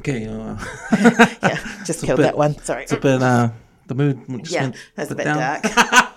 [0.00, 0.26] Okay.
[0.26, 0.56] Uh,
[1.42, 2.56] yeah, just killed bit- that one.
[2.58, 2.84] Sorry.
[2.84, 3.22] It's a bit.
[3.22, 3.50] Uh,
[3.86, 5.60] the mood just Yeah, went that's a bit bit down.
[5.62, 6.07] dark.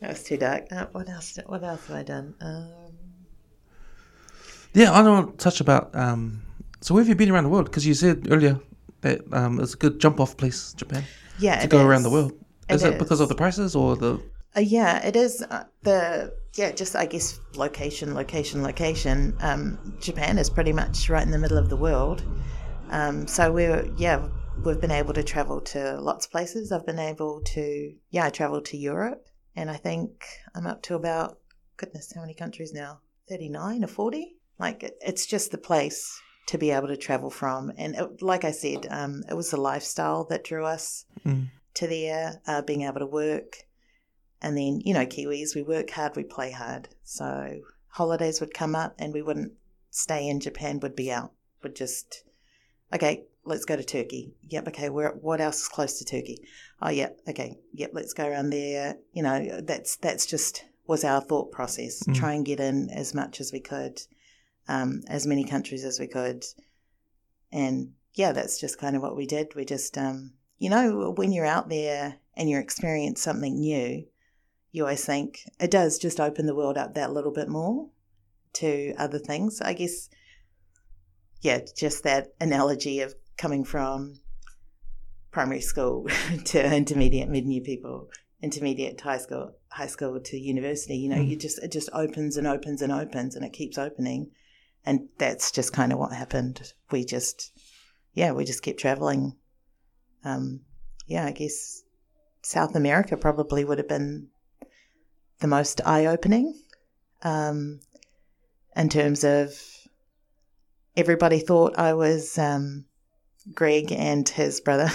[0.00, 0.66] That was too dark.
[0.72, 1.38] Uh, what else?
[1.46, 2.34] What else have I done?
[2.40, 2.70] Um,
[4.72, 5.94] Yeah, I don't want to touch about.
[5.94, 6.42] Um,
[6.80, 7.66] so where have you been around the world?
[7.66, 8.58] Because you said earlier
[9.02, 11.04] that um, it's a good jump off place, Japan,
[11.38, 12.32] yeah, to go around the world.
[12.68, 14.20] Is It it because of the prices or the?
[14.56, 19.36] Uh, yeah, it is uh, the yeah, just I guess location, location, location.
[19.40, 22.22] Um, Japan is pretty much right in the middle of the world,
[22.90, 24.26] um, so we're yeah,
[24.64, 26.72] we've been able to travel to lots of places.
[26.72, 30.94] I've been able to yeah, I travelled to Europe, and I think I'm up to
[30.94, 31.38] about
[31.76, 33.00] goodness, how many countries now?
[33.28, 34.36] Thirty nine or forty?
[34.58, 38.44] Like it, it's just the place to be able to travel from, and it, like
[38.44, 41.50] I said, um, it was the lifestyle that drew us Mm.
[41.74, 43.58] to there, uh, being able to work.
[44.40, 46.88] And then, you know, Kiwis, we work hard, we play hard.
[47.04, 49.52] So holidays would come up and we wouldn't
[49.90, 51.32] stay in Japan, would be out.
[51.62, 52.24] Would just,
[52.90, 54.32] okay, let's go to Turkey.
[54.48, 56.38] Yep, okay, where, what else is close to Turkey?
[56.80, 58.96] Oh, yeah, okay, yep, let's go around there.
[59.12, 62.02] You know, that's, that's just was our thought process.
[62.04, 62.14] Mm.
[62.14, 64.00] Try and get in as much as we could,
[64.66, 66.44] um, as many countries as we could.
[67.52, 69.54] And yeah, that's just kind of what we did.
[69.54, 74.04] We just, um, you know, when you're out there and you experience something new,
[74.72, 77.88] you always think it does just open the world up that little bit more
[78.54, 79.60] to other things.
[79.60, 80.08] I guess,
[81.40, 84.20] yeah, just that analogy of coming from
[85.30, 86.06] primary school
[86.44, 88.08] to intermediate, mid new people,
[88.42, 90.96] intermediate to high school, high school to university.
[90.98, 91.28] You know, Mm.
[91.30, 94.30] you just it just opens and opens and opens, and it keeps opening,
[94.84, 96.72] and that's just kind of what happened.
[96.90, 97.52] We just,
[98.12, 99.36] yeah, we just kept traveling.
[100.22, 100.60] Um,
[101.06, 101.82] yeah, I guess
[102.42, 104.28] South America probably would have been
[105.38, 106.60] the most eye opening
[107.22, 107.80] um,
[108.76, 109.54] in terms of
[110.94, 112.84] everybody thought I was um,
[113.54, 114.88] Greg and his brother.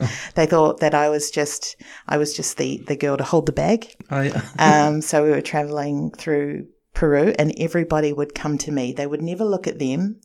[0.00, 0.10] Oh.
[0.34, 3.52] they thought that I was just I was just the, the girl to hold the
[3.52, 3.94] bag.
[4.10, 8.92] I, Um, so we were traveling through Peru, and everybody would come to me.
[8.92, 10.20] They would never look at them.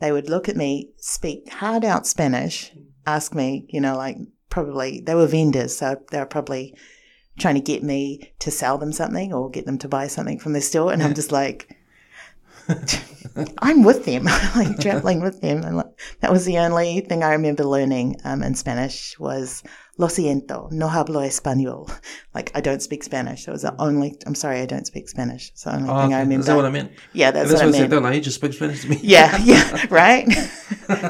[0.00, 2.72] They would look at me, speak hard out Spanish,
[3.06, 4.18] ask me, you know, like
[4.50, 6.74] probably they were vendors, so they were probably
[7.38, 10.52] trying to get me to sell them something or get them to buy something from
[10.52, 11.75] their store, and I'm just like.
[13.58, 14.24] I'm with them,
[14.56, 18.42] like traveling with them, and like, that was the only thing I remember learning um,
[18.42, 19.62] in Spanish was
[19.98, 21.90] "Lo siento, no hablo español."
[22.34, 23.44] Like I don't speak Spanish.
[23.44, 24.14] That was the only.
[24.26, 25.50] I'm sorry, I don't speak Spanish.
[25.50, 26.40] It's the only oh, thing I remember.
[26.40, 26.92] Is that what I meant?
[27.12, 27.80] yeah, that's, That's, what I what I said.
[27.80, 27.90] meant.
[27.92, 28.12] Don't lie.
[28.12, 29.00] You just spoke Spanish to me.
[29.02, 30.26] Yeah, yeah, right.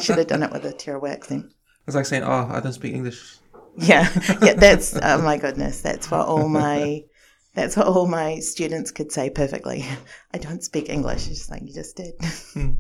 [0.01, 1.53] Should have done it with a Tierra accent.
[1.87, 3.39] It's like saying, "Oh, I don't speak English."
[3.79, 4.09] Yeah,
[4.43, 4.55] yeah.
[4.55, 5.81] That's oh my goodness.
[5.81, 7.05] That's what all my.
[7.57, 9.85] That's what all my students could say perfectly.
[10.35, 11.27] I don't speak English.
[11.27, 12.15] It's just like you just did.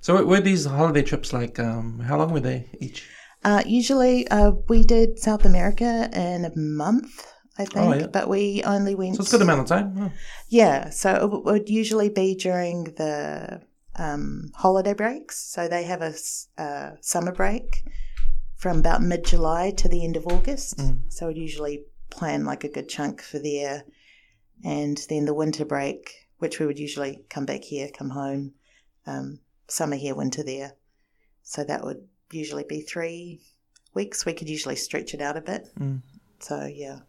[0.00, 1.58] So, were- were these holiday trips like?
[1.58, 3.04] Um, how long were they each?
[3.44, 7.26] Uh, usually, uh, we did South America in a month,
[7.58, 8.06] I think, Oh, yeah.
[8.06, 9.16] but we only went.
[9.16, 9.94] So it's a good amount of time.
[9.98, 10.12] Oh.
[10.48, 13.60] Yeah, so it would usually be during the
[13.96, 15.36] um, holiday breaks.
[15.52, 16.14] So they have a
[16.56, 17.82] uh, summer break
[18.56, 20.78] from about mid July to the end of August.
[20.78, 21.00] Mm.
[21.12, 23.82] So we'd usually plan like a good chunk for there.
[24.64, 28.52] And then the winter break which we would usually come back here, come home,
[29.06, 30.72] um, summer here, winter there.
[31.42, 33.40] So that would usually be three
[33.94, 34.24] weeks.
[34.24, 35.68] We could usually stretch it out a bit.
[35.78, 36.02] Mm.
[36.40, 37.00] So yeah,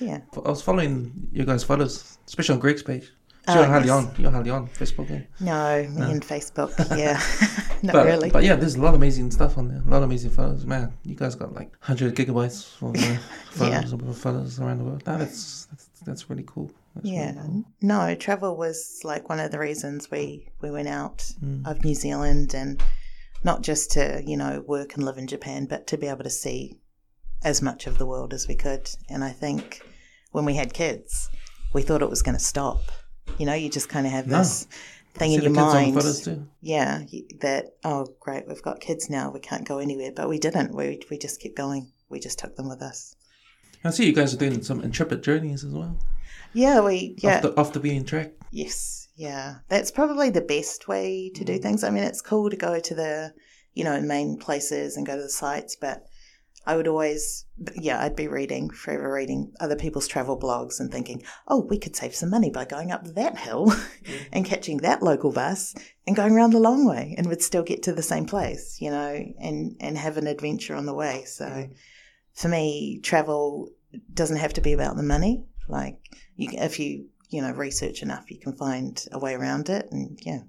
[0.00, 0.20] yeah.
[0.34, 3.12] I was following you guys' photos, especially on Greg's page.
[3.48, 4.04] Oh, So you're hardly yes.
[4.06, 4.14] on.
[4.18, 5.10] You're hardly on Facebook.
[5.10, 5.22] Eh?
[5.40, 6.10] No, me No.
[6.10, 6.74] and Facebook.
[6.98, 7.20] Yeah,
[7.82, 8.30] not but, really.
[8.30, 9.82] But yeah, there's a lot of amazing stuff on there.
[9.86, 10.64] A lot of amazing photos.
[10.64, 13.18] Man, you guys got like 100 gigabytes of uh,
[13.50, 15.02] photos, of photos around the world.
[15.04, 16.70] That's, that's that's really cool.
[16.94, 17.64] That's really yeah, cool.
[17.82, 21.66] no, travel was like one of the reasons we we went out Mm.
[21.66, 22.82] of New Zealand and
[23.44, 26.30] not just to you know work and live in Japan, but to be able to
[26.30, 26.78] see
[27.44, 28.88] as much of the world as we could.
[29.10, 29.82] And I think
[30.32, 31.28] when we had kids,
[31.74, 32.80] we thought it was going to stop.
[33.38, 34.38] You know, you just kind of have No.
[34.38, 34.66] this
[35.16, 35.96] thing See in your mind.
[36.60, 37.02] Yeah,
[37.40, 40.74] that oh great, we've got kids now, we can't go anywhere, but we didn't.
[40.74, 41.92] We we just kept going.
[42.08, 43.16] We just took them with us.
[43.84, 45.98] I see you guys are doing some intrepid journeys as well.
[46.52, 47.36] Yeah, we yeah.
[47.36, 48.32] Off the, off the beaten track.
[48.50, 49.56] Yes, yeah.
[49.68, 51.62] That's probably the best way to do mm.
[51.62, 51.84] things.
[51.84, 53.32] I mean, it's cool to go to the,
[53.74, 56.06] you know, main places and go to the sites, but
[56.66, 57.46] I would always,
[57.76, 61.94] yeah, I'd be reading, forever reading other people's travel blogs and thinking, oh, we could
[61.94, 63.72] save some money by going up that hill
[64.32, 65.74] and catching that local bus
[66.06, 68.90] and going around the long way and would still get to the same place, you
[68.90, 71.24] know, and, and have an adventure on the way.
[71.24, 71.68] So
[72.34, 73.70] for me, travel
[74.12, 75.44] doesn't have to be about the money.
[75.68, 75.98] Like,
[76.36, 80.18] you if you you know research enough, you can find a way around it, and
[80.22, 80.42] yeah.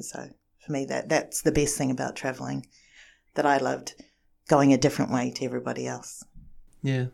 [0.00, 0.28] So
[0.64, 2.66] for me, that that's the best thing about traveling
[3.34, 3.94] that I loved
[4.50, 6.24] going a different way to everybody else.
[6.82, 7.06] Yeah.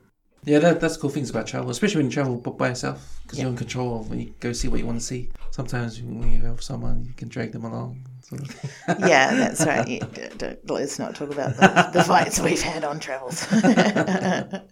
[0.45, 3.49] Yeah, that, that's cool things about travel, especially when you travel by yourself, because you're
[3.51, 5.29] in control of when you go see what you want to see.
[5.51, 8.07] Sometimes when you have someone, you can drag them along.
[8.23, 8.49] Sort of.
[9.01, 9.87] Yeah, that's right.
[9.89, 13.45] Yeah, d- d- let's not talk about the, the fights we've had on travels.
[13.51, 14.65] but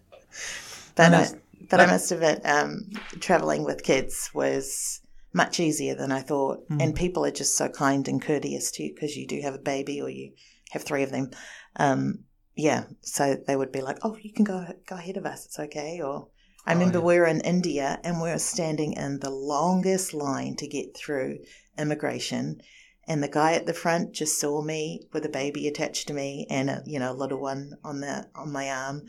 [0.99, 1.29] I,
[1.71, 2.89] but I must admit, um,
[3.21, 5.01] traveling with kids was
[5.33, 6.83] much easier than I thought, Mm.
[6.83, 9.59] and people are just so kind and courteous to you because you do have a
[9.59, 10.33] baby or you
[10.71, 11.31] have three of them.
[11.77, 12.21] Um,
[12.57, 15.47] yeah, so they would be like, "Oh, you can go go ahead of us.
[15.47, 16.29] It's okay." Or
[16.67, 17.05] I Oh, remember yeah.
[17.05, 21.39] we were in India and we were standing in the longest line to get through
[21.79, 22.61] immigration,
[23.07, 26.47] and the guy at the front just saw me with a baby attached to me
[26.49, 29.03] and a you know a little one on the on my arm,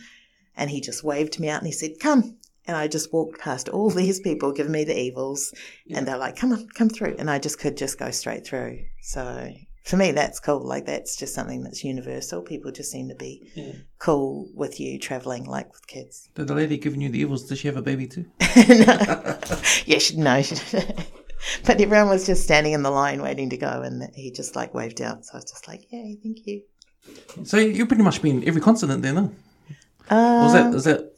[0.57, 2.37] and he just waved me out and he said, "Come."
[2.67, 5.53] And I just walked past all these people giving me the evils,
[5.91, 8.79] and they're like, "Come on, come through," and I just could just go straight through.
[9.01, 9.53] So
[9.85, 10.59] for me, that's cool.
[10.65, 12.41] Like that's just something that's universal.
[12.41, 13.73] People just seem to be Yeah.
[13.99, 16.29] cool with you traveling, like with kids.
[16.35, 18.25] Did the lady giving you the evils, did she have a baby too?
[18.67, 19.37] no.
[19.85, 20.41] Yeah, she, no.
[20.41, 20.55] She,
[21.65, 24.73] but everyone was just standing in the line waiting to go, and he just like
[24.73, 25.23] waved out.
[25.25, 26.63] So I was just like, "Yay, thank you."
[27.43, 29.31] So you've pretty much been every continent then, no?
[30.09, 31.11] Uh, Was that, is that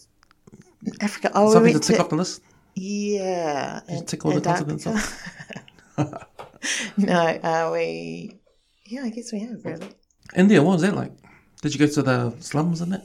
[1.01, 1.31] Africa?
[1.33, 2.41] Oh, we something to tick to off the list?
[2.75, 3.79] yeah.
[3.87, 5.23] Did you tick all the continents off.
[6.97, 8.39] no, uh, we.
[8.87, 9.89] Yeah, I guess we have really.
[10.35, 11.11] India, what was that like?
[11.61, 13.03] Did you go to the slums and that?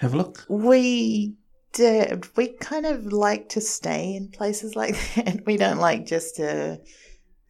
[0.00, 0.44] Have a look?
[0.48, 1.36] We
[1.72, 2.26] did.
[2.36, 5.44] We kind of like to stay in places like that.
[5.46, 6.80] We don't like just to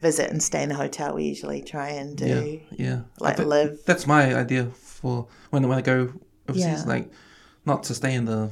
[0.01, 1.15] visit and stay in a hotel.
[1.15, 3.01] We usually try and do Yeah, yeah.
[3.21, 3.81] Like thi- live.
[3.87, 6.13] That's my idea for when when I go
[6.49, 6.65] overseas.
[6.65, 6.85] Yeah.
[6.87, 7.11] Like,
[7.65, 8.51] not to stay in the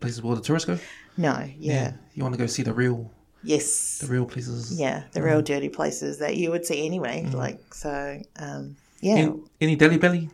[0.00, 0.78] places where the tourists go.
[1.16, 1.92] No, yeah.
[2.14, 3.10] you want to go see the real,
[3.42, 3.98] Yes.
[3.98, 4.78] the real places.
[4.78, 7.24] Yeah, the real dirty places that you would see anyway.
[7.26, 7.34] Mm.
[7.34, 10.30] Like so, um, yeah, Any, any Delhi belly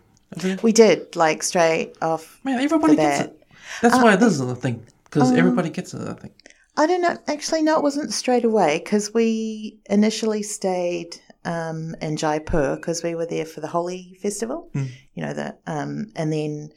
[0.62, 2.40] we did like straight off.
[2.44, 3.40] Man, everybody gets it.
[3.82, 6.06] That's Uh, why is a thing because um, everybody gets it.
[6.08, 6.32] I think.
[6.76, 7.16] I don't know.
[7.28, 13.14] Actually, no, it wasn't straight away because we initially stayed um, in Jaipur because we
[13.14, 14.70] were there for the Holi festival.
[14.74, 14.88] Mm.
[15.14, 16.70] You know that, um, and then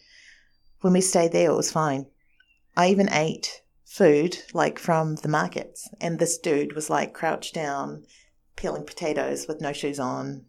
[0.82, 2.06] when we stayed there, it was fine.
[2.76, 8.04] I even ate food like from the markets, and this dude was like crouched down,
[8.56, 10.46] peeling potatoes with no shoes on.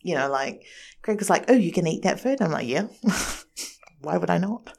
[0.00, 0.64] You know, like
[1.02, 2.88] Greg was like, "Oh, you can eat that food." I'm like, "Yeah."
[4.00, 4.76] Why would I not?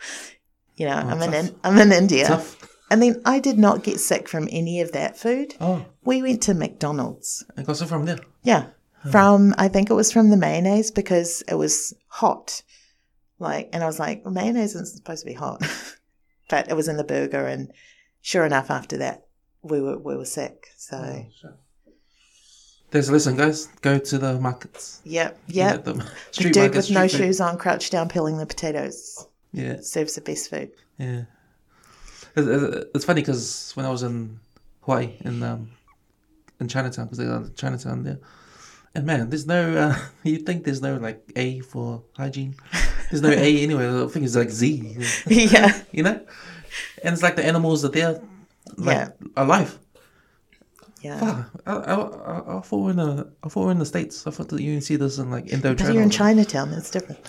[0.75, 1.49] You know, Oh, I'm in, tough.
[1.49, 2.27] in I'm in India.
[2.27, 2.55] Tough.
[2.91, 5.53] And then I did not get sick from any of that food.
[5.61, 7.45] Oh, We went to McDonald's.
[7.57, 8.19] I got some from there.
[8.43, 8.67] Yeah.
[9.11, 12.63] From, I think it was from the mayonnaise because it was hot.
[13.37, 15.61] Like, and I was like, mayonnaise isn't supposed to be hot.
[16.49, 17.45] but it was in the burger.
[17.45, 17.71] And
[18.21, 19.25] sure enough, after that,
[19.61, 20.67] we were, we were sick.
[20.77, 20.97] So,
[21.45, 21.49] Oh,
[22.91, 23.67] There's a lesson, guys.
[23.81, 25.01] Go to the markets.
[25.05, 25.75] yep, yep.
[25.75, 25.97] at them.
[26.33, 27.11] The dude markets, with no food.
[27.17, 29.25] shoes on, crouched down, peeling the potatoes.
[29.53, 30.71] Yeah, Serves the best food.
[30.97, 31.23] yeah.
[32.35, 34.39] It's, funny because when I was in
[34.81, 35.71] Hawaii in um
[36.59, 38.19] in Chinatown because they got Chinatown there,
[38.95, 39.75] and man, there's no.
[39.75, 42.55] Uh, you think there's no like A for hygiene?
[43.09, 44.03] There's no A anywhere.
[44.03, 44.97] I think it's like Z.
[45.27, 45.81] yeah.
[45.91, 46.19] you know,
[47.03, 48.21] and it's like the animals are there,
[48.77, 49.09] like Yeah.
[49.35, 49.77] alive.
[51.01, 51.19] Yeah.
[51.19, 54.27] Fuck, I, I, I, I thought we're in the I thought we're in the states.
[54.27, 56.91] I thought that you can see this in like Indo But you're in Chinatown, it's
[56.91, 57.19] different.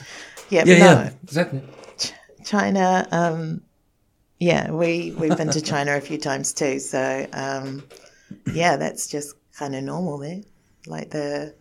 [0.48, 1.62] Yeah, Yeah, no, yeah, exactly.
[2.44, 3.60] China, um,
[4.40, 6.80] yeah, we, we've been to China a few times too.
[6.80, 7.84] So, um,
[8.52, 10.40] yeah, that's just kind of normal there.
[10.86, 11.54] Like the,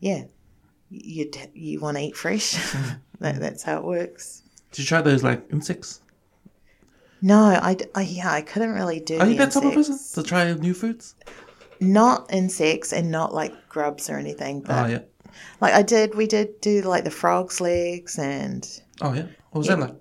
[0.00, 0.24] yeah,
[0.90, 2.52] you you want to eat fresh.
[3.20, 4.42] that, that's how it works.
[4.72, 6.00] Did you try those like insects?
[7.22, 10.28] No, I, I- yeah, I couldn't really do Are you that type of person to
[10.28, 11.14] try new foods?
[11.80, 15.00] Not insects and not like grubs or anything, but Oh yeah.
[15.60, 18.66] like I did, we did do like the frog's legs and
[19.00, 19.26] Oh yeah.
[19.50, 19.94] What was that like?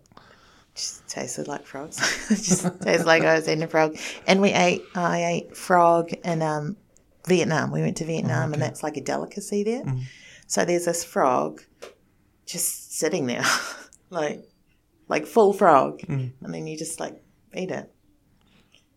[0.76, 1.98] just tasted like frogs.
[2.30, 3.98] Just tasted like I was eating a frog.
[4.28, 6.78] And we ate, I ate frog in um,
[7.28, 7.72] Vietnam.
[7.72, 8.70] We went to Vietnam, and okay.
[8.70, 9.84] that's like a delicacy there.
[10.50, 11.62] So there's this frog
[12.46, 13.46] just sitting there,
[14.10, 14.44] like
[15.08, 17.22] like full frog, and then you just like
[17.56, 17.90] eat it.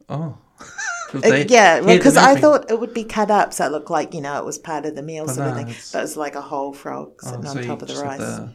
[0.08, 0.38] Oh.
[1.14, 3.90] Uh, They- yeah, because the I thought it would be cut up, so it looked
[3.90, 5.68] like you know it was part of the meal But sort of thing.
[5.68, 7.88] it's- But it was like a whole frog Oh, sitting so on you top of
[7.88, 8.18] the rice.
[8.18, 8.54] to-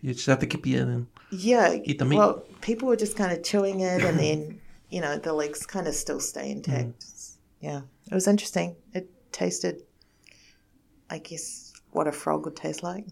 [0.00, 1.06] you just have to keep it in.
[1.30, 1.74] Yeah.
[1.84, 2.16] Eat the meat.
[2.16, 5.86] Well, people were just kind of chewing it, and then you know the legs kind
[5.86, 6.98] of still stay intact.
[7.00, 7.36] Mm.
[7.60, 8.76] Yeah, it was interesting.
[8.94, 9.82] It tasted,
[11.10, 11.65] I guess,
[11.96, 13.06] what a frog would taste like.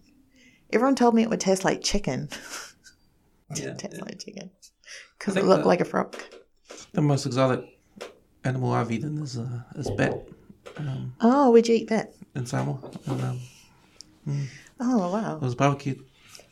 [0.73, 2.29] Everyone told me it would taste like chicken.
[3.51, 4.05] Yeah, didn't taste yeah.
[4.05, 4.51] like chicken
[5.19, 6.17] because it looked that- like a frog.
[6.93, 7.61] The most exotic
[8.43, 10.15] animal I've eaten is uh, is bat
[10.79, 12.15] um, Oh, would you eat that?
[12.35, 12.79] in Samoa.
[13.07, 14.49] And, um,
[14.81, 15.37] Oh wow!
[15.37, 16.01] it was barbecued.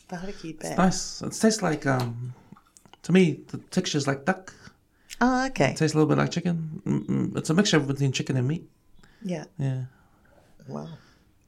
[0.09, 0.77] barbecue bat.
[0.79, 1.23] Nice.
[1.23, 2.35] It tastes like um,
[3.05, 4.53] to me the texture is like duck.
[5.21, 5.71] Oh, okay.
[5.73, 6.83] It tastes a little bit like chicken.
[6.87, 7.37] Mm-mm.
[7.39, 8.69] It's a mixture between chicken and meat.
[9.25, 9.45] Yeah.
[9.59, 9.85] Yeah.
[10.69, 10.89] Wow.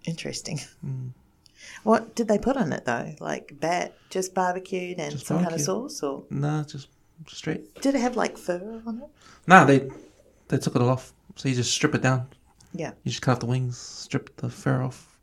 [0.05, 0.61] Interesting.
[0.84, 1.11] Mm.
[1.82, 3.14] What did they put on it though?
[3.20, 6.88] Like bat, just barbecued and Just some kind of sauce, or Nah, just
[7.28, 7.80] straight.
[7.80, 9.09] did it have like fur on it?
[9.46, 9.88] Nah, they
[10.48, 11.12] they took it all off.
[11.36, 12.28] So you just strip it down.
[12.72, 12.92] Yeah.
[13.02, 15.16] You just cut off the wings, strip the fur off,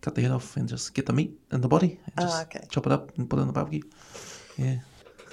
[0.00, 1.98] cut the head off, and just get the meat and the body.
[2.16, 2.66] And Oh, just okay.
[2.70, 3.82] Chop it up and put it in the barbecue.
[4.56, 4.78] Yeah.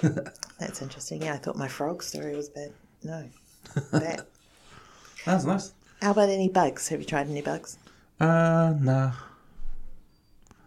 [0.58, 1.22] That's interesting.
[1.22, 2.72] Yeah, I thought my frog story was bad.
[3.02, 3.28] No.
[3.92, 4.26] that.
[5.24, 5.72] That's nice.
[6.00, 6.88] How about any bugs?
[6.88, 7.78] Have you tried any bugs?
[8.22, 9.12] Uh, nah.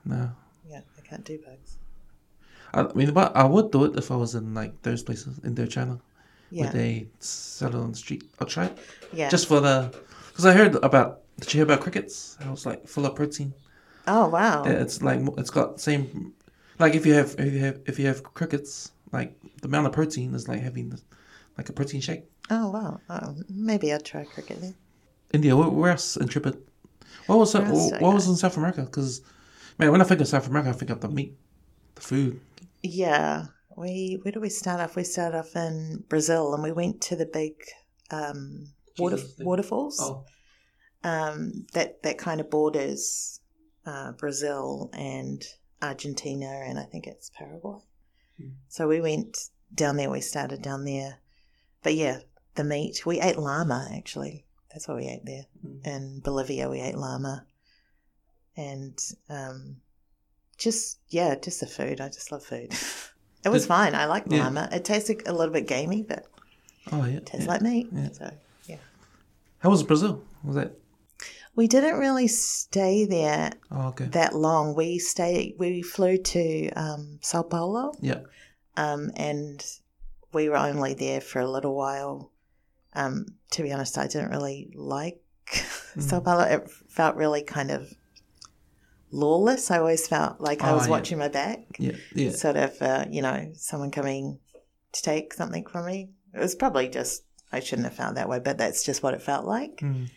[0.03, 0.27] Nah.
[0.69, 1.77] Yeah, I can't do bugs.
[2.73, 5.99] I mean, but I would do it if I was in like those places, Indochina,
[6.51, 6.63] Yeah.
[6.65, 8.23] where they sell it on the street.
[8.39, 8.77] I'll try it.
[9.13, 9.29] yeah.
[9.29, 9.93] Just for the.
[10.29, 11.21] Because I heard about.
[11.39, 12.37] Did you hear about crickets?
[12.41, 13.53] It was like full of protein.
[14.07, 14.63] oh wow.
[14.65, 16.33] Yeah, It's like it's got same,
[16.79, 19.93] like if you have if you have if you have crickets, like the amount of
[19.93, 21.01] protein is like having the,
[21.57, 22.23] like a protein shake.
[22.49, 22.99] Oh wow.
[23.09, 24.75] Oh, maybe I'd try cricket then.
[25.33, 26.57] India, where, else in Tripit?
[27.27, 28.83] What was Where what, else did I what was in South America?
[28.83, 29.21] Because
[29.77, 31.37] man, when I think of South America, I think of the meat,
[31.95, 32.39] the food.
[32.83, 33.45] Yeah.
[33.75, 34.95] We where do we start off?
[34.95, 37.55] We started off in Brazil and we went to the big
[38.11, 38.67] um,
[38.97, 39.99] water, waterfalls.
[40.01, 40.25] Oh,
[41.03, 43.41] um, that that kind of borders
[43.85, 45.43] uh, Brazil and
[45.81, 47.79] Argentina, and I think it's Paraguay.
[48.37, 48.49] Hmm.
[48.69, 49.37] So we went
[49.73, 50.09] down there.
[50.09, 51.19] We started down there,
[51.83, 52.19] but yeah,
[52.55, 54.45] the meat we ate llama actually.
[54.75, 55.45] That's what we ate there.
[55.61, 55.89] Hmm.
[55.89, 57.45] In Bolivia, we ate llama,
[58.57, 58.99] and
[59.29, 59.77] um,
[60.57, 62.01] just yeah, just the food.
[62.01, 62.73] I just love food.
[63.45, 63.95] it was Did- fine.
[63.95, 64.43] I like yeah.
[64.43, 64.67] llama.
[64.73, 66.25] It tasted a little bit gamey, but
[66.91, 67.17] oh yeah.
[67.19, 67.51] it tastes yeah.
[67.53, 67.87] like meat.
[67.89, 68.09] Yeah.
[68.11, 68.33] So
[68.65, 68.75] yeah.
[69.59, 70.21] How was Brazil?
[70.43, 70.73] Was that?
[71.55, 74.07] We didn't really stay there Oh okay.
[74.07, 74.75] that long.
[74.75, 75.55] We stayed.
[75.57, 78.23] We flew to um, Sao Paulo, Yeah.
[78.75, 79.65] um, and
[80.33, 82.33] we were only there for a little while.
[82.91, 85.19] Um, to be honest, I didn't really like
[85.99, 86.23] Sao Mm.
[86.25, 86.43] Paulo.
[86.43, 87.93] It felt really kind of
[89.11, 89.71] lawless.
[89.71, 90.91] I always felt like I Oh, was yeah.
[90.91, 91.93] watching my back, Yeah.
[92.13, 92.31] Yeah.
[92.31, 94.39] sort of, uh, you know, someone coming
[94.91, 96.09] to take something from me.
[96.33, 99.21] It was probably just I shouldn't have felt that way, but that's just what it
[99.21, 100.09] felt like Mm.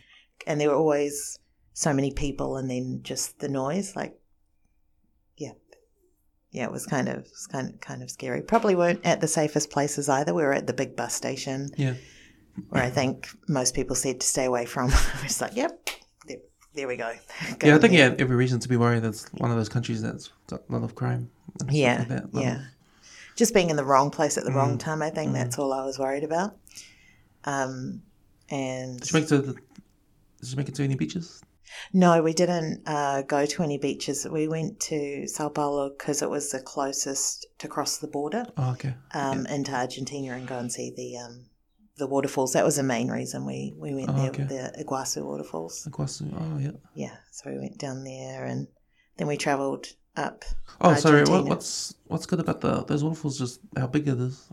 [0.46, 1.38] and there were always
[1.74, 4.18] so many people and then just the noise like
[5.36, 5.52] yeah
[6.50, 9.20] yeah it was kind of it was kind of kind of scary probably weren't at
[9.20, 11.94] the safest places either we were at the big bus station Yeah.
[12.70, 14.90] Where i think most people said to stay away from
[15.24, 15.88] it's like yep
[16.26, 16.38] there,
[16.74, 17.12] there we go
[17.58, 18.10] Go Yeah, I think there.
[18.10, 19.02] had every reason to be worried.
[19.02, 21.30] That's one of those countries that's got a lot of crime.
[21.70, 22.24] yeah like that.
[22.32, 22.62] Yeah of-
[23.36, 24.80] just being in the wrong place at the wrong Mm.
[24.80, 25.34] time i think Mm.
[25.34, 26.56] that's all i was worried about
[27.44, 28.02] um
[28.50, 29.52] and Did you make it to the,
[30.40, 31.42] Did you make it to any beaches?
[31.92, 34.26] No, we didn't uh, go to any beaches.
[34.26, 38.70] We went to Sao Paulo because it was the closest to cross the border Oh,
[38.72, 38.94] okay.
[39.12, 41.44] um, into Argentina and go and see the um,
[41.98, 42.52] the waterfalls.
[42.52, 44.44] That was the main reason we, we went Oh, there, okay.
[44.44, 45.86] the Iguazu waterfalls.
[45.90, 46.32] Iguazu.
[46.40, 46.70] Oh, yeah.
[46.94, 48.68] Yeah, so we went down there and
[49.16, 49.86] then we travelled
[50.16, 50.44] up.
[50.80, 51.24] Oh, sorry.
[51.24, 53.38] What, what's what's good about the those waterfalls?
[53.38, 54.46] Just how big it is.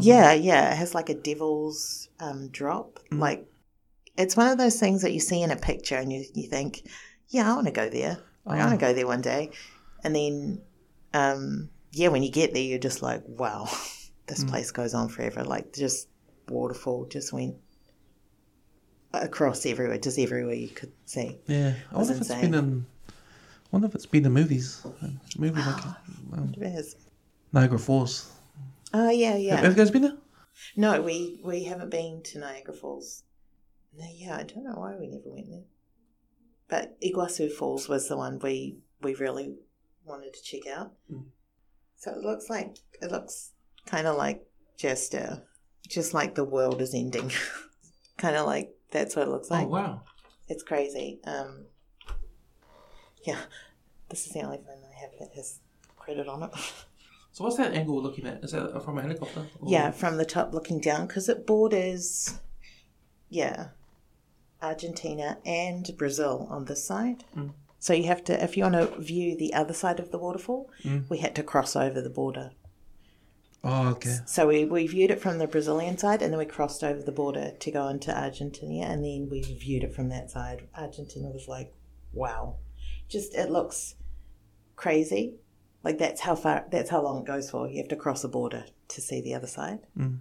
[0.00, 2.98] Yeah, yeah, it has like a devil's um, drop.
[3.10, 3.18] Mm.
[3.18, 3.46] Like
[4.16, 6.82] it's one of those things that you see in a picture and you, you think,
[7.28, 8.18] yeah, I want to go there.
[8.44, 9.50] Like, I want to go there one day.
[10.04, 10.62] And then,
[11.14, 13.68] um, yeah, when you get there, you're just like, wow,
[14.26, 15.44] this place goes on forever.
[15.44, 16.08] Like, just
[16.48, 17.56] waterfall just went
[19.12, 21.38] across everywhere, just everywhere you could see.
[21.46, 22.50] Yeah, I wonder if it's insane.
[22.50, 22.86] been in.
[23.08, 23.12] I
[23.70, 24.84] wonder if it's been in movies.
[25.02, 25.84] A movie like
[26.34, 26.96] um, It is.
[27.52, 28.30] Niagara Falls.
[28.94, 29.56] Oh, yeah, yeah.
[29.56, 30.16] Have you guys been there?
[30.76, 33.24] No, we, we haven't been to Niagara Falls.
[33.98, 35.64] No, yeah, I don't know why we never went there.
[36.68, 39.54] But Iguazu Falls was the one we, we really
[40.04, 40.92] wanted to check out.
[41.10, 41.24] Mm.
[41.96, 43.52] So it looks like it looks
[43.86, 44.44] kind of like
[44.76, 45.36] just uh,
[45.92, 47.30] just like the world is ending.
[48.16, 49.66] kind of like that's what it looks like.
[49.66, 50.02] oh wow!
[50.48, 51.20] It's crazy.
[51.24, 51.66] Um,
[53.24, 53.38] yeah,
[54.08, 55.60] this is the only phone I have that has
[55.96, 56.50] credit on it.
[57.34, 58.44] So what's that angle we're looking at?
[58.44, 59.46] Is that from a helicopter?
[59.60, 62.38] or- Yeah, from the top looking down because it borders,
[63.30, 63.68] yeah,
[64.60, 67.24] Argentina and Brazil on this side.
[67.36, 67.52] Mm.
[67.78, 70.68] So you have to, if you want to view the other side of the waterfall,
[70.84, 71.08] Mm.
[71.08, 72.50] we had to cross over the border.
[73.64, 74.18] Oh okay.
[74.26, 77.12] So we, we viewed it from the Brazilian side and then we crossed over the
[77.12, 80.66] border to go into Argentina and then we viewed it from that side.
[80.76, 81.72] Argentina was like,
[82.12, 82.56] wow.
[83.08, 83.94] Just, it looks
[84.76, 85.34] crazy.
[85.84, 87.68] Like that's how far, that's how long it goes for.
[87.68, 89.80] You have to cross a border to see the other side.
[89.98, 90.18] Mm.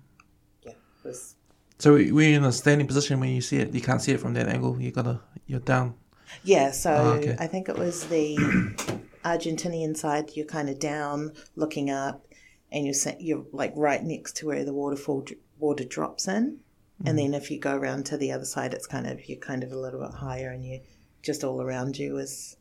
[0.63, 0.73] Yeah.
[1.03, 1.35] Was,
[1.79, 3.73] So we- we're in a standing position when you see it.
[3.73, 4.79] You can't see it from that angle.
[4.81, 5.19] You gotta.
[5.47, 5.95] You're down.
[6.43, 6.71] yeah.
[6.71, 7.35] So Oh, okay.
[7.39, 8.37] I think it was the
[9.25, 10.31] Argentinian side.
[10.35, 12.25] You're kind of down looking up
[12.71, 15.25] and you're, you're like right next to where the waterfall,
[15.57, 16.59] water drops in.
[17.03, 19.63] And then if you go around to the other side, it's kind of you're kind
[19.63, 20.81] of a little bit higher, and you
[21.23, 22.57] just all around you is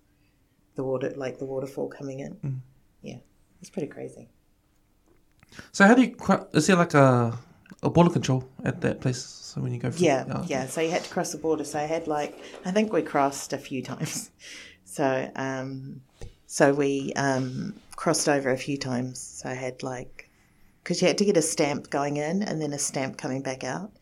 [0.77, 2.63] the water, like the waterfall coming in.
[3.03, 3.19] Yeah,
[3.61, 4.31] it's pretty crazy.
[5.73, 6.17] So how do you?
[6.55, 7.39] Is there like a
[7.83, 9.23] a border control at that place?
[9.23, 9.91] So when you go.
[9.91, 10.67] From, Yeah, oh, yeah.
[10.67, 11.65] So you had to cross the border.
[11.65, 14.31] So I had like I think we crossed a few times.
[14.85, 16.01] So um,
[16.53, 19.21] so we um, crossed over a few times.
[19.21, 20.29] So I had like
[20.83, 23.63] because you had to get a stamp going in and then a stamp coming back
[23.63, 23.93] out.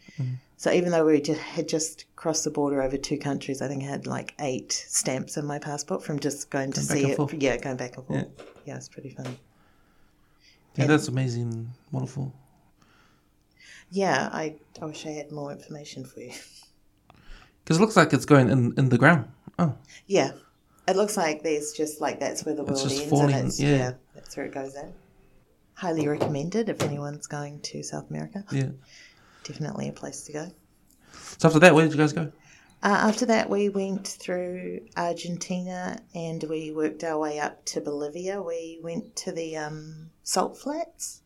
[0.57, 3.85] So even though we just had just crossed the border over two countries, I think
[3.85, 7.17] I had like eight stamps in my passport from just going to Going see it.
[7.17, 7.35] forth.
[7.35, 8.19] Yeah, going back and forth.
[8.19, 8.45] Yeah.
[8.65, 9.37] Yeah, it's pretty fun.
[10.75, 11.71] Yeah, that's amazing.
[11.93, 12.33] Wonderful.
[13.91, 16.33] Yeah, I, I wish I had more information for you.
[17.65, 19.29] Because it looks like it's going in in the ground.
[19.59, 19.75] Oh,
[20.07, 20.31] Yeah,
[20.89, 23.77] it looks like there's just like that's where the world ends, falling, and it's yeah.
[23.77, 23.93] yeah.
[24.15, 24.93] that's where it goes in.
[25.75, 28.45] Highly recommended if anyone's going to South America.
[28.51, 28.71] yeah.
[29.45, 30.51] Definitely a place to go.
[31.39, 32.33] So after that, where did you guys go?
[32.83, 38.41] Uh, after that, we went through Argentina and we worked our way up to Bolivia.
[38.41, 41.23] We went to the um, salt flats.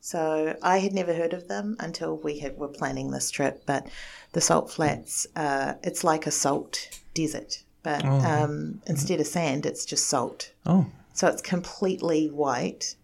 [0.00, 3.64] So I had never heard of them until we had, were planning this trip.
[3.66, 3.88] But
[4.32, 8.08] the salt flats, uh, it's like a salt desert, but Oh.
[8.20, 10.52] um, instead of sand, it's just salt.
[10.66, 12.96] Oh, So it's completely white.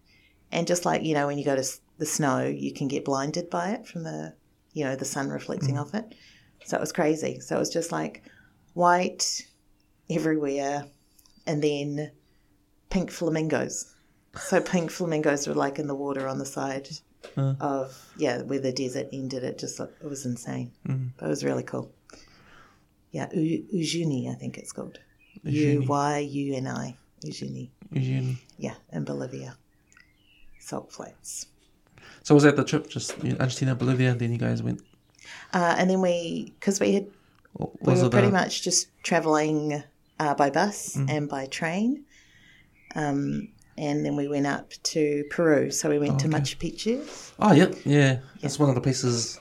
[0.51, 1.65] And just like, you know, when you go to
[1.97, 4.33] the snow, you can get blinded by it from the,
[4.73, 6.15] you know, the sun reflecting off it.
[6.65, 7.39] So it was crazy.
[7.39, 8.23] So it was just like
[8.73, 9.45] white
[10.09, 10.85] everywhere
[11.45, 12.11] and then
[12.89, 13.93] pink flamingos.
[14.39, 16.87] So pink flamingos were like in the water on the side
[17.35, 17.55] Uh.
[17.59, 19.43] of, yeah, where the desert ended.
[19.43, 20.71] It just, it was insane.
[20.87, 21.09] Mm.
[21.17, 21.91] But it was really cool.
[23.11, 24.99] Yeah, U- Uyuni, I think it's called.
[25.43, 25.87] U Uyuni.
[25.87, 26.95] Y U N I.
[27.25, 27.69] Uyuni.
[28.57, 29.57] Yeah, in Bolivia.
[30.59, 31.47] Salt flats.
[32.23, 32.89] So was that the trip?
[32.89, 34.81] Just Argentina, Bolivia, and then you guys went.
[35.53, 37.07] Uh, and then we, because we had,
[37.57, 39.83] we were pretty a, much just traveling
[40.19, 41.09] uh, by bus Mm.
[41.09, 42.03] and by train.
[42.95, 45.71] Um, and then we went up to Peru.
[45.71, 46.37] So we went to okay.
[46.37, 47.33] Machu Picchu.
[47.39, 48.19] Oh yeah, yeah.
[48.41, 49.39] That's one of the places.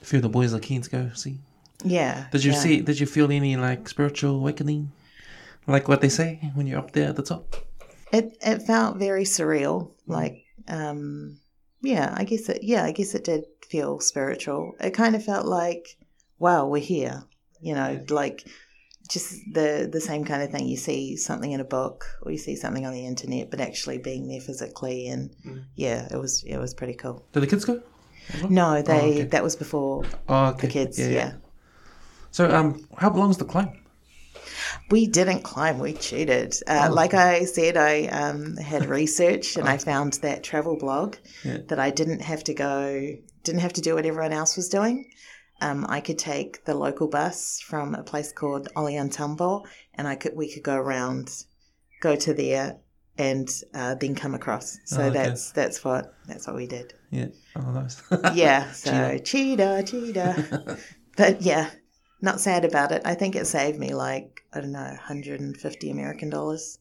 [0.00, 1.38] A few of the boys are keen to go see.
[1.84, 2.26] Yeah.
[2.32, 2.58] Did you yeah.
[2.58, 2.80] see?
[2.80, 4.92] Did you feel any like spiritual awakening,
[5.66, 7.56] like what they say when you're up there at the top?
[8.12, 9.90] It it felt very surreal.
[10.06, 11.38] Like, um,
[11.80, 12.62] yeah, I guess it.
[12.62, 14.74] Yeah, I guess it did feel spiritual.
[14.80, 15.96] It kind of felt like,
[16.38, 17.24] wow, we're here.
[17.60, 18.46] You know, like
[19.08, 20.66] just the the same kind of thing.
[20.66, 23.98] You see something in a book or you see something on the internet, but actually
[23.98, 25.64] being there physically, and Mm.
[25.74, 27.24] yeah, it was it was pretty cool.
[27.32, 27.82] Did the kids go?
[28.40, 28.50] well?
[28.50, 29.22] No, they okay.
[29.24, 30.66] that was before Oh, okay.
[30.66, 30.98] the kids.
[30.98, 31.32] Yeah,
[32.32, 33.78] So um, how long is the climb?
[34.90, 36.54] We didn't climb, we cheated.
[36.66, 41.16] Uh, Oh, like I said, I um, had researched and I found that travel blog
[41.44, 41.58] Yeah.
[41.68, 45.10] that I didn't have to go, didn't have to do what everyone else was doing.
[45.60, 49.64] Um, I could take the local bus from a place called Ollantaytambo
[49.94, 51.30] and I could we could go around,
[52.00, 52.78] go to there,
[53.18, 54.78] and uh, then come across.
[54.86, 55.18] So Oh, okay.
[55.18, 56.94] that's that's what that's what we did.
[57.10, 57.28] Yeah.
[57.56, 58.02] Oh, nice.
[58.34, 58.72] Yeah.
[58.72, 60.78] So cheetah, cheetah.
[61.16, 61.70] but yeah,
[62.22, 63.02] not sad about it.
[63.04, 66.78] I think it saved me like I don't know, 150 American dollars.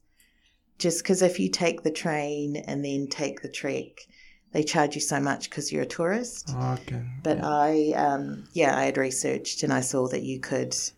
[0.77, 4.07] Just because if you take the train and then take the trek,
[4.51, 6.49] they charge you so much because you're a tourist.
[6.53, 7.03] Oh, okay.
[7.23, 7.47] But yeah.
[7.47, 10.91] I, um, yeah, I had researched and I saw that you could t-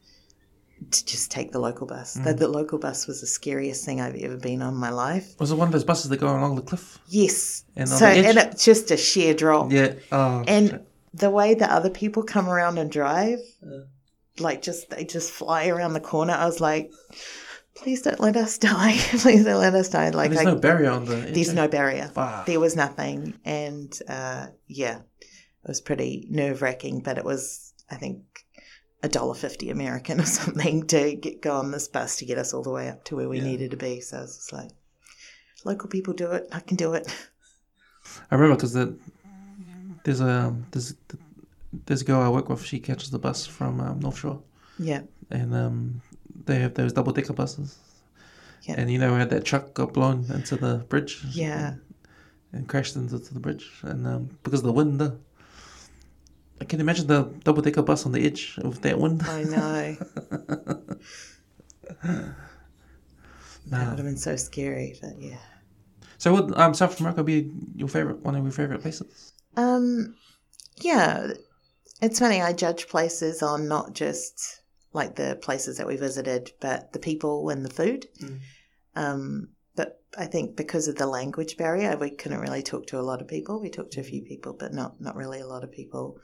[1.05, 2.17] just take the local bus.
[2.17, 2.23] Mm.
[2.23, 5.35] The, the local bus was the scariest thing I've ever been on in my life.
[5.39, 6.99] was it one of those buses that go along the cliff?
[7.07, 7.65] Yes.
[7.75, 9.71] And so, and it's just a sheer drop.
[9.71, 9.93] Yeah.
[10.11, 10.43] Oh.
[10.47, 10.87] And shit.
[11.13, 13.81] the way that other people come around and drive, Yeah.
[14.39, 16.33] Like just they just fly around the corner.
[16.33, 16.91] I was like,
[17.75, 18.97] please don't let us die.
[18.97, 20.09] please don't let us die.
[20.09, 21.15] Like there's I, no barrier on the.
[21.15, 22.09] there's no barrier.
[22.13, 22.45] Fuck.
[22.45, 27.01] There was nothing, and uh, yeah, it was pretty nerve wracking.
[27.01, 28.23] But it was, I think,
[29.03, 32.53] a dollar fifty American or something to get go on this bus to get us
[32.53, 33.45] all the way up to where we Yeah.
[33.45, 34.01] needed to be.
[34.01, 34.69] So I was just like,
[35.65, 36.47] local people do it.
[36.51, 37.07] I can do it.
[38.29, 38.97] I remember because the,
[40.03, 40.93] there's a there's
[41.85, 42.63] there's a girl I work with.
[42.65, 44.41] She catches the bus from um, North Shore,
[44.79, 45.01] Yeah,
[45.31, 46.01] and um,
[46.45, 47.77] they have those double decker buses.
[48.63, 48.75] Yeah.
[48.77, 51.21] And you know where that truck got blown into the bridge?
[51.31, 51.75] yeah.
[52.53, 55.01] And crashed into the bridge, and um, because of the wind.
[55.01, 55.11] Uh,
[56.61, 59.23] I can imagine the double decker bus on the edge of that wind.
[59.23, 59.97] I know.
[63.67, 65.37] That would have been so scary, but yeah.
[66.17, 69.33] So would um, South America be your favorite one of your favorite places?
[69.55, 70.15] Um,
[70.81, 71.31] yeah,
[72.03, 72.41] it's funny.
[72.41, 74.61] I judge places on not just
[74.93, 78.07] like the places that we visited, but the people and the food.
[78.21, 78.39] Mm.
[78.95, 83.01] Um, but I think because of the language barrier, we couldn't really talk to a
[83.01, 83.59] lot of people.
[83.59, 86.19] We talked to a few people, but not not really a lot of people.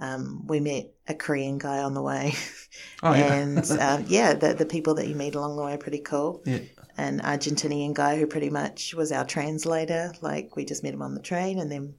[0.00, 2.32] Um, we met a Korean guy on the way,
[3.02, 5.78] Oh yeah, and um, yeah, the the people that you meet along the way are
[5.78, 6.42] pretty cool.
[6.44, 6.60] yeah.
[6.96, 10.12] An Argentinian guy who pretty much was our translator.
[10.20, 11.94] Like we just met him on the train, and then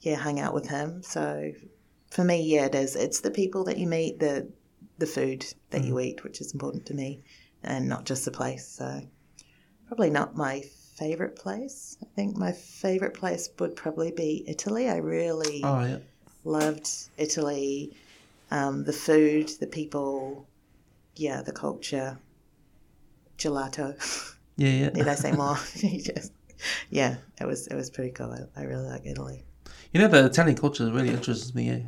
[0.00, 1.02] yeah, hung out with him.
[1.02, 1.52] So
[2.10, 2.96] for me, yeah, it is.
[2.96, 4.48] It's the people that you meet, the
[4.98, 7.20] the food that you eat, which is important to me,
[7.62, 8.66] and not just the place.
[8.66, 9.00] So
[9.86, 10.60] probably not my
[10.96, 11.96] favorite place.
[12.02, 14.88] I think my favorite place would probably be Italy.
[14.90, 15.98] I really Oh yeah.
[16.44, 17.96] loved Italy,
[18.50, 20.46] um, the food, the people,
[21.16, 22.18] yeah, the culture,
[23.38, 23.94] gelato.
[24.56, 24.88] Yeah, yeah.
[24.94, 25.56] Need I say more?
[25.76, 26.32] Just,
[26.90, 28.32] yeah, it was it was pretty cool.
[28.32, 29.44] I, I really like Italy.
[29.92, 31.70] You know, the Italian culture really interests me.
[31.70, 31.80] Eh?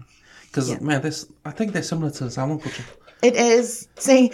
[0.47, 0.81] Because Yeah.
[0.81, 2.85] man, this I think they're similar to the Samoan culture.
[3.23, 3.89] It is.
[3.99, 4.33] See,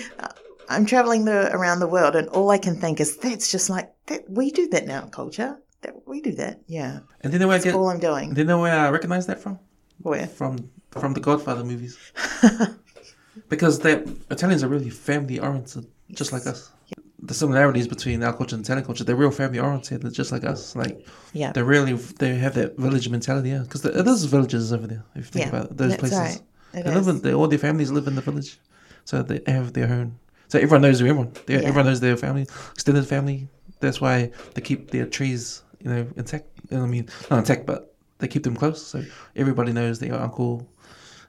[0.68, 3.92] I'm traveling the around the world, and all I can think is that's just like
[4.06, 4.28] that.
[4.30, 5.58] We do that now, culture.
[5.82, 6.60] That we do that.
[6.66, 7.74] Yeah, And do you know where I that's get?
[7.74, 8.34] all I'm doing.
[8.34, 9.58] Do you know where I recognize that from?
[10.02, 10.26] Where?
[10.26, 11.96] From from the Godfather movies.
[13.48, 13.92] because the
[14.30, 16.70] Italians are really family oriented, just like us.
[17.20, 20.44] The similarities between our culture and Italian culture, they're real family oriented, they're just like
[20.44, 20.76] us.
[20.76, 23.62] Like Yeah, they're really they have that village mentality, yeah.
[23.62, 25.04] Because is villages over there.
[25.16, 26.40] If you think Yeah, about it, those places, right.
[26.84, 28.60] They live in they, all their families live in the village,
[29.04, 30.18] so they have their own.
[30.48, 31.32] So everyone knows everyone.
[31.46, 31.68] They, Yeah.
[31.68, 33.48] Everyone knows their family, extended family.
[33.80, 36.46] That's why they keep their trees, you know, intact.
[36.72, 38.84] I mean, not intact, but they keep them close.
[38.86, 39.04] So
[39.34, 40.68] everybody knows their uncle,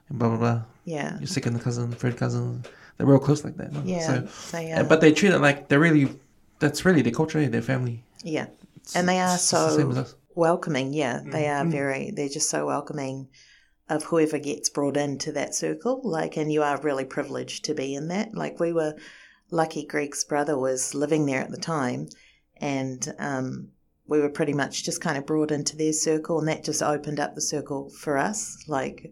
[0.08, 0.62] and blah blah blah.
[0.84, 2.64] Yeah, Your second cousin, third cousin.
[3.00, 3.72] They're real close like that.
[3.72, 3.82] no?
[3.82, 4.26] yeah.
[4.28, 6.10] So, but they treat it like they're really.
[6.58, 8.04] That's really their culture, their family.
[8.22, 8.46] yeah,
[8.94, 10.14] and they are It's the so us.
[10.34, 10.92] welcoming.
[10.92, 11.72] Yeah, they are Mm.
[11.72, 12.10] very.
[12.10, 13.28] They're just so welcoming
[13.88, 16.02] of whoever gets brought into that circle.
[16.04, 18.34] Like, and you are really privileged to be in that.
[18.34, 18.94] Like, we were
[19.50, 19.86] lucky.
[19.86, 22.08] Greg's brother was living there at the time,
[22.58, 23.68] and um,
[24.06, 27.18] we were pretty much just kind of brought into their circle, and that just opened
[27.20, 28.58] up the circle for us.
[28.68, 29.10] Like,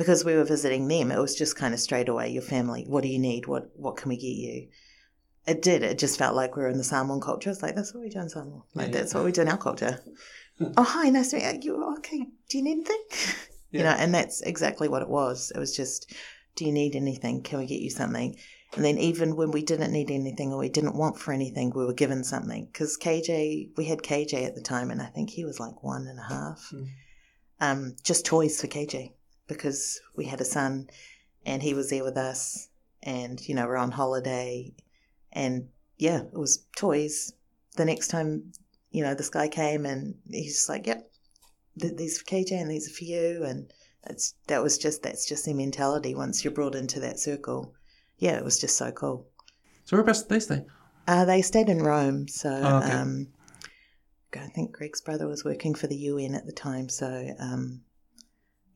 [0.00, 2.86] because we were visiting them, it was just kind of straight away your family.
[2.88, 3.46] What do you need?
[3.46, 4.68] What What can we get you?
[5.46, 5.82] It did.
[5.82, 7.50] It just felt like we were in the Samoan culture.
[7.50, 8.62] It's like that's what we do in Samoa.
[8.74, 8.92] Like Yeah.
[8.94, 10.02] that's what we do in our culture.
[10.78, 11.76] oh hi, nice to meet you.
[11.76, 12.24] You okay?
[12.48, 13.02] Do you need anything?
[13.72, 15.52] You know, and that's exactly what it was.
[15.54, 16.12] It was just,
[16.56, 17.44] do you need anything?
[17.44, 18.36] Can we get you something?
[18.74, 21.86] And then even when we didn't need anything or we didn't want for anything, we
[21.86, 22.66] were given something.
[22.66, 26.08] Because KJ, we had KJ at the time, and I think he was like one
[26.08, 26.68] and a half.
[26.74, 26.86] Mm.
[27.60, 29.12] Um, just toys for KJ
[29.54, 30.88] because we had a son,
[31.44, 32.68] and he was there with us,
[33.02, 34.72] and you know we're on holiday,
[35.32, 35.68] and
[35.98, 37.32] yeah, it was toys.
[37.76, 38.52] The next time,
[38.90, 41.10] you know, this guy came and he's just like, "Yep,
[41.80, 43.72] th- these for KJ and these are for you," and
[44.04, 46.14] that's that was just that's just their mentality.
[46.14, 47.74] Once you're brought into that circle,
[48.18, 49.26] yeah, it was just so cool.
[49.84, 50.64] So whereabouts did they stay?
[51.06, 52.92] Uh, they stayed in Rome, so Oh, okay.
[52.92, 53.28] um,
[54.34, 56.88] I think Greg's brother was working for the UN at the time.
[56.88, 57.80] So um,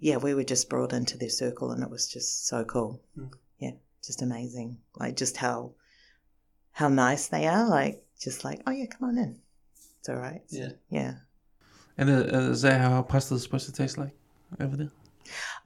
[0.05, 3.01] yeah, we were just brought into their circle, and it was just so cool.
[3.19, 3.31] Mm.
[3.59, 3.71] Yeah,
[4.05, 4.77] just amazing.
[4.97, 5.73] Like just how
[6.73, 7.67] how nice they are.
[7.67, 9.39] Like just like, oh yeah, come on in.
[9.99, 10.43] It's all right.
[10.51, 10.73] Yeah.
[10.91, 11.15] yeah.
[11.97, 14.15] And uh, is that how pasta is supposed to taste like
[14.61, 14.91] over there?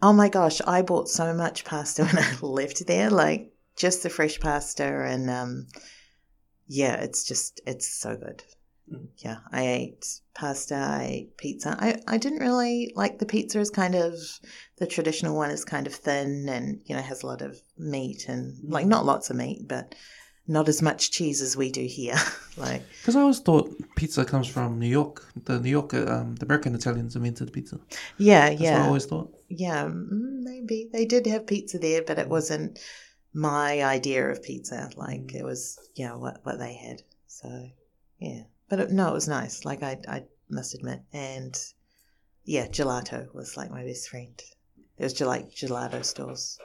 [0.01, 4.09] Oh my gosh, I bought so much pasta when I left there, like just the
[4.09, 5.67] fresh pasta and um
[6.69, 8.45] yeah, it's just it's so good.
[8.93, 9.09] Mm.
[9.19, 11.77] Yeah, I ate pasta, I ate pizza.
[11.79, 14.15] I, I didn't really like the pizza is kind of
[14.79, 18.29] the traditional one is kind of thin and you know has a lot of meat
[18.29, 19.95] and like not lots of meat, but
[20.51, 22.17] not as much cheese as we do here.
[22.57, 25.27] like Because I always thought pizza comes from New York.
[25.45, 27.79] The New York, uh, um, the American Italians invented pizza.
[28.17, 28.57] yeah, yeah.
[28.57, 29.35] That's what I always thought.
[29.51, 29.85] yeah.
[29.85, 32.79] mm, Maybe they did have pizza there, but it wasn't
[33.35, 34.91] my idea of pizza.
[34.97, 37.03] Like it was, yeah, what what they had.
[37.27, 37.69] So
[38.19, 39.65] yeah, but it, no, it was nice.
[39.65, 41.57] Like I I must admit, and
[42.45, 44.41] yeah, gelato was like my best friend.
[44.97, 46.59] There was like gelato stores.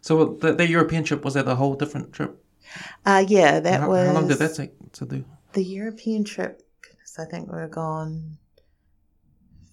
[0.00, 2.42] So the, the European trip was that a whole different trip?
[3.04, 5.24] Uh yeah, that how, was how long did that take to do?
[5.52, 6.62] the European trip.
[6.82, 8.38] Goodness, I think we were gone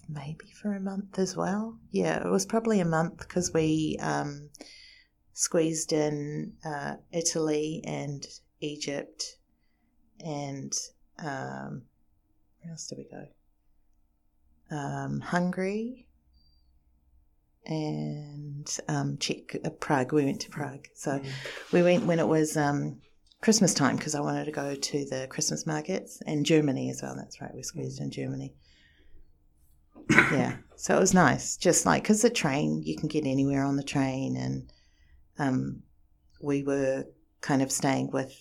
[0.08, 1.78] maybe for a month as well.
[1.90, 4.50] Yeah, it was probably a month because we um,
[5.32, 8.26] squeezed in uh, Italy and
[8.60, 9.36] Egypt
[10.24, 10.72] and
[11.18, 11.82] um,
[12.60, 13.26] where else did we go?
[14.76, 16.06] Um, Hungary
[17.66, 20.12] and um, Czech, uh, Prague.
[20.12, 20.88] We went to Prague.
[20.94, 21.20] So
[21.72, 23.00] we went when it was um,
[23.40, 27.14] Christmas time because I wanted to go to the Christmas markets and Germany as well.
[27.16, 28.54] That's right, we squeezed in Germany.
[30.10, 31.56] yeah, so it was nice.
[31.56, 34.72] Just like because the train, you can get anywhere on the train, and
[35.38, 35.82] um,
[36.40, 37.04] we were
[37.40, 38.34] kind of staying with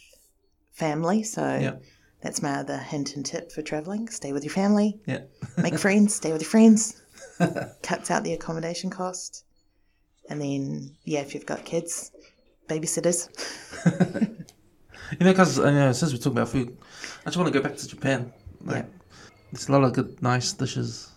[0.71, 1.23] family.
[1.23, 1.75] So Yeah.
[2.21, 5.21] That's my other hint and tip for traveling: stay with your family, Yeah.
[5.57, 7.01] make friends, stay with your friends.
[7.83, 9.43] Cuts out the accommodation cost,
[10.29, 12.11] and then yeah, if you've got kids,
[12.67, 13.29] babysitters.
[15.19, 16.75] You know, because you know, since we're talking about food,
[17.21, 18.33] I just want to go back to Japan.
[18.65, 18.85] Like,
[19.53, 21.09] there's a lot of good, nice dishes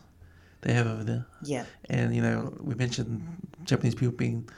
[0.60, 1.27] they have over there.
[1.43, 1.64] Yeah.
[1.89, 3.20] And, you know, we mentioned
[3.64, 4.48] Japanese people being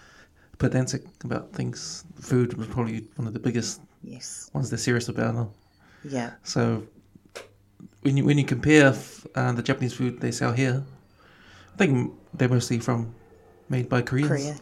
[0.59, 2.05] pedantic about things.
[2.20, 4.51] Food was probably one of the biggest Yes.
[4.52, 5.51] ones they're serious about.
[6.04, 6.32] Yeah.
[6.42, 6.86] So,
[8.02, 10.84] when you, when you compare f- uh, the Japanese food they sell here,
[11.74, 13.14] I think they're mostly from
[13.68, 14.28] made by Koreans.
[14.28, 14.56] Korea.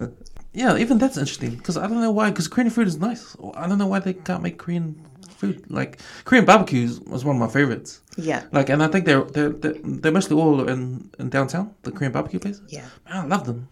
[0.00, 0.06] Yeah.
[0.56, 2.30] Yeah, even that's interesting because I don't know why.
[2.30, 3.36] Because Korean food is nice.
[3.56, 4.98] I don't know why they can't make Korean
[5.28, 5.62] food.
[5.70, 8.00] Like Korean barbecues was one of my favorites.
[8.16, 8.44] Yeah.
[8.52, 11.74] Like, and I think they're they're they're, they're mostly all in, in downtown.
[11.82, 12.62] The Korean barbecue places.
[12.72, 12.86] Yeah.
[13.06, 13.68] Man, I love them.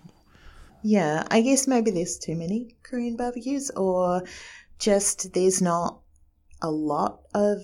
[0.82, 1.26] Yeah.
[1.30, 4.22] I guess maybe there's too many Korean barbecues, or
[4.78, 6.00] just there's not
[6.64, 7.58] a lot of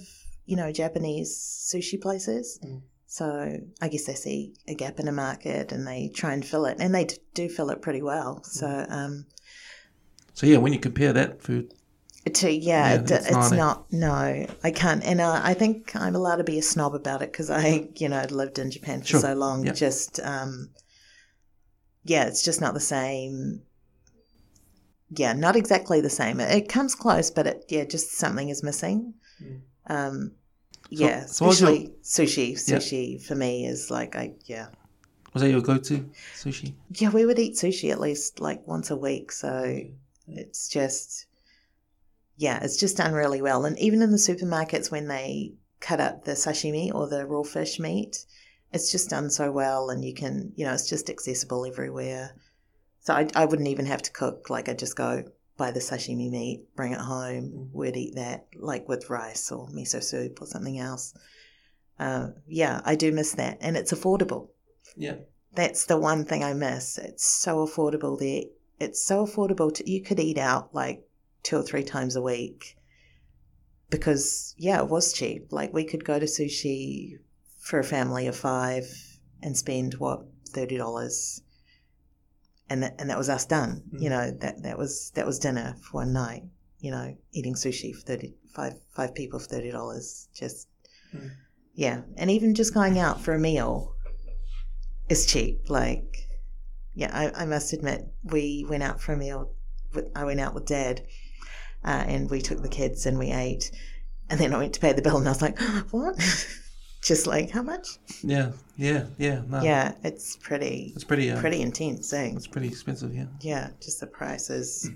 [0.45, 1.31] you know Japanese
[1.73, 2.61] sushi places.
[2.63, 2.83] Mm.
[3.07, 6.67] So I guess they see a gap in the market and they try and fill
[6.67, 8.45] it, and they do fill it pretty well.
[8.45, 9.27] So um,
[10.35, 11.73] So yeah, when you compare that food,
[12.35, 13.57] To yeah, Yeah, it, it's it's, not, eh?
[13.57, 13.93] not.
[13.93, 17.33] No, I can't, and uh, I think I'm allowed to be a snob about it
[17.33, 19.65] because I, you know, lived in Japan for Sure, so long.
[19.75, 20.71] Just, um,
[22.05, 23.63] yeah, it's just not the same.
[25.13, 26.41] Yeah, not exactly the same.
[26.41, 29.15] It, it comes close, but it, yeah, just something is missing.
[29.43, 29.61] Mm.
[29.87, 30.33] Um,
[30.89, 32.69] yeah, so what's your- especially sushi.
[32.69, 32.77] Yeah.
[32.77, 34.69] Sushi for me is like, I yeah,
[35.33, 36.75] was that your go-to sushi?
[36.95, 39.31] yeah, we would eat sushi at least like once a week.
[39.33, 39.83] So
[40.27, 41.27] it's just,
[42.37, 43.65] yeah, it's just done really well.
[43.65, 47.79] And even in the supermarkets, when they cut up the sashimi or the raw fish
[47.79, 48.25] meat,
[48.73, 49.91] it's just done so well.
[49.91, 52.35] And you can, you know, it's just accessible everywhere.
[53.01, 54.51] So I, I wouldn't even have to cook.
[54.51, 55.25] Like I just go
[55.57, 60.03] buy the sashimi meat, bring it home, we'd eat that like with rice or miso
[60.03, 61.15] soup or something else.
[61.99, 63.59] Uh, yeah, I do miss that.
[63.61, 64.49] And it's affordable
[64.97, 65.17] Yeah.
[65.55, 66.97] that's the one thing I miss.
[66.99, 68.45] It's so affordable there.
[68.79, 71.07] It's so affordable to you could eat out like
[71.43, 72.77] two or three times a week
[73.91, 75.53] because yeah, it was cheap.
[75.53, 77.19] Like we could go to sushi
[77.59, 78.87] for a family of five
[79.43, 81.43] and spend what thirty dollars,
[82.71, 83.83] and that, and that was us done.
[83.93, 84.03] Mm.
[84.03, 86.45] You know that that was that was dinner for one night.
[86.79, 90.29] You know, eating sushi for thirty five five people for thirty dollars.
[90.35, 90.69] Just
[91.15, 91.31] Mm.
[91.75, 93.97] yeah, and even just going out for a meal
[95.09, 95.69] is cheap.
[95.69, 96.29] Like,
[96.95, 99.51] yeah, I, I must admit, we went out for a meal.
[99.93, 101.03] With, I went out with Dad,
[101.85, 103.73] uh, and we took the kids and we ate,
[104.29, 105.59] and then I went to pay the bill, and I was like,
[105.91, 106.17] "What?
[107.03, 108.53] Just like how much?" Yeah.
[108.77, 109.07] Yeah.
[109.19, 109.43] Yeah.
[109.49, 109.63] No.
[109.63, 111.31] Yeah, it's pretty, It's pretty.
[111.31, 112.13] Uh, pretty intense.
[112.13, 112.33] Eh?
[112.35, 113.15] It's pretty expensive.
[113.15, 113.27] Yeah.
[113.41, 114.91] Yeah, just the prices,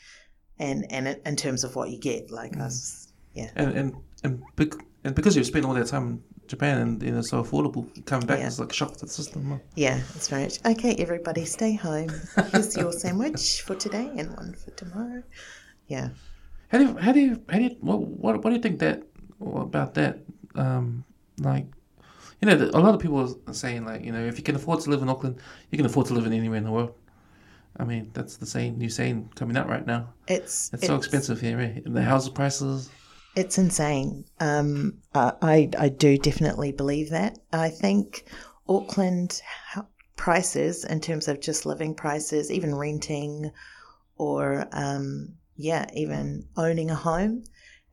[0.58, 3.12] and and it, in terms of what you get, like us.
[3.34, 7.02] Yeah, And and and, bec- and because you've spent all that time in Japan and
[7.02, 8.48] you know so affordable, coming back Yeah.
[8.48, 9.50] is like a shock to the system.
[9.50, 9.58] huh?
[9.76, 10.94] yeah, it's very much okay.
[10.98, 12.10] Everybody, stay home.
[12.52, 15.22] Here's your sandwich for today and one for tomorrow.
[15.86, 16.08] Yeah.
[16.68, 18.78] How do you, how do you, how do you, what, what, what do you think
[18.80, 19.02] that,
[19.40, 20.18] about that?
[20.54, 21.04] Um,
[21.40, 21.66] like,
[22.40, 24.80] You know, a lot of people are saying like, you know, if you can afford
[24.80, 25.36] to live in Auckland,
[25.70, 26.94] you can afford to live in anywhere in the world.
[27.76, 30.12] I mean, that's the same new saying coming out right now.
[30.26, 31.80] It's It's, so expensive here, eh?
[31.84, 32.90] The house prices.
[33.36, 34.24] It's insane.
[34.40, 37.38] Um, uh, I I do definitely believe that.
[37.52, 38.24] I think
[38.68, 39.40] Auckland
[40.16, 43.50] prices, in terms of just living prices, even renting,
[44.16, 47.44] or um, yeah, even owning a home,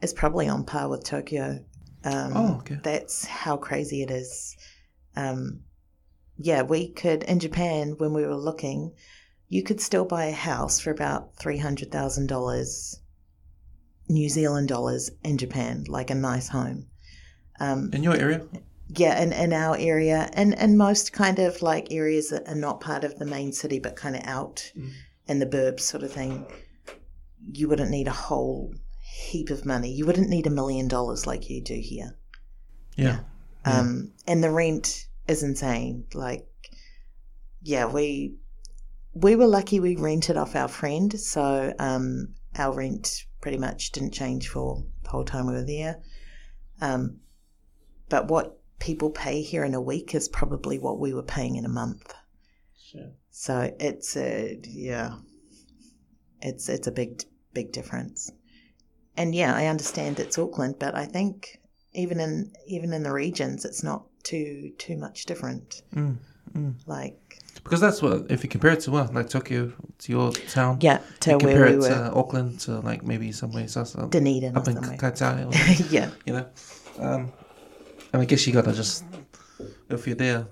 [0.01, 1.63] is probably on par with Tokyo.
[2.11, 2.77] Um, Oh, okay.
[2.83, 4.55] That's how crazy it is.
[5.15, 5.61] Um,
[6.37, 8.93] yeah, we could in Japan when we were looking,
[9.49, 12.99] you could still buy a house for about three hundred thousand dollars
[14.09, 16.87] New Zealand dollars in Japan, like a nice home.
[17.59, 18.41] Um, In your area?
[18.87, 22.79] yeah, in, in our area, and, and most kind of like areas that are not
[22.79, 24.91] part of the main city, but kind of out Mm.
[25.27, 26.45] in the burbs sort of thing,
[27.51, 28.73] you wouldn't need a whole
[29.17, 29.91] heap of money.
[29.91, 32.15] You wouldn't need a million dollars like you do here.
[32.95, 33.19] Yeah.
[33.65, 36.05] Um, and the rent is insane.
[36.13, 36.47] Like,
[37.61, 38.35] yeah, we
[39.13, 44.11] we were lucky we rented off our friend, so um, our rent pretty much didn't
[44.11, 45.99] change for the whole time we were there.
[46.79, 47.19] Um,
[48.09, 51.65] but what people pay here in a week is probably what we were paying in
[51.65, 52.13] a month.
[52.79, 53.11] Sure.
[53.31, 55.15] So it's a yeah,
[56.39, 57.23] it's it's a big
[57.53, 58.31] big difference.
[59.17, 61.59] And yeah, I understand it's Auckland, but I think
[61.93, 65.81] even in even in the regions, it's not too too much different.
[65.95, 66.17] Mm,
[66.53, 66.73] mm.
[66.85, 70.77] Like Because that's what, if you compare it to what, like Tokyo, to your town,
[70.81, 73.95] yeah, to you where compare we it were, to Auckland, to like maybe somewhere else,
[73.95, 74.75] up Dunedin or up in.
[74.75, 76.45] Kaitaia, or, yeah, you know.
[76.99, 77.31] Um,
[78.13, 79.03] and I guess you gotta just,
[79.89, 80.47] if you're there,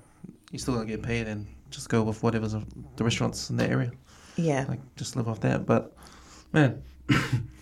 [0.51, 3.91] you still gotta get paid and just go with whatever's the restaurants in the area.
[4.35, 4.65] yeah.
[4.67, 5.65] like just live off that.
[5.65, 5.93] But
[6.53, 6.81] man,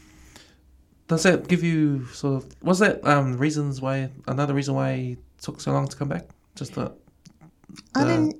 [1.08, 5.20] does that give you sort of was that um reasons why another reason why it
[5.42, 6.28] took so long to come back?
[6.56, 6.94] Just the,
[7.96, 8.36] I didn't.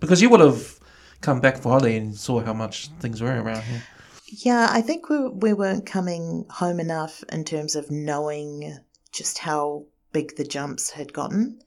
[0.00, 0.80] because you would have
[1.20, 3.82] come back for holiday and saw how much things were around here.
[4.26, 8.78] Yeah, I think we we weren't coming home enough in terms of knowing
[9.12, 11.60] just how big the jumps had gotten,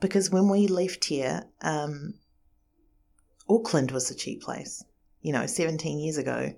[0.00, 2.14] because when we left here, um,
[3.48, 4.82] Auckland was a cheap place.
[5.20, 6.54] You know, seventeen years ago,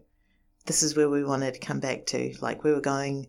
[0.66, 2.34] this is where we wanted to come back to.
[2.40, 3.28] Like we were going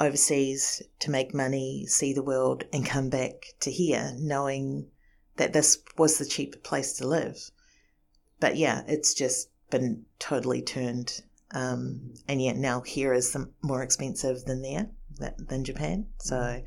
[0.00, 4.88] overseas to make money, see the world, and come back to here, knowing
[5.36, 7.50] that this was the cheaper place to live.
[8.40, 11.22] But yeah, it's just been totally turned
[11.54, 14.88] um, and yet now here is some more expensive than there
[15.18, 16.06] tha- than Japan.
[16.18, 16.62] So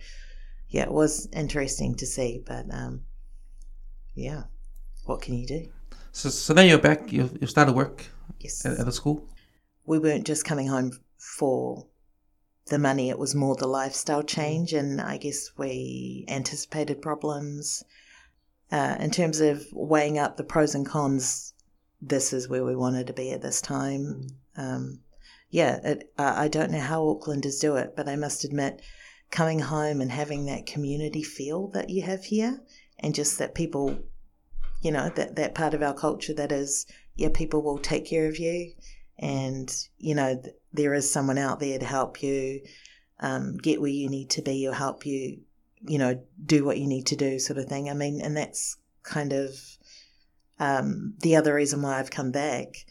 [0.69, 3.01] yeah, it was interesting to see, but um,
[4.13, 4.43] yeah,
[5.05, 5.69] what can you do?
[6.11, 7.11] So so now you're back.
[7.11, 8.05] You've you've started work
[8.39, 9.27] Yes, at, at the school.
[9.85, 11.87] We weren't just coming home for
[12.67, 17.83] the money; it was more the lifestyle change, and I guess we anticipated problems
[18.71, 21.53] uh, in terms of weighing up the pros and cons.
[22.01, 24.27] This is where we wanted to be at this time.
[24.57, 24.99] um,
[25.49, 28.81] yeah, it, uh, I don't know how Aucklanders do it, but I must admit,
[29.31, 32.61] coming home and having that community feel that you have here,
[32.99, 33.99] and just that people,
[34.81, 36.85] you know, that that part of our culture that is,
[37.15, 38.73] yeah, people will take care of you,
[39.19, 42.61] and you know, th- there is someone out there to help you
[43.19, 45.39] um, get where you need to be or help you,
[45.87, 47.89] you know, do what you need to do, sort of thing.
[47.89, 49.57] I mean, and that's kind of
[50.59, 52.85] um, the other reason why I've come back.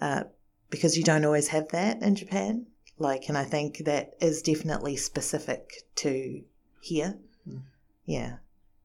[0.00, 0.24] Uh,
[0.68, 2.66] because you don't always have that in Japan.
[2.98, 6.42] Like, and I think that is definitely specific to
[6.80, 7.18] here.
[7.48, 7.62] Mm.
[8.04, 8.36] Yeah.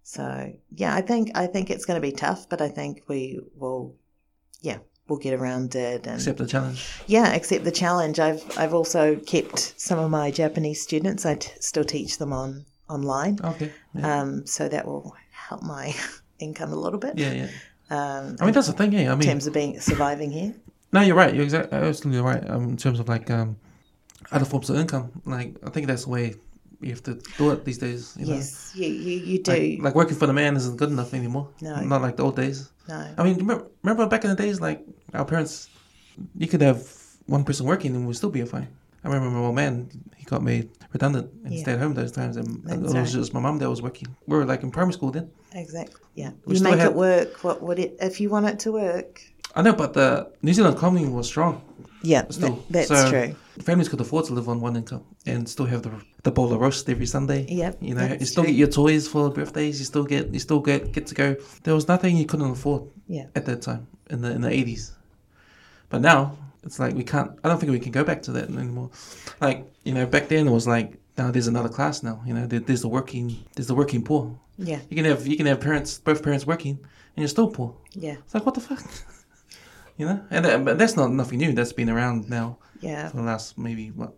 [0.04, 3.40] So yeah, I think I think it's going to be tough, but I think we
[3.56, 3.96] will.
[4.62, 4.80] Yeah,
[5.12, 6.88] we'll get around it and Accept the challenge.
[7.06, 8.18] yeah, accept the challenge.
[8.20, 11.26] I've I've also kept some of my Japanese students.
[11.26, 13.72] I t- still teach them on online, Okay.
[13.94, 14.22] Yeah.
[14.22, 15.94] um, so that will help my
[16.40, 17.18] income a little bit.
[17.18, 17.50] yeah, yeah.
[17.90, 18.94] Um, I mean that's the thing.
[18.94, 19.12] Yeah.
[19.12, 20.54] I mean, in terms of being surviving here.
[20.94, 21.34] No, you're right.
[21.34, 22.50] You're exactly absolutely right.
[22.50, 23.58] Um, in terms of like um,
[24.32, 26.36] other forms of income, like I think that's the way
[26.82, 28.16] you have to do it these days.
[28.20, 28.34] You know?
[28.36, 29.52] Yes, you you, you do.
[29.52, 31.50] Like, like working for the man isn't good enough anymore.
[31.62, 31.80] No.
[31.82, 32.70] Not like the old days.
[32.90, 33.08] no.
[33.18, 34.80] I mean, remember, remember back in the days, like
[35.14, 35.70] our parents,
[36.38, 36.80] you could have
[37.28, 38.68] one person working and we'd still be fine.
[39.04, 41.62] I remember my old man, he got made redundant and Yeah.
[41.64, 43.08] stayed home those times, and That's it was right.
[43.08, 44.08] just my mum that was working.
[44.28, 45.30] We were like in primary school then.
[45.54, 46.02] Exactly.
[46.14, 46.32] Yeah.
[46.46, 47.44] We you make had- it work.
[47.44, 49.22] What would it if you want it to work?
[49.56, 51.62] I know, but the New Zealand economy was strong.
[52.04, 53.36] Yeah, Still, that- that's so- true.
[53.62, 55.92] Families could afford to live on one income and still have the
[56.24, 57.46] the bowl of roast every Sunday.
[57.50, 57.78] Yep.
[57.82, 58.52] You know, you still true.
[58.54, 59.78] get your toys for birthdays.
[59.80, 61.36] You still get you still get get to go.
[61.64, 63.26] There was nothing you couldn't afford Yeah.
[63.36, 64.94] at that time in the in the eighties.
[65.90, 67.32] But now it's like we can't.
[67.44, 68.90] I don't think we can go back to that anymore.
[69.42, 72.22] Like you know, back then it was like now there's another class now.
[72.26, 74.40] You know, there, there's the working, there's the working poor.
[74.58, 74.80] Yeah.
[74.90, 76.80] You can have you can have parents, both parents working,
[77.16, 77.76] and you're still poor.
[77.94, 78.16] Yeah.
[78.26, 78.82] It's like what the fuck,
[80.02, 80.20] you know?
[80.32, 81.54] And that, but that's not nothing new.
[81.54, 83.10] That's been around now Yeah.
[83.10, 84.14] for the last maybe what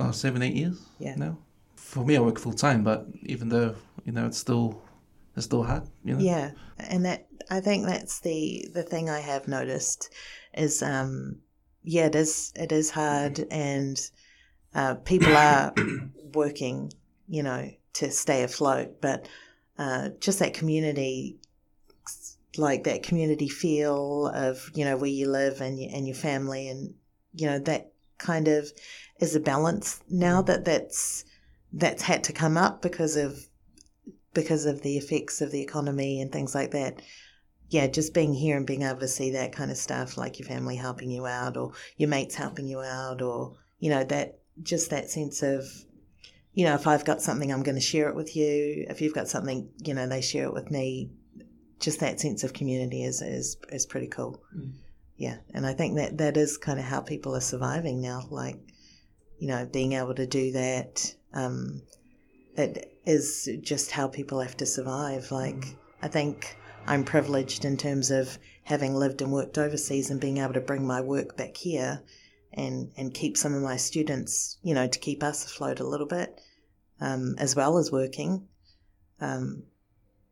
[0.00, 0.78] uh, seven, eight years.
[0.98, 1.16] Yeah.
[1.16, 1.36] No,
[1.76, 3.74] for me, I work full time, but even though
[4.06, 4.80] you know it's still
[5.36, 5.82] it's still hard.
[6.04, 6.20] You know.
[6.20, 10.10] Yeah, and that I think that's the the thing I have noticed
[10.56, 11.40] is um
[11.82, 14.00] yeah it is it is hard and
[14.74, 15.74] uh, people are
[16.34, 16.92] working
[17.28, 19.28] you know to stay afloat, but
[19.78, 21.36] uh, just that community
[22.56, 26.94] like that community feel of you know where you live and and your family and
[27.32, 28.70] you know that kind of
[29.20, 31.24] is a balance now that that's
[31.72, 33.46] that's had to come up because of
[34.34, 37.00] because of the effects of the economy and things like that.
[37.70, 40.46] Yeah, just being here and being able to see that kind of stuff, like your
[40.46, 44.90] family helping you out or your mates helping you out, or, you know, that just
[44.90, 45.64] that sense of,
[46.52, 48.86] you know, if I've got something, I'm going to share it with you.
[48.88, 51.10] If you've got something, you know, they share it with me.
[51.80, 54.42] Just that sense of community is, is, is pretty cool.
[54.56, 54.72] Mm.
[55.16, 55.36] Yeah.
[55.52, 58.26] And I think that that is kind of how people are surviving now.
[58.30, 58.58] Like,
[59.38, 61.14] you know, being able to do that.
[61.32, 61.82] Um,
[62.56, 65.30] it is just how people have to survive.
[65.30, 66.56] Like, I think
[66.86, 70.86] I'm privileged in terms of having lived and worked overseas and being able to bring
[70.86, 72.02] my work back here
[72.52, 76.06] and, and keep some of my students, you know, to keep us afloat a little
[76.06, 76.40] bit,
[77.00, 78.46] um, as well as working.
[79.20, 79.64] Um,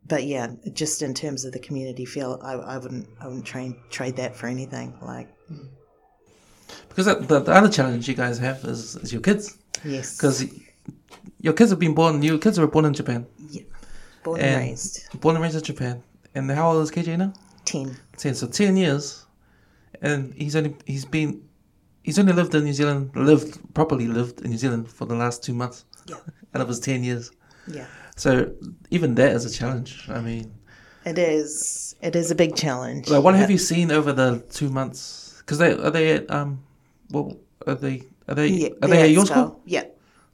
[0.06, 3.74] but yeah, just in terms of the community feel, I, I wouldn't, I wouldn't trade
[3.90, 4.94] trade that for anything.
[5.02, 5.28] Like,
[6.88, 9.58] Because that, the, the other challenge you guys have is, is your kids.
[9.84, 10.44] yes, Because
[11.40, 12.22] your kids have been born.
[12.22, 13.26] Your kids were born in Japan,
[14.24, 16.02] born and, and- raised, born and raised in Japan.
[16.34, 17.32] And how old is KJ now?
[17.64, 17.96] ten.
[18.16, 18.34] Ten.
[18.34, 19.26] So ten years,
[20.00, 21.42] and he's only he's been
[22.02, 25.44] he's only lived in New Zealand, lived properly lived in New Zealand for the last
[25.44, 25.84] two months.
[26.06, 26.16] Yeah.
[26.54, 27.30] out of his ten years.
[27.68, 27.86] Yeah.
[28.16, 28.52] So
[28.90, 30.08] even that is a challenge.
[30.08, 30.52] I mean,
[31.04, 31.94] It is.
[32.00, 33.08] It is a big challenge.
[33.08, 33.40] like what Yeah.
[33.40, 35.36] have you seen over the two months?
[35.38, 36.62] Because they are they at um,
[37.10, 37.36] well,
[37.66, 39.60] are they are they Yeah, are they're at your school?
[39.64, 39.84] Yeah,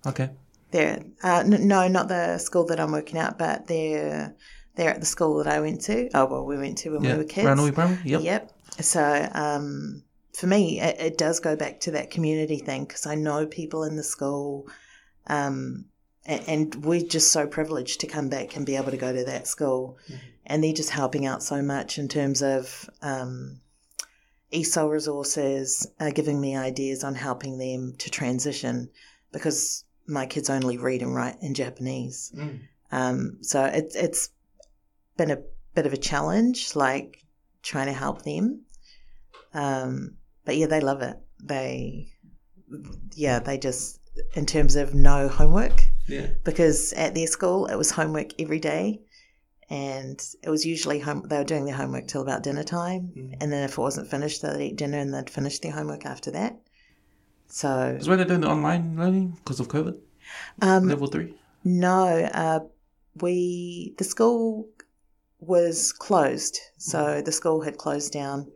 [0.06, 0.30] Okay.
[0.70, 4.34] they're uh, n- no, not the school that I'm working at, but they're
[4.74, 6.08] they're at the school that I went to.
[6.14, 7.12] Oh well, we went to when Yeah.
[7.12, 7.48] we were kids.
[7.48, 7.98] Ranui Primary.
[8.04, 8.22] Yep.
[8.22, 8.52] Yep.
[8.80, 10.02] So um,
[10.34, 13.84] for me, it, it does go back to that community thing because I know people
[13.84, 14.68] in the school,
[15.26, 15.86] um,
[16.28, 19.24] and, and we're just so privileged to come back and be able to go to
[19.24, 19.98] that school,
[20.46, 22.88] and they're just helping out so much in terms of.
[23.02, 23.60] Um,
[24.50, 28.88] ESOL resources are giving me ideas on helping them to transition
[29.30, 32.32] because my kids only read and write in Japanese.
[32.34, 32.60] Mm.
[32.90, 34.30] Um, so it's it's
[35.16, 35.42] been a
[35.74, 37.24] bit of a challenge, like
[37.62, 38.62] trying to help them.
[39.52, 41.18] Um, but yeah, they love it.
[41.42, 42.08] They,
[43.14, 44.00] yeah, they just
[44.34, 46.28] in terms of no homework Yeah.
[46.44, 49.00] because at their school it was homework every day,
[49.70, 51.22] and it was usually home.
[51.28, 53.36] They were doing their homework till about dinner time, Mm.
[53.40, 56.30] and then if it wasn't finished, they'd eat dinner and they'd finish their homework after
[56.32, 56.56] that.
[57.48, 59.96] So Is where they're doing the online learning because of COVID
[60.60, 61.34] um, level three.
[61.64, 62.06] No,
[62.44, 62.60] uh,
[63.20, 64.68] we the school
[65.40, 68.50] was closed, so the school had closed down.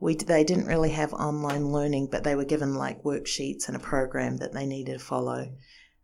[0.00, 3.80] We they didn't really have online learning, but they were given like worksheets and a
[3.80, 5.50] program that they needed to follow.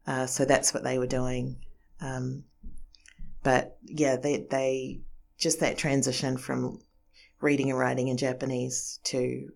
[0.06, 1.56] Uh, so that's what they were doing.
[2.00, 2.44] Um,
[3.42, 5.00] but yeah, they they
[5.38, 6.80] just that transition from
[7.40, 9.50] reading and writing in Japanese to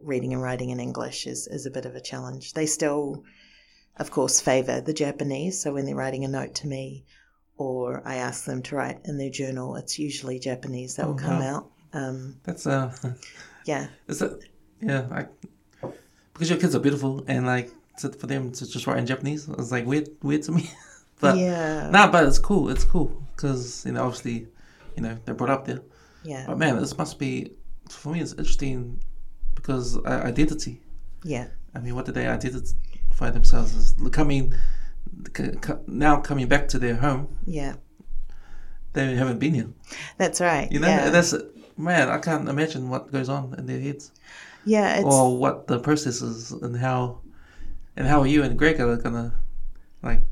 [0.00, 2.54] reading and writing in English is is a bit of a challenge.
[2.54, 3.24] They still
[3.96, 5.60] of course, favour the Japanese.
[5.60, 7.04] So when they're writing a note to me,
[7.58, 11.18] or I ask them to write in their journal, it's usually Japanese that will Oh,
[11.18, 11.56] come wow.
[11.56, 11.70] out.
[11.92, 12.92] Um, That's uh,
[13.66, 14.40] yeah, is that
[14.80, 15.06] yeah?
[15.10, 15.26] I,
[16.32, 17.70] because your kids are beautiful and like
[18.00, 20.70] to, for them to just write in Japanese, it's like weird weird to me.
[21.20, 22.68] but yeah, nah, but it's cool.
[22.70, 24.48] It's cool because you know obviously,
[24.96, 25.80] you know they're brought up there.
[26.24, 27.52] yeah, But man, this must be
[27.88, 28.20] for me.
[28.20, 29.00] It's interesting
[29.54, 30.80] because uh, identity.
[31.24, 34.10] yeah, I mean, what did they identify themselves as?
[34.10, 34.54] Coming
[35.86, 37.74] now, coming back to their home, yeah.
[38.92, 39.68] they haven't been here.
[40.18, 40.70] That's right.
[40.70, 41.34] You know, yeah, that's
[41.76, 42.08] man.
[42.08, 44.12] I can't imagine what goes on in their heads,
[44.64, 44.96] yeah.
[44.96, 47.20] It's or what the process is, and how,
[47.96, 49.32] and how are you and Greg are gonna
[50.02, 50.22] like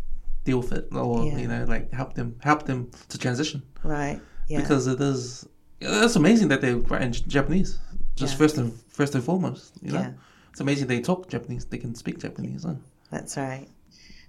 [0.44, 1.38] deal with it, or Yeah.
[1.38, 4.20] you know, like help them help them to transition right.
[4.48, 5.46] Yeah, because it is.
[5.80, 7.78] It's amazing that they write in Japanese.
[8.16, 8.38] Just Yeah.
[8.38, 10.12] first and first and foremost, you know, Yeah.
[10.50, 11.64] it's amazing they talk Japanese.
[11.66, 12.64] They can speak Japanese.
[12.64, 12.74] Huh?
[13.10, 13.68] That's right.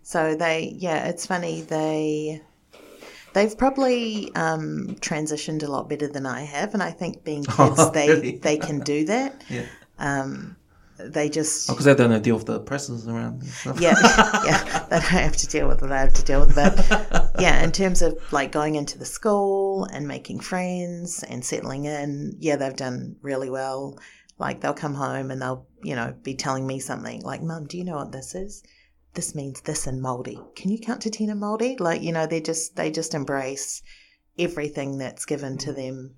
[0.04, 1.62] So they, yeah, it's funny.
[1.62, 2.42] They,
[3.34, 7.76] they've probably um, transitioned a lot better than I have, and I think being kids,
[7.80, 8.38] Oh, they really?
[8.38, 9.42] they can do that.
[9.50, 9.66] Yeah.
[10.00, 10.56] Um,
[11.00, 13.44] they just oh, because they don't deal with the presses around.
[13.44, 13.80] Stuff.
[13.80, 13.96] yeah,
[14.46, 16.56] yeah, they don't have to deal with what I have to deal with.
[16.56, 21.86] But yeah, in terms of like going into the school and making friends and settling
[21.86, 23.98] in, yeah, they've done really well.
[24.38, 27.78] Like they'll come home and they'll, you know, be telling me something like, "Mum, do
[27.78, 28.64] you know what this is?
[29.14, 30.56] This means this in Māori.
[30.56, 33.82] Can you count to ten in Māori?" Like, you know, they just they just embrace
[34.38, 35.76] everything that's given to mm.
[35.76, 36.16] them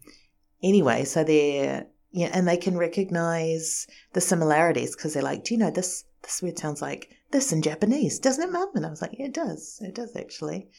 [0.64, 1.04] anyway.
[1.04, 5.72] So they're yeah, and they can recognize the similarities because they're like, "Do you know
[5.72, 6.04] this?
[6.24, 9.28] This word sounds like this in Japanese, doesn't it, Mum?" And I was like, "Yeah,
[9.28, 9.80] it does.
[9.82, 10.70] It does actually."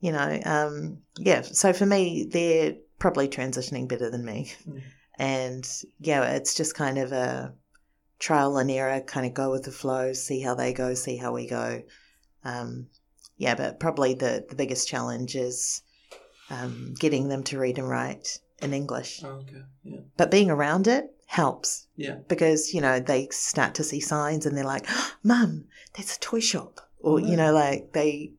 [0.00, 1.42] You know, um, yeah.
[1.42, 4.82] So for me, they're probably transitioning better than me, Mm.
[5.18, 5.68] and
[5.98, 7.54] yeah, it's just kind of a
[8.18, 11.32] trial and error, kind of go with the flow, see how they go, see how
[11.32, 11.82] we go.
[12.44, 12.88] Um,
[13.36, 15.82] yeah, but probably the the biggest challenge is
[16.50, 19.22] um, getting them to read and write in English.
[19.24, 19.62] Oh, okay.
[19.84, 20.00] Yeah.
[20.16, 21.86] but being around it helps.
[21.96, 22.16] Yeah.
[22.28, 24.86] because you know they start to see signs and they're like
[25.22, 26.80] mum that's a toy shop.
[26.98, 28.32] Or you know like they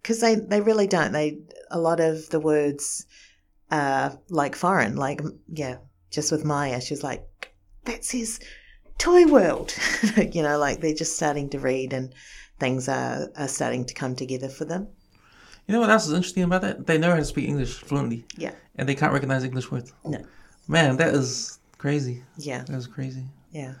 [0.00, 1.12] because they they really don't.
[1.12, 1.38] They
[1.70, 3.06] a lot of the words
[3.70, 5.76] are like foreign like yeah
[6.10, 7.26] just with maya she's like
[7.84, 8.40] that says
[8.98, 9.74] toy world.
[10.32, 12.14] You know like they're just starting to read and
[12.60, 14.88] things are, are starting to come together for them
[15.66, 16.86] You know what else is interesting about that?
[16.86, 19.92] They know how to speak English fluently, yeah and they can't recognize English words.
[20.04, 20.18] No.
[20.68, 22.22] Man, that is crazy.
[22.36, 23.24] yeah That is crazy.
[23.52, 23.74] yeah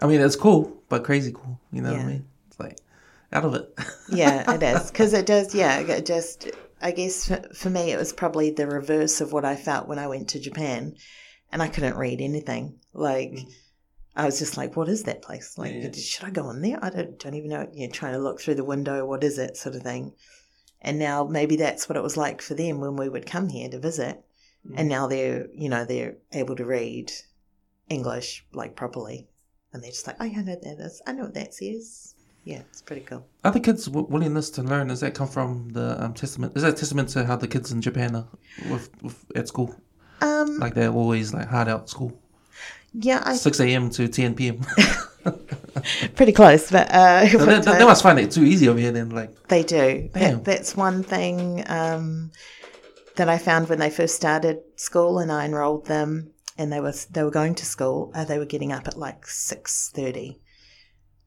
[0.00, 1.58] I mean, it's cool, but crazy cool.
[1.72, 2.24] You know what I mean?
[2.46, 2.78] It's like
[3.32, 3.68] out of it.
[4.10, 5.54] yeah, it is because it does.
[5.54, 6.48] Yeah, it just.
[6.80, 10.06] I guess for, me, it was probably the reverse of what I felt when I
[10.06, 10.94] went to Japan,
[11.50, 12.78] and I couldn't read anything.
[12.92, 13.52] Like, Mm.
[14.14, 15.58] I was just like, "What is that place?
[15.58, 15.90] Like, Yeah.
[15.92, 16.78] should I go in there?
[16.80, 19.04] I don't, don't even know." You're trying to look through the window.
[19.04, 20.12] What is it, sort of thing.
[20.80, 23.68] And now maybe that's what it was like for them when we would come here
[23.68, 24.24] to visit,
[24.66, 24.74] Mm.
[24.76, 27.12] and now they're, you know, they're able to read
[27.88, 29.28] English like properly,
[29.72, 31.00] and they're just like, "Oh, I know that is.
[31.06, 32.14] I know what that says."
[32.44, 33.24] Yeah, it's pretty cool.
[33.44, 36.52] Other kids' w- willingness to learn does that come from the um, testament?
[36.56, 38.26] Is that testament to how the kids in Japan are
[38.70, 39.74] with, with at school?
[40.22, 42.18] Um, Like they're always like hard out at school,
[42.92, 43.90] yeah, I six a.m.
[43.90, 44.60] to ten p.m.
[46.14, 48.92] pretty close, but uh, they, they, they must find it too easy over here.
[48.92, 50.08] Then like, they do.
[50.12, 52.30] That, that's one thing um,
[53.16, 57.06] that I found when they first started school, and I enrolled them, and they was
[57.06, 58.12] they were going to school.
[58.14, 60.40] Uh, they were getting up at like six thirty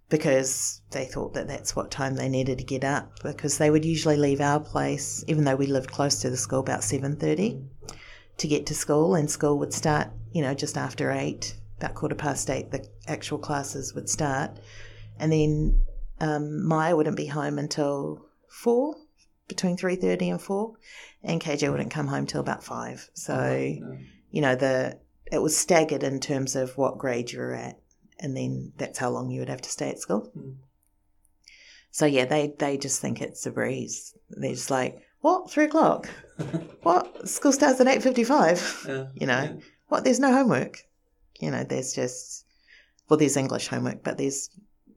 [0.09, 3.19] because they thought that that's what time they needed to get up.
[3.23, 6.59] Because they would usually leave our place, even though we lived close to the school,
[6.59, 7.61] about seven thirty
[8.37, 12.15] to get to school, and school would start, you know, just after eight, about quarter
[12.15, 12.71] past eight.
[12.71, 14.59] The actual classes would start,
[15.19, 15.81] and then
[16.19, 18.95] um, Maya wouldn't be home until four,
[19.47, 20.75] between three thirty and four,
[21.23, 23.09] and KJ wouldn't come home till about five.
[23.13, 23.75] So
[24.31, 24.99] you know the
[25.31, 27.79] it was staggered in terms of what grade you were at,
[28.19, 30.31] and then that's how long you would have to stay at school.
[30.37, 30.55] Mm.
[31.91, 34.13] So yeah, they they just think it's a breeze.
[34.29, 36.09] They're just like, what three o'clock?
[36.83, 38.59] what school starts at eight fifty five?
[39.15, 40.03] You know, what?
[40.03, 40.85] There's no homework.
[41.41, 42.45] You know, there's just
[43.09, 44.49] well, there's English homework, but there's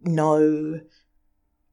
[0.02, 0.80] no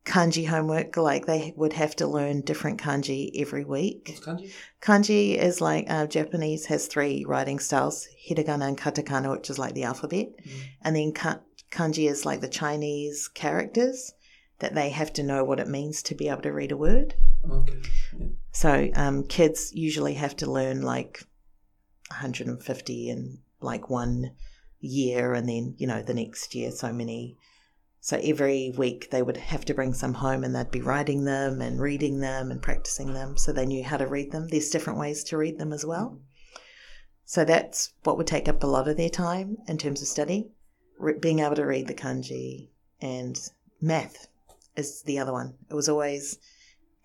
[0.06, 0.98] kanji homework.
[0.98, 4.07] Like they would have to learn different kanji every week.
[4.07, 4.52] What's kanji?
[4.81, 9.73] Kanji is like uh, Japanese has three writing styles: hiragana and katakana, which is like
[9.76, 10.61] the alphabet, Mm.
[10.84, 11.41] and then ka-
[11.72, 14.14] kanji is like the Chinese characters
[14.60, 17.15] that they have to know what it means to be able to read a word.
[17.49, 17.77] Okay.
[18.18, 18.27] Yeah.
[18.52, 21.23] So um, kids usually have to learn like
[22.10, 24.31] 150 in like one
[24.82, 27.38] year, and then you know the next year so many.
[28.03, 31.62] So every week they would have to bring some home, and they'd be writing them
[31.62, 34.48] and reading them and practicing them, so they knew how to read them.
[34.48, 36.20] There's different ways to read them as well.
[37.26, 40.49] So that's what would take up a lot of their time in terms of study,
[40.98, 43.40] re- being able to read the kanji and
[43.80, 44.28] math
[44.76, 45.56] is the other one.
[45.70, 46.40] It was always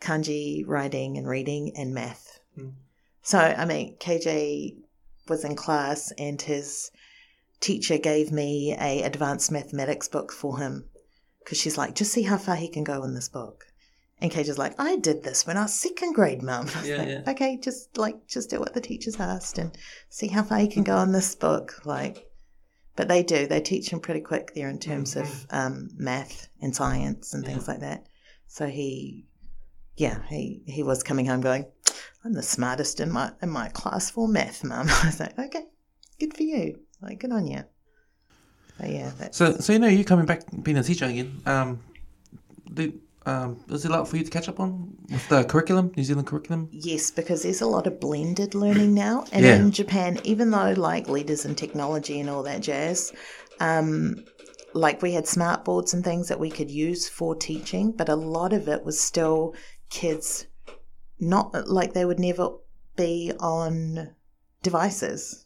[0.01, 2.41] kanji writing and reading and math.
[2.59, 2.73] Mm.
[3.23, 4.77] So, I mean, KJ
[5.29, 6.91] was in class and his
[7.61, 10.89] teacher gave me a advanced mathematics book for him
[11.41, 13.65] because she's like, just see how far he can go in this book.
[14.19, 16.69] And KJ's like, I did this when I was second grade, mum.
[16.85, 17.23] Yeah, like, yeah.
[17.29, 19.77] Okay, just like, just do what the teacher's asked and
[20.09, 21.85] see how far he can go in this book.
[21.85, 22.31] Like,
[22.97, 26.75] but they do, they teach him pretty quick there in terms of um, math and
[26.75, 28.07] science and things like that.
[28.49, 29.27] So he,
[29.97, 31.67] yeah, he, he was coming home going,
[32.25, 34.89] I'm the smartest in my in my class for math, mum.
[35.03, 35.67] I was like, okay,
[36.19, 36.81] good for you.
[37.07, 37.63] Like, good on you.
[38.79, 41.41] But yeah, that's, So, so you know, you coming back being a teacher again.
[41.47, 41.81] Um,
[42.73, 45.93] did um, was it a lot for you to catch up on with the curriculum,
[45.97, 46.69] New Zealand curriculum?
[46.71, 49.25] yes, because there's a lot of blended learning now.
[49.33, 49.57] And Yeah.
[49.57, 53.13] in Japan, even though like leaders in technology and all that jazz,
[53.59, 54.25] Um,
[54.75, 58.15] like we had smart boards and things that we could use for teaching, but a
[58.17, 59.55] lot of it was still
[59.89, 60.47] kids
[61.19, 62.51] not like they would never
[62.95, 64.11] be on
[64.63, 65.46] devices.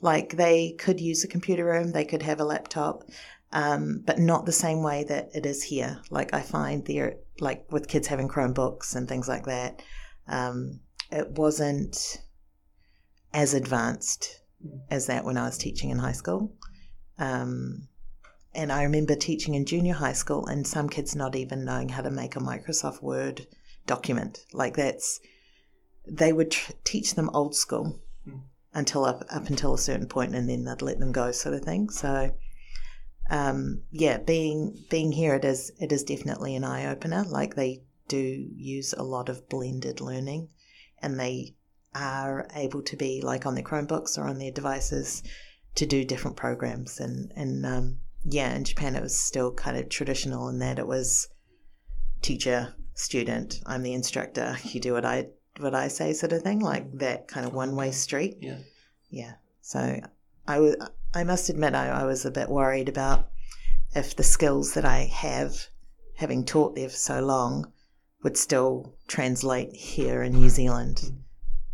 [0.00, 3.04] Like they could use a computer room, they could have a laptop,
[3.52, 6.00] um, but not the same way that it is here.
[6.10, 9.82] Like I find there, like with kids having Chromebooks and things like that,
[10.26, 12.22] um, it wasn't
[13.34, 14.40] as advanced
[14.90, 16.52] as that when I was teaching in high school.
[17.18, 17.88] Um,
[18.54, 22.02] and I remember teaching in junior high school and some kids not even knowing how
[22.02, 23.46] to make a Microsoft Word
[23.86, 24.44] document.
[24.52, 25.20] Like that's,
[26.06, 28.00] they would tr- teach them old school.
[28.72, 31.62] Until up, up until a certain point and then they'd let them go sort of
[31.62, 31.90] thing.
[31.90, 32.32] So,
[33.30, 37.24] um, yeah, being, being here, it is, it is definitely an eye opener.
[37.24, 38.18] Like they do
[38.56, 40.48] use a lot of blended learning
[41.00, 41.54] and they
[41.94, 45.22] are able to be like on their Chromebooks or on their devices
[45.76, 49.88] to do different programs and, and, um, yeah, in Japan it was still kind of
[49.88, 51.28] traditional in that it was
[52.22, 55.28] teacher, student, I'm the instructor, you do what I
[55.60, 58.38] what I say sort of thing, like that kind of one way street.
[58.40, 58.58] Yeah.
[59.10, 59.34] Yeah.
[59.60, 60.00] So
[60.46, 60.76] I was
[61.14, 63.28] I must admit I, I was a bit worried about
[63.94, 65.66] if the skills that I have,
[66.16, 67.72] having taught there for so long,
[68.22, 71.02] would still translate here in New Zealand.
[71.04, 71.16] Mm.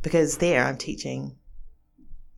[0.03, 1.37] Because there I'm teaching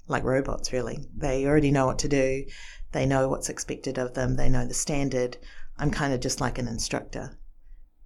[0.09, 1.07] like robots really.
[1.15, 2.45] They already know what to do.
[2.93, 4.37] They know what's expected of them.
[4.37, 5.37] They know the standard.
[5.79, 7.38] I'm kind of just like an instructor,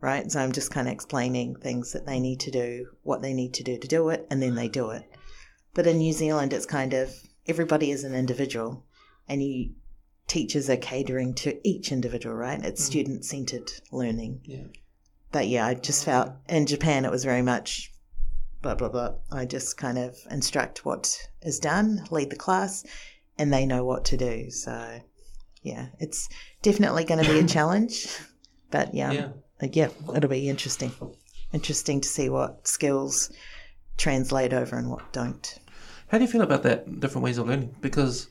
[0.02, 0.30] right?
[0.30, 3.54] So I'm just kind of explaining things that they need to do, what they need
[3.54, 5.04] to do to do it, and then they do it.
[5.72, 7.14] But in New Zealand, it's kind of
[7.46, 8.84] everybody is an individual,
[9.26, 9.70] and you
[10.26, 12.62] teachers are catering to each individual, right?
[12.62, 12.86] It's mm.
[12.86, 14.40] student centered learning.
[14.44, 14.64] Yeah.
[15.30, 17.92] But yeah, I just felt in Japan it was very much
[18.60, 19.14] blah blah blah.
[19.30, 22.84] I just kind of instruct what is done, lead the class,
[23.38, 24.50] and they know what to do.
[24.50, 25.00] So,
[25.62, 26.28] yeah, it's
[26.60, 28.08] definitely going to be a challenge.
[28.70, 29.28] But yeah, yeah,
[29.70, 30.93] yeah, it'll be interesting.
[31.52, 33.30] Interesting to see what skills
[33.97, 35.59] translate over and what don't.
[36.09, 37.74] How do you feel about that different ways of learning?
[37.80, 38.28] Because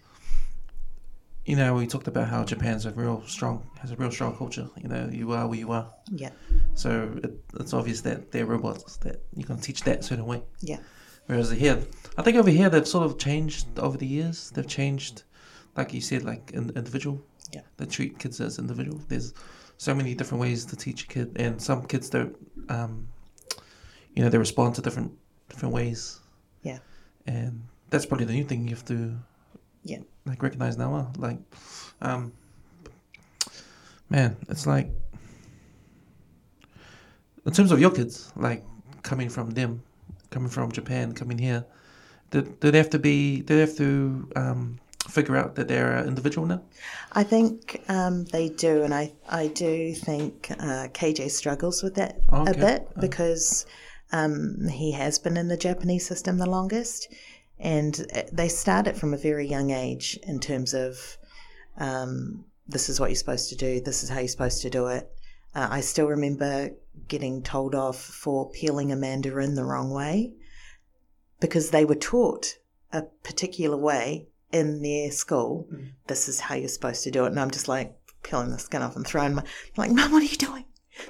[1.45, 4.69] you know, we talked about how Japan's a real strong has a real strong culture.
[4.77, 5.91] You know, you are where you are.
[6.11, 6.29] Yeah.
[6.75, 10.43] So it, it's obvious that they're robots that you can teach that certain way.
[10.59, 10.77] Yeah.
[11.25, 11.79] Whereas here,
[12.17, 14.51] I think over here they've sort of changed over the years.
[14.51, 15.23] They've changed,
[15.75, 17.19] like you said, like in, individual.
[17.51, 17.61] Yeah.
[17.77, 19.01] They treat kids as individual.
[19.07, 19.33] There's
[19.81, 22.35] so many different ways to teach a kid, and some kids don't.
[22.69, 23.07] Um,
[24.13, 25.11] you know, they respond to different
[25.49, 26.19] different ways.
[26.61, 26.77] Yeah.
[27.25, 29.17] And that's probably the new thing you have to.
[29.83, 30.01] Yeah.
[30.27, 31.39] Like recognize now, like,
[32.03, 32.31] um,
[34.07, 34.91] man, it's like
[37.47, 38.63] in terms of your kids, like
[39.01, 39.81] coming from them,
[40.29, 41.65] coming from Japan, coming here,
[42.29, 43.37] did, did they have to be?
[43.37, 44.79] Did they have to um,
[45.09, 46.61] figure out that they're an individual now?
[47.13, 52.21] I think um, they do, and I I do think uh, KJ struggles with that
[52.29, 52.51] oh, okay.
[52.51, 53.01] a bit oh.
[53.01, 53.65] because
[54.11, 57.13] um, he has been in the Japanese system the longest,
[57.59, 57.93] and
[58.31, 61.17] they start it from a very young age in terms of
[61.77, 64.87] um, this is what you're supposed to do, this is how you're supposed to do
[64.87, 65.09] it.
[65.53, 66.71] Uh, I still remember
[67.07, 70.33] getting told off for peeling a mandarin the wrong way
[71.39, 72.57] because they were taught
[72.93, 75.67] a particular way in their school.
[75.71, 75.91] Mm.
[76.07, 77.27] This is how you're supposed to do it.
[77.27, 79.43] And I'm just like peeling the skin off and throwing my,
[79.77, 80.65] like, Mum, what are you doing?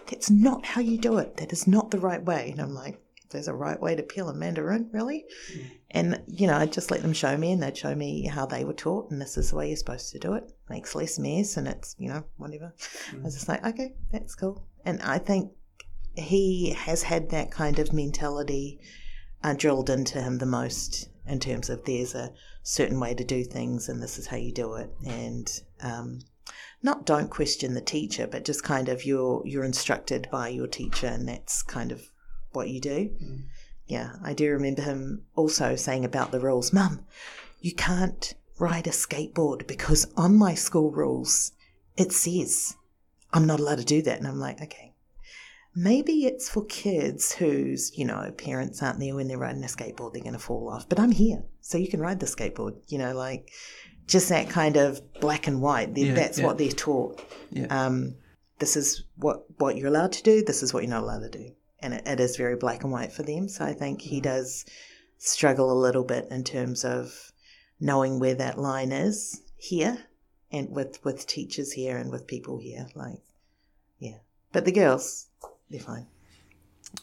[0.09, 1.37] That's not how you do it.
[1.37, 2.51] That is not the right way.
[2.51, 3.01] And I'm like,
[3.31, 5.25] there's a right way to peel a mandarin, really?
[5.53, 5.71] Mm.
[5.91, 8.63] And, you know, I'd just let them show me and they'd show me how they
[8.63, 10.43] were taught and this is the way you're supposed to do it.
[10.69, 12.73] Makes less mess and it's, you know, whatever.
[13.11, 13.21] Mm.
[13.21, 14.67] I was just like, okay, that's cool.
[14.85, 15.51] And I think
[16.15, 18.79] he has had that kind of mentality
[19.43, 23.43] uh, drilled into him the most in terms of there's a certain way to do
[23.43, 24.89] things and this is how you do it.
[25.05, 26.19] And um,
[26.83, 31.07] not don't question the teacher but just kind of you're you're instructed by your teacher
[31.07, 32.09] and that's kind of
[32.51, 33.09] what you do.
[33.23, 33.43] Mm.
[33.87, 37.05] yeah i do remember him also saying about the rules mum
[37.59, 41.51] you can't ride a skateboard because on my school rules
[41.97, 42.75] it says
[43.33, 44.17] i'm not allowed to do that.
[44.17, 44.90] And i'm like okay
[45.75, 50.13] maybe it's for kids whose, you know, parents aren't there when they're riding a skateboard,
[50.13, 50.87] they're going to fall off.
[50.89, 53.51] But I'm here, so you can ride the skateboard, you know, like
[54.07, 55.95] just that kind of black and white.
[55.95, 56.45] Yeah, that's yeah.
[56.45, 57.23] what they're taught.
[57.51, 57.67] Yeah.
[57.69, 58.15] Um,
[58.59, 61.29] this is what, what you're allowed to do, this is what you're not allowed to
[61.29, 61.51] do.
[61.79, 63.47] And it, it is very black and white for them.
[63.47, 64.23] So I think he mm-hmm.
[64.23, 64.65] does
[65.17, 67.31] struggle a little bit in terms of
[67.79, 69.97] knowing where that line is here
[70.51, 72.87] and with, with teachers here and with people here.
[72.93, 73.21] Like,
[73.97, 74.17] yeah.
[74.51, 75.27] But the girls,
[75.79, 76.07] fine.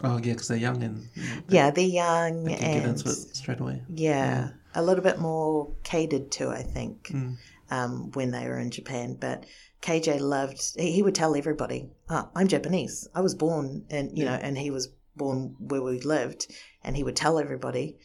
[0.03, 1.09] Oh yeah, because they're young and
[1.49, 3.83] yeah, they're young they and get into it straight away.
[3.89, 7.09] Yeah, yeah, a little bit more catered to, I think.
[7.09, 7.37] Mm.
[7.71, 9.17] um, when they were in Japan.
[9.19, 9.45] But
[9.83, 10.61] KJ loved.
[10.79, 13.09] He, he would tell everybody, oh, "I'm Japanese.
[13.15, 16.53] I was born, and you know, and he was born where we lived,
[16.85, 17.97] and he would tell everybody."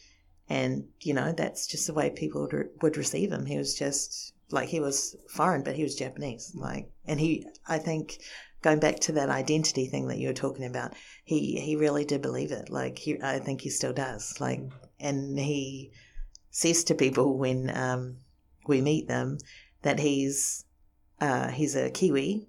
[0.48, 3.46] And you know, that's just the way people would, re- would receive him.
[3.46, 6.52] He was just like he was foreign, but he was Japanese.
[6.54, 8.18] Like, and he, I think,
[8.64, 12.22] going back to that identity thing that you were talking about, he he really did
[12.22, 12.70] believe it.
[12.70, 14.40] Like, he, I think he still does.
[14.40, 14.60] Like,
[14.98, 15.92] and he
[16.50, 18.16] says to people when um,
[18.66, 19.36] we meet them
[19.82, 20.64] that he's
[21.20, 22.48] uh, he's a Kiwi,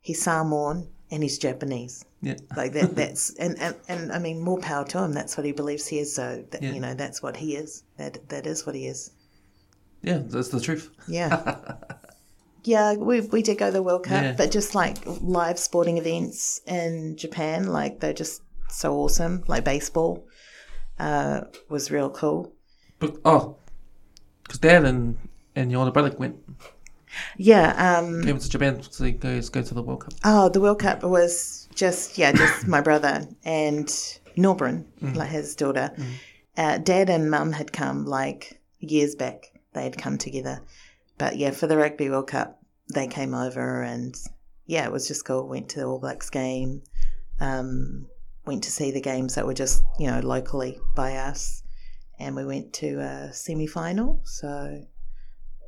[0.00, 2.02] he's Samoan, and he's Japanese.
[2.22, 2.36] Yeah.
[2.56, 2.96] Like that.
[2.96, 5.12] That's and, and and I mean, more power to him.
[5.12, 6.14] That's what he believes he is.
[6.14, 6.72] So that, Yeah.
[6.72, 7.84] you know, that's what he is.
[7.98, 9.10] That that is what he is.
[10.00, 10.90] Yeah, that's the truth.
[11.06, 11.74] Yeah.
[12.64, 14.34] yeah, we, we did go to the World Cup, Yeah.
[14.36, 19.42] but just like live sporting events in Japan, like they're just so awesome.
[19.46, 20.26] Like baseball
[20.98, 22.52] uh, was real cool.
[22.98, 23.56] But oh,
[24.44, 25.16] because Dad and
[25.56, 26.36] and your older brother went
[27.36, 27.98] Yeah.
[27.98, 30.14] Um, came to Japan to go go to the World Cup.
[30.24, 33.86] oh, the World Cup was just, yeah, just my brother and
[34.36, 34.84] Norbrin,
[35.14, 35.90] like his daughter.
[36.56, 39.52] Uh, Dad and Mum had come like years back.
[39.74, 40.60] They had come together.
[41.22, 42.60] But yeah, for the Rugby World Cup,
[42.92, 44.12] they came over and
[44.66, 45.46] yeah, it was just cool.
[45.46, 46.82] Went to the All Blacks game.
[47.38, 48.08] Um,
[48.44, 51.62] went to see the games that were just, you know, locally by us.
[52.18, 54.20] And we went to a semi final.
[54.24, 54.84] So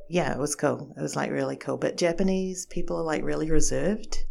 [0.09, 0.93] yeah, it was cool.
[0.97, 1.77] It was like really cool.
[1.77, 4.25] But Japanese people are like really reserved.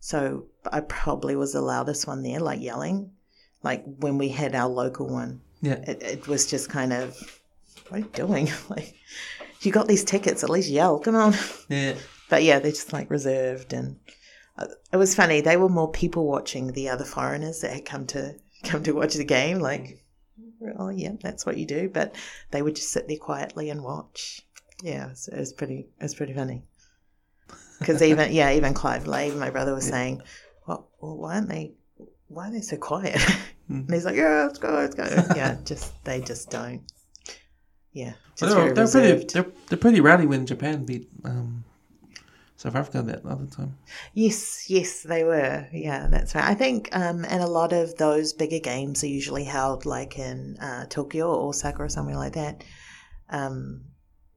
[0.00, 3.12] So I probably was the loudest one there, like yelling.
[3.62, 7.16] Like when we had our local one, Yeah, it, it was just kind of,
[7.88, 8.50] what are you doing?
[8.68, 8.94] like,
[9.66, 11.34] you got these tickets, at least yell, come on.
[11.68, 11.94] yeah,
[12.28, 13.72] But yeah, they're just like reserved.
[13.72, 13.96] And
[14.58, 15.40] uh, it was funny.
[15.40, 18.34] They were more people watching the other foreigners that had come to
[18.64, 19.60] come to watch the game.
[19.60, 20.04] Like,
[20.78, 21.88] oh yeah, that's what you do.
[21.88, 22.14] But
[22.50, 24.42] they would just sit there quietly and watch.
[24.82, 25.88] Yeah, it was, it was pretty.
[26.00, 26.64] It was pretty funny.
[27.78, 30.22] Because even yeah, even Clive Lave, my brother, was saying,
[30.66, 31.74] "Well, well, why aren't they?
[32.28, 33.20] Why are they so quiet?"
[33.68, 35.04] and he's like, "Yeah, let's go, let's go."
[35.36, 36.82] yeah, just they just don't.
[37.96, 41.64] Yeah, just they're, they're pretty they're, they're pretty rowdy when Japan beat um,
[42.56, 43.72] South Africa that other time.
[44.12, 45.66] Yes, yes, they were.
[45.72, 46.44] Yeah, that's right.
[46.44, 50.58] I think, um, and a lot of those bigger games are usually held like in
[50.60, 52.64] uh, Tokyo or Osaka or somewhere like that.
[53.30, 53.82] Um,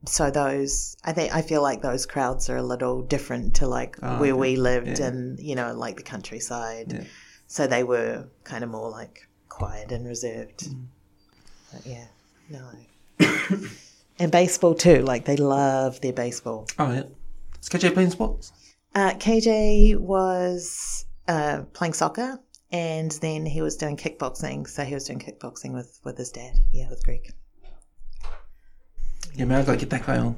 [0.06, 3.98] so those, I think, I feel like those crowds are a little different to like
[4.02, 4.40] Oh, where okay.
[4.40, 5.08] we lived Yeah.
[5.08, 6.94] and you know, like the countryside.
[6.94, 7.04] Yeah.
[7.48, 10.70] So they were kind of more like quiet and reserved.
[10.70, 10.86] Mm.
[11.74, 12.08] But yeah,
[12.50, 12.62] no.
[14.20, 15.02] and baseball too.
[15.02, 16.68] Like they love their baseball.
[16.78, 17.04] Oh yeah,
[17.62, 18.52] is KJ playing sports?
[18.96, 22.40] Uh, KJ was uh, playing soccer
[22.72, 24.68] and then he was doing kickboxing.
[24.68, 26.56] So he was doing kickboxing with, with his dad.
[26.72, 27.32] Yeah, with Greg.
[29.36, 30.36] Yeah, man, I gotta get that guy on.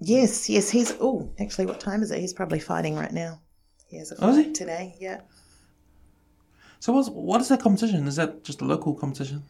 [0.00, 0.70] Yes, yes.
[0.70, 2.20] He's, oh, actually, what time is it?
[2.20, 3.40] He's probably fighting right now.
[3.88, 4.42] He has a Oh, is he?
[4.44, 4.96] fight today.
[5.00, 5.20] Yeah.
[6.80, 8.06] So what's what is that competition?
[8.06, 9.42] Is that just a local competition?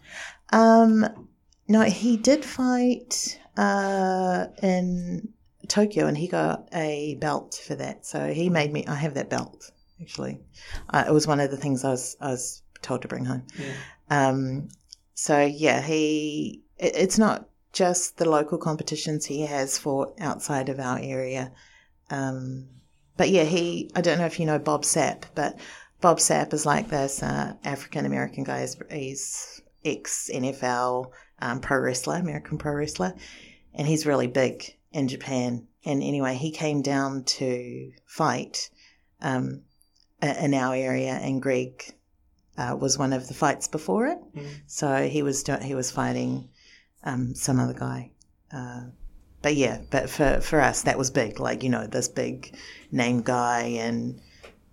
[0.51, 1.28] Um,
[1.69, 5.29] no, he did fight uh, in
[5.69, 8.07] Tokyo and he got a belt for that.
[8.07, 9.71] So he made me, I have that belt
[10.01, 10.41] actually.
[10.91, 13.47] Uh, it was one of the things I was, I was told to bring home.
[13.59, 13.75] Yeah.
[14.11, 14.69] Um,
[15.15, 20.79] so yeah, he it, it's not just the local competitions he has for outside of
[20.79, 21.53] our area.
[22.11, 22.69] Um,
[23.17, 25.59] but yeah, he I don't know if you know Bob Sapp, but
[26.01, 28.61] Bob Sapp is like this uh, African American guy.
[28.61, 33.15] He's, he's ex NFL um, pro wrestler, American pro wrestler,
[33.75, 35.67] and he's really big in Japan.
[35.85, 38.71] And anyway, he came down to fight
[39.21, 39.63] um,
[40.23, 41.95] in our area, and Greg
[42.57, 44.19] uh, was one of the fights before it.
[44.67, 46.49] So he was do- he was fighting
[47.05, 48.11] um, some other guy.
[48.53, 48.87] Uh,
[49.41, 51.39] but yeah, but for, for us that was big.
[51.39, 52.57] Like you know, this big
[52.91, 54.21] name guy and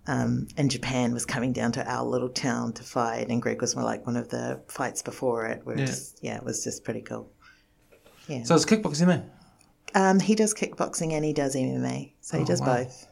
[0.06, 3.74] um, in Japan was coming down to our little town to fight, and Greg was
[3.74, 5.60] more like one of the fights before it.
[5.64, 5.86] Where Yeah.
[5.86, 7.30] Just, yeah, it was just pretty cool.
[8.28, 8.42] Yeah.
[8.44, 9.24] So it's kickboxing there.
[9.94, 12.78] Um, he does kickboxing and he does MMA, so he Oh, does wow.
[12.78, 13.06] both.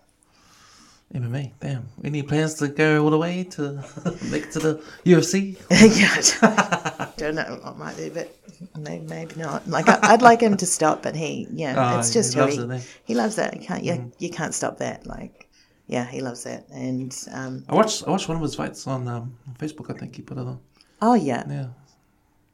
[1.14, 1.52] MMA.
[1.60, 1.86] Damn.
[2.02, 3.84] Any plans to go all the way to
[4.30, 5.56] make it to the UFC?
[5.70, 7.60] yeah, don't know.
[7.64, 8.34] It might be, but
[8.76, 9.68] maybe, maybe not.
[9.68, 12.56] Like I, I'd like him to stop, but he, yeah, Oh, it's just he loves
[12.56, 12.80] he, it, eh?
[13.04, 13.54] he loves that.
[13.60, 15.06] You can't, you, you can't stop that.
[15.06, 15.48] Like,
[15.86, 16.68] yeah, he loves that.
[16.70, 19.94] And um, I watched I watched one of his fights on um, Facebook.
[19.94, 20.60] I think he put it on.
[21.02, 21.66] oh yeah, Yeah.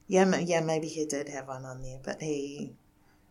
[0.09, 0.61] yeah, ma- yeah.
[0.61, 2.73] Maybe he did have one on there, but he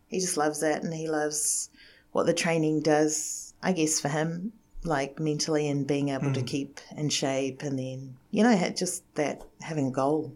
[0.07, 1.69] he just loves that, and he loves
[2.11, 3.53] what the training does.
[3.61, 4.53] I guess for him,
[4.83, 9.41] like mentally and being able to keep in shape, and then you know, just that
[9.61, 10.33] having a goal.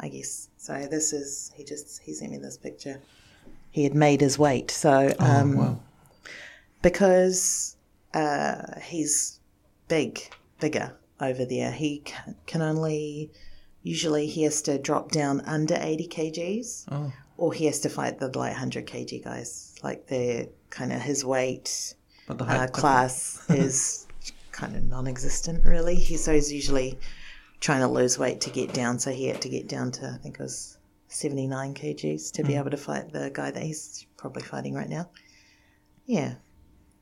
[0.00, 0.86] I guess so.
[0.86, 3.00] This is he just he sent me this picture.
[3.70, 4.70] he had made his weight.
[4.70, 5.80] So Oh, um, wow.
[6.82, 7.76] because
[8.14, 9.40] uh, he's
[9.88, 10.20] big,
[10.60, 12.02] bigger over there, he
[12.46, 13.30] can, only
[13.82, 18.18] usually he has to drop down under 80 kgs Oh, or he has to fight
[18.18, 19.74] the like 100 kg guys.
[19.82, 21.94] Like they're kind of his weight
[22.26, 24.06] but the uh, class is
[24.52, 25.94] kind of non-existent really.
[25.94, 26.98] He so he's usually
[27.60, 28.98] trying to lose weight to get down.
[28.98, 30.78] So he had to get down to I think it was
[31.08, 35.08] 79 kgs to be able to fight the guy that he's probably fighting right now.
[36.04, 36.34] Yeah,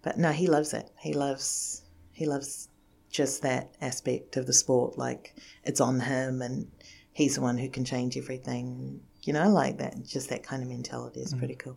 [0.06, 0.88] but no, he loves it.
[1.00, 2.68] He loves he loves
[3.10, 4.96] just that aspect of the sport.
[4.96, 5.34] Like
[5.64, 6.70] it's on him, and
[7.12, 9.00] he's the one who can change everything.
[9.22, 10.04] You know, like that.
[10.04, 11.76] Just that kind of mentality is pretty cool.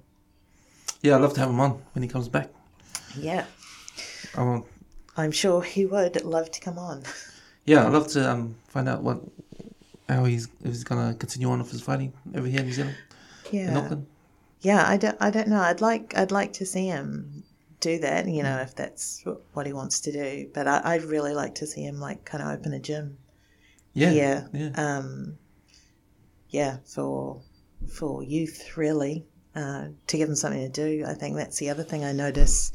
[1.02, 2.52] Yeah, I'd love to have him on when he comes back.
[3.18, 3.46] Yeah,
[4.36, 4.66] I want.
[5.18, 7.02] I'm sure he would love to come on.
[7.66, 9.22] Yeah, I'd love to um, find out what
[10.08, 12.98] how he's if he's gonna continue on with his fighting over here in New Zealand
[13.52, 14.06] in Yeah, Auckland.
[14.62, 14.88] yeah.
[14.88, 15.62] I don't, I don't know.
[15.62, 17.44] I'd like, I'd like to see him
[17.80, 18.28] do that.
[18.28, 19.24] You know, if that's
[19.54, 20.50] what he wants to do.
[20.54, 23.18] But I, I'd really like to see him like kind of open a gym.
[23.94, 24.48] Yeah, Yeah.
[24.54, 24.70] yeah.
[24.76, 25.38] um,
[26.50, 27.42] yeah, for
[27.88, 29.26] for youth really
[29.56, 31.06] uh, to give them something to do.
[31.08, 32.72] I think that's the other thing I notice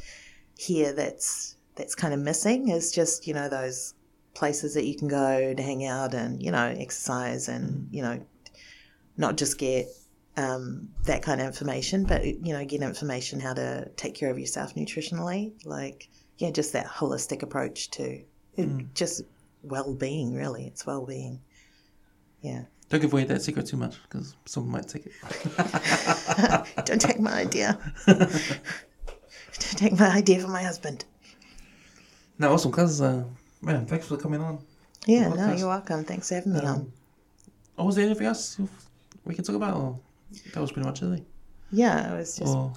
[0.57, 3.95] here that's that's kind of missing is just you know those
[4.35, 8.21] places that you can go to hang out and you know exercise and you know
[9.17, 9.87] not just get
[10.37, 14.39] um, that kind of information, but you know get information how to take care of
[14.39, 15.53] yourself nutritionally.
[15.65, 16.09] Like
[16.39, 18.23] yeah, just that holistic approach to
[18.95, 19.23] just
[19.63, 20.35] well being.
[20.35, 21.41] Really, it's well being.
[22.41, 22.63] Yeah.
[22.91, 25.13] Don't give away that secret too much because someone might take it.
[26.85, 27.79] Don't take my idea.
[28.07, 28.29] Don't
[29.77, 31.05] take my idea from my husband.
[32.39, 33.25] No, awesome, cuz uh,
[33.63, 34.59] man, thanks for coming on.
[35.07, 36.05] Yeah, no, you're welcome.
[36.05, 36.67] Thanks for having me on.
[36.67, 36.93] Um,
[37.79, 38.59] oh, was there anything else
[39.25, 39.77] we can talk about?
[39.77, 39.99] Or
[40.53, 41.25] that was pretty much it.
[41.71, 42.73] Yeah, it was just Or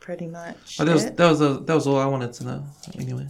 [0.00, 0.78] pretty much.
[0.80, 1.16] oh, that was it.
[1.16, 2.64] that was uh, that was all I wanted to know.
[2.98, 3.26] Anyway,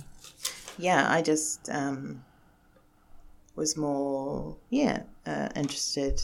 [0.79, 2.25] Yeah, I just um,
[3.57, 6.21] was more, yeah, uh, interested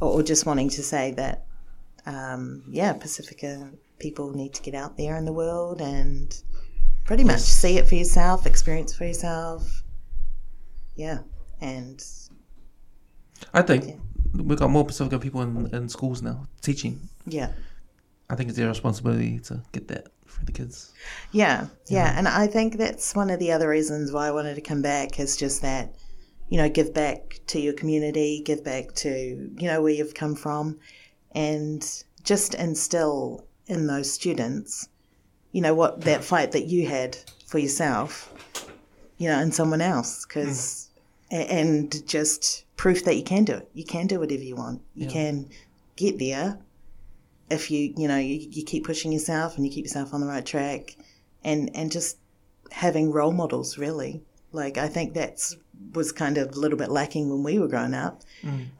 [0.00, 1.44] or, or just wanting to say that,
[2.06, 6.42] um, yeah, Pasifika people need to get out there in the world and
[7.04, 9.82] pretty much see it for yourself, experience for yourself.
[10.96, 11.18] Yeah,
[11.60, 12.02] and
[13.54, 14.00] I think
[14.34, 17.00] we've got more Pasifika people in, in schools now teaching.
[17.26, 17.52] yeah.
[18.30, 20.92] I think it's their responsibility to get that for the kids.
[21.32, 24.62] Yeah, yeah, and I think that's one of the other reasons why I wanted to
[24.62, 25.94] come back is just that,
[26.48, 30.34] you know, give back to your community, give back to you know where you've come
[30.34, 30.78] from,
[31.32, 31.86] and
[32.24, 34.88] just instill in those students,
[35.52, 38.32] you know, what that fight that you had for yourself,
[39.18, 40.88] you know, in someone else, because
[41.30, 41.46] mm.
[41.50, 43.68] and just proof that you can do it.
[43.74, 44.82] You can do whatever you want.
[44.94, 45.12] You Yeah.
[45.12, 45.34] can
[45.96, 46.58] get there
[47.48, 50.26] if you you know you, you keep pushing yourself and you keep yourself on the
[50.26, 50.96] right track
[51.44, 52.16] and and just
[52.70, 54.22] having role models really
[54.52, 55.44] like i think that's
[55.94, 58.22] was kind of a little bit lacking when we were growing up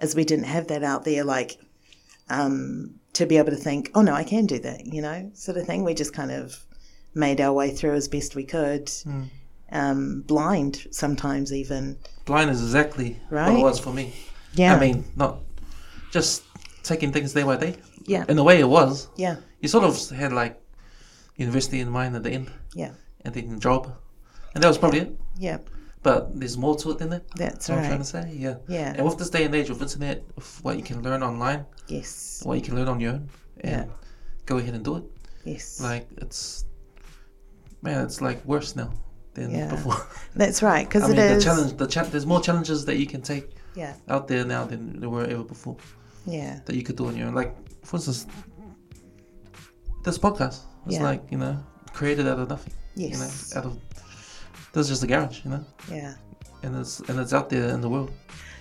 [0.01, 1.59] as we didn't have that out there like
[2.31, 5.59] um to be able to think oh no i can do that you know sort
[5.59, 6.65] of thing we just kind of
[7.15, 8.91] made our way through as best we could
[9.70, 14.12] um blind sometimes even Blind is exactly what it was for me.
[14.55, 15.39] yeah I mean, not
[16.11, 16.43] just
[16.82, 17.77] taking things day by day.
[18.07, 19.09] yeah In a way, it was.
[19.16, 20.55] yeah You sort of had like
[21.36, 22.93] university in mind at the end, yeah
[23.24, 23.82] and then job,
[24.55, 25.11] and that was probably it.
[25.39, 25.59] yeah
[26.03, 27.23] But there's more to it than that.
[27.36, 28.24] that's what I'm trying to say.
[28.47, 28.57] Yeah.
[28.69, 28.94] Yeah.
[28.97, 32.43] And with this day and age of internet, of what you can learn online, yes
[32.47, 33.28] what you can learn on your own,
[33.65, 33.94] and Yeah.
[34.51, 35.05] go ahead and do it.
[35.44, 36.65] yes Like it's,
[37.82, 38.90] man, it's like worse now
[39.35, 39.71] than Yeah.
[39.71, 39.97] before.
[40.37, 42.97] that's right because I it mean, is the challenge, the cha- there's more challenges that
[42.99, 45.77] you can take yeah out there now than there were ever before
[46.27, 47.35] yeah that you could do on your own.
[47.35, 47.55] Like,
[47.85, 48.27] for instance,
[50.05, 50.59] this podcast.
[50.87, 51.03] It's Yeah.
[51.11, 51.59] like you know
[51.93, 52.73] created out of nothing.
[52.97, 53.53] You Yes.
[53.55, 53.79] know, out of
[54.73, 55.45] this is just a garage.
[55.45, 56.15] You know, yeah
[56.63, 58.11] and it's and it's out there in the world.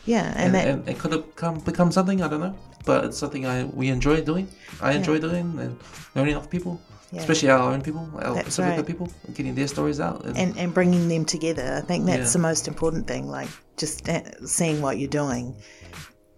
[0.05, 3.05] yeah and, and, that and it could have come become something I don't know, but
[3.05, 4.47] it's something I we enjoy doing.
[4.81, 5.77] I enjoy doing and
[6.15, 6.79] learning off people,
[7.11, 7.19] Yeah.
[7.19, 8.87] especially our own people, our That's Pasifika right.
[8.87, 10.23] people, getting their stories out.
[10.25, 11.75] And, and, and bringing them together.
[11.77, 12.33] I think that's Yeah.
[12.33, 13.27] the most important thing.
[13.27, 15.55] Like just uh, seeing what you're doing,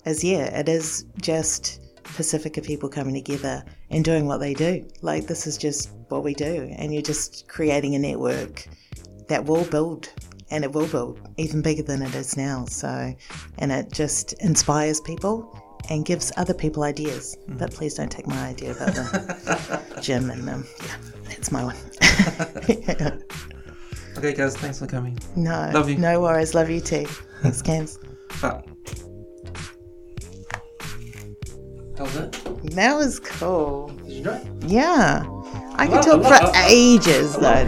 [0.05, 4.85] is yeah, it is just Pasifika people coming together and doing what they do.
[5.01, 8.67] Like this is just what we do, and you're just creating a network
[9.27, 10.09] that will build.
[10.51, 12.65] And it will build even bigger than it is now.
[12.65, 13.15] So,
[13.57, 15.59] and it just inspires people
[15.89, 17.37] and gives other people ideas.
[17.49, 17.59] Mm.
[17.59, 20.95] But please don't take my idea about the gym and um, yeah,
[21.27, 21.75] that's my one.
[24.17, 25.17] okay, guys, thanks for coming.
[25.35, 25.97] No, Love you.
[25.97, 26.53] no worries.
[26.53, 27.05] Love you too.
[27.41, 27.99] Thanks, Cams.
[28.41, 28.63] Bye.
[31.97, 32.31] How was that?
[32.71, 33.89] That was cool.
[33.89, 34.47] Did you enjoy it?
[34.65, 35.23] Yeah.
[35.75, 37.65] I could talk for ages though.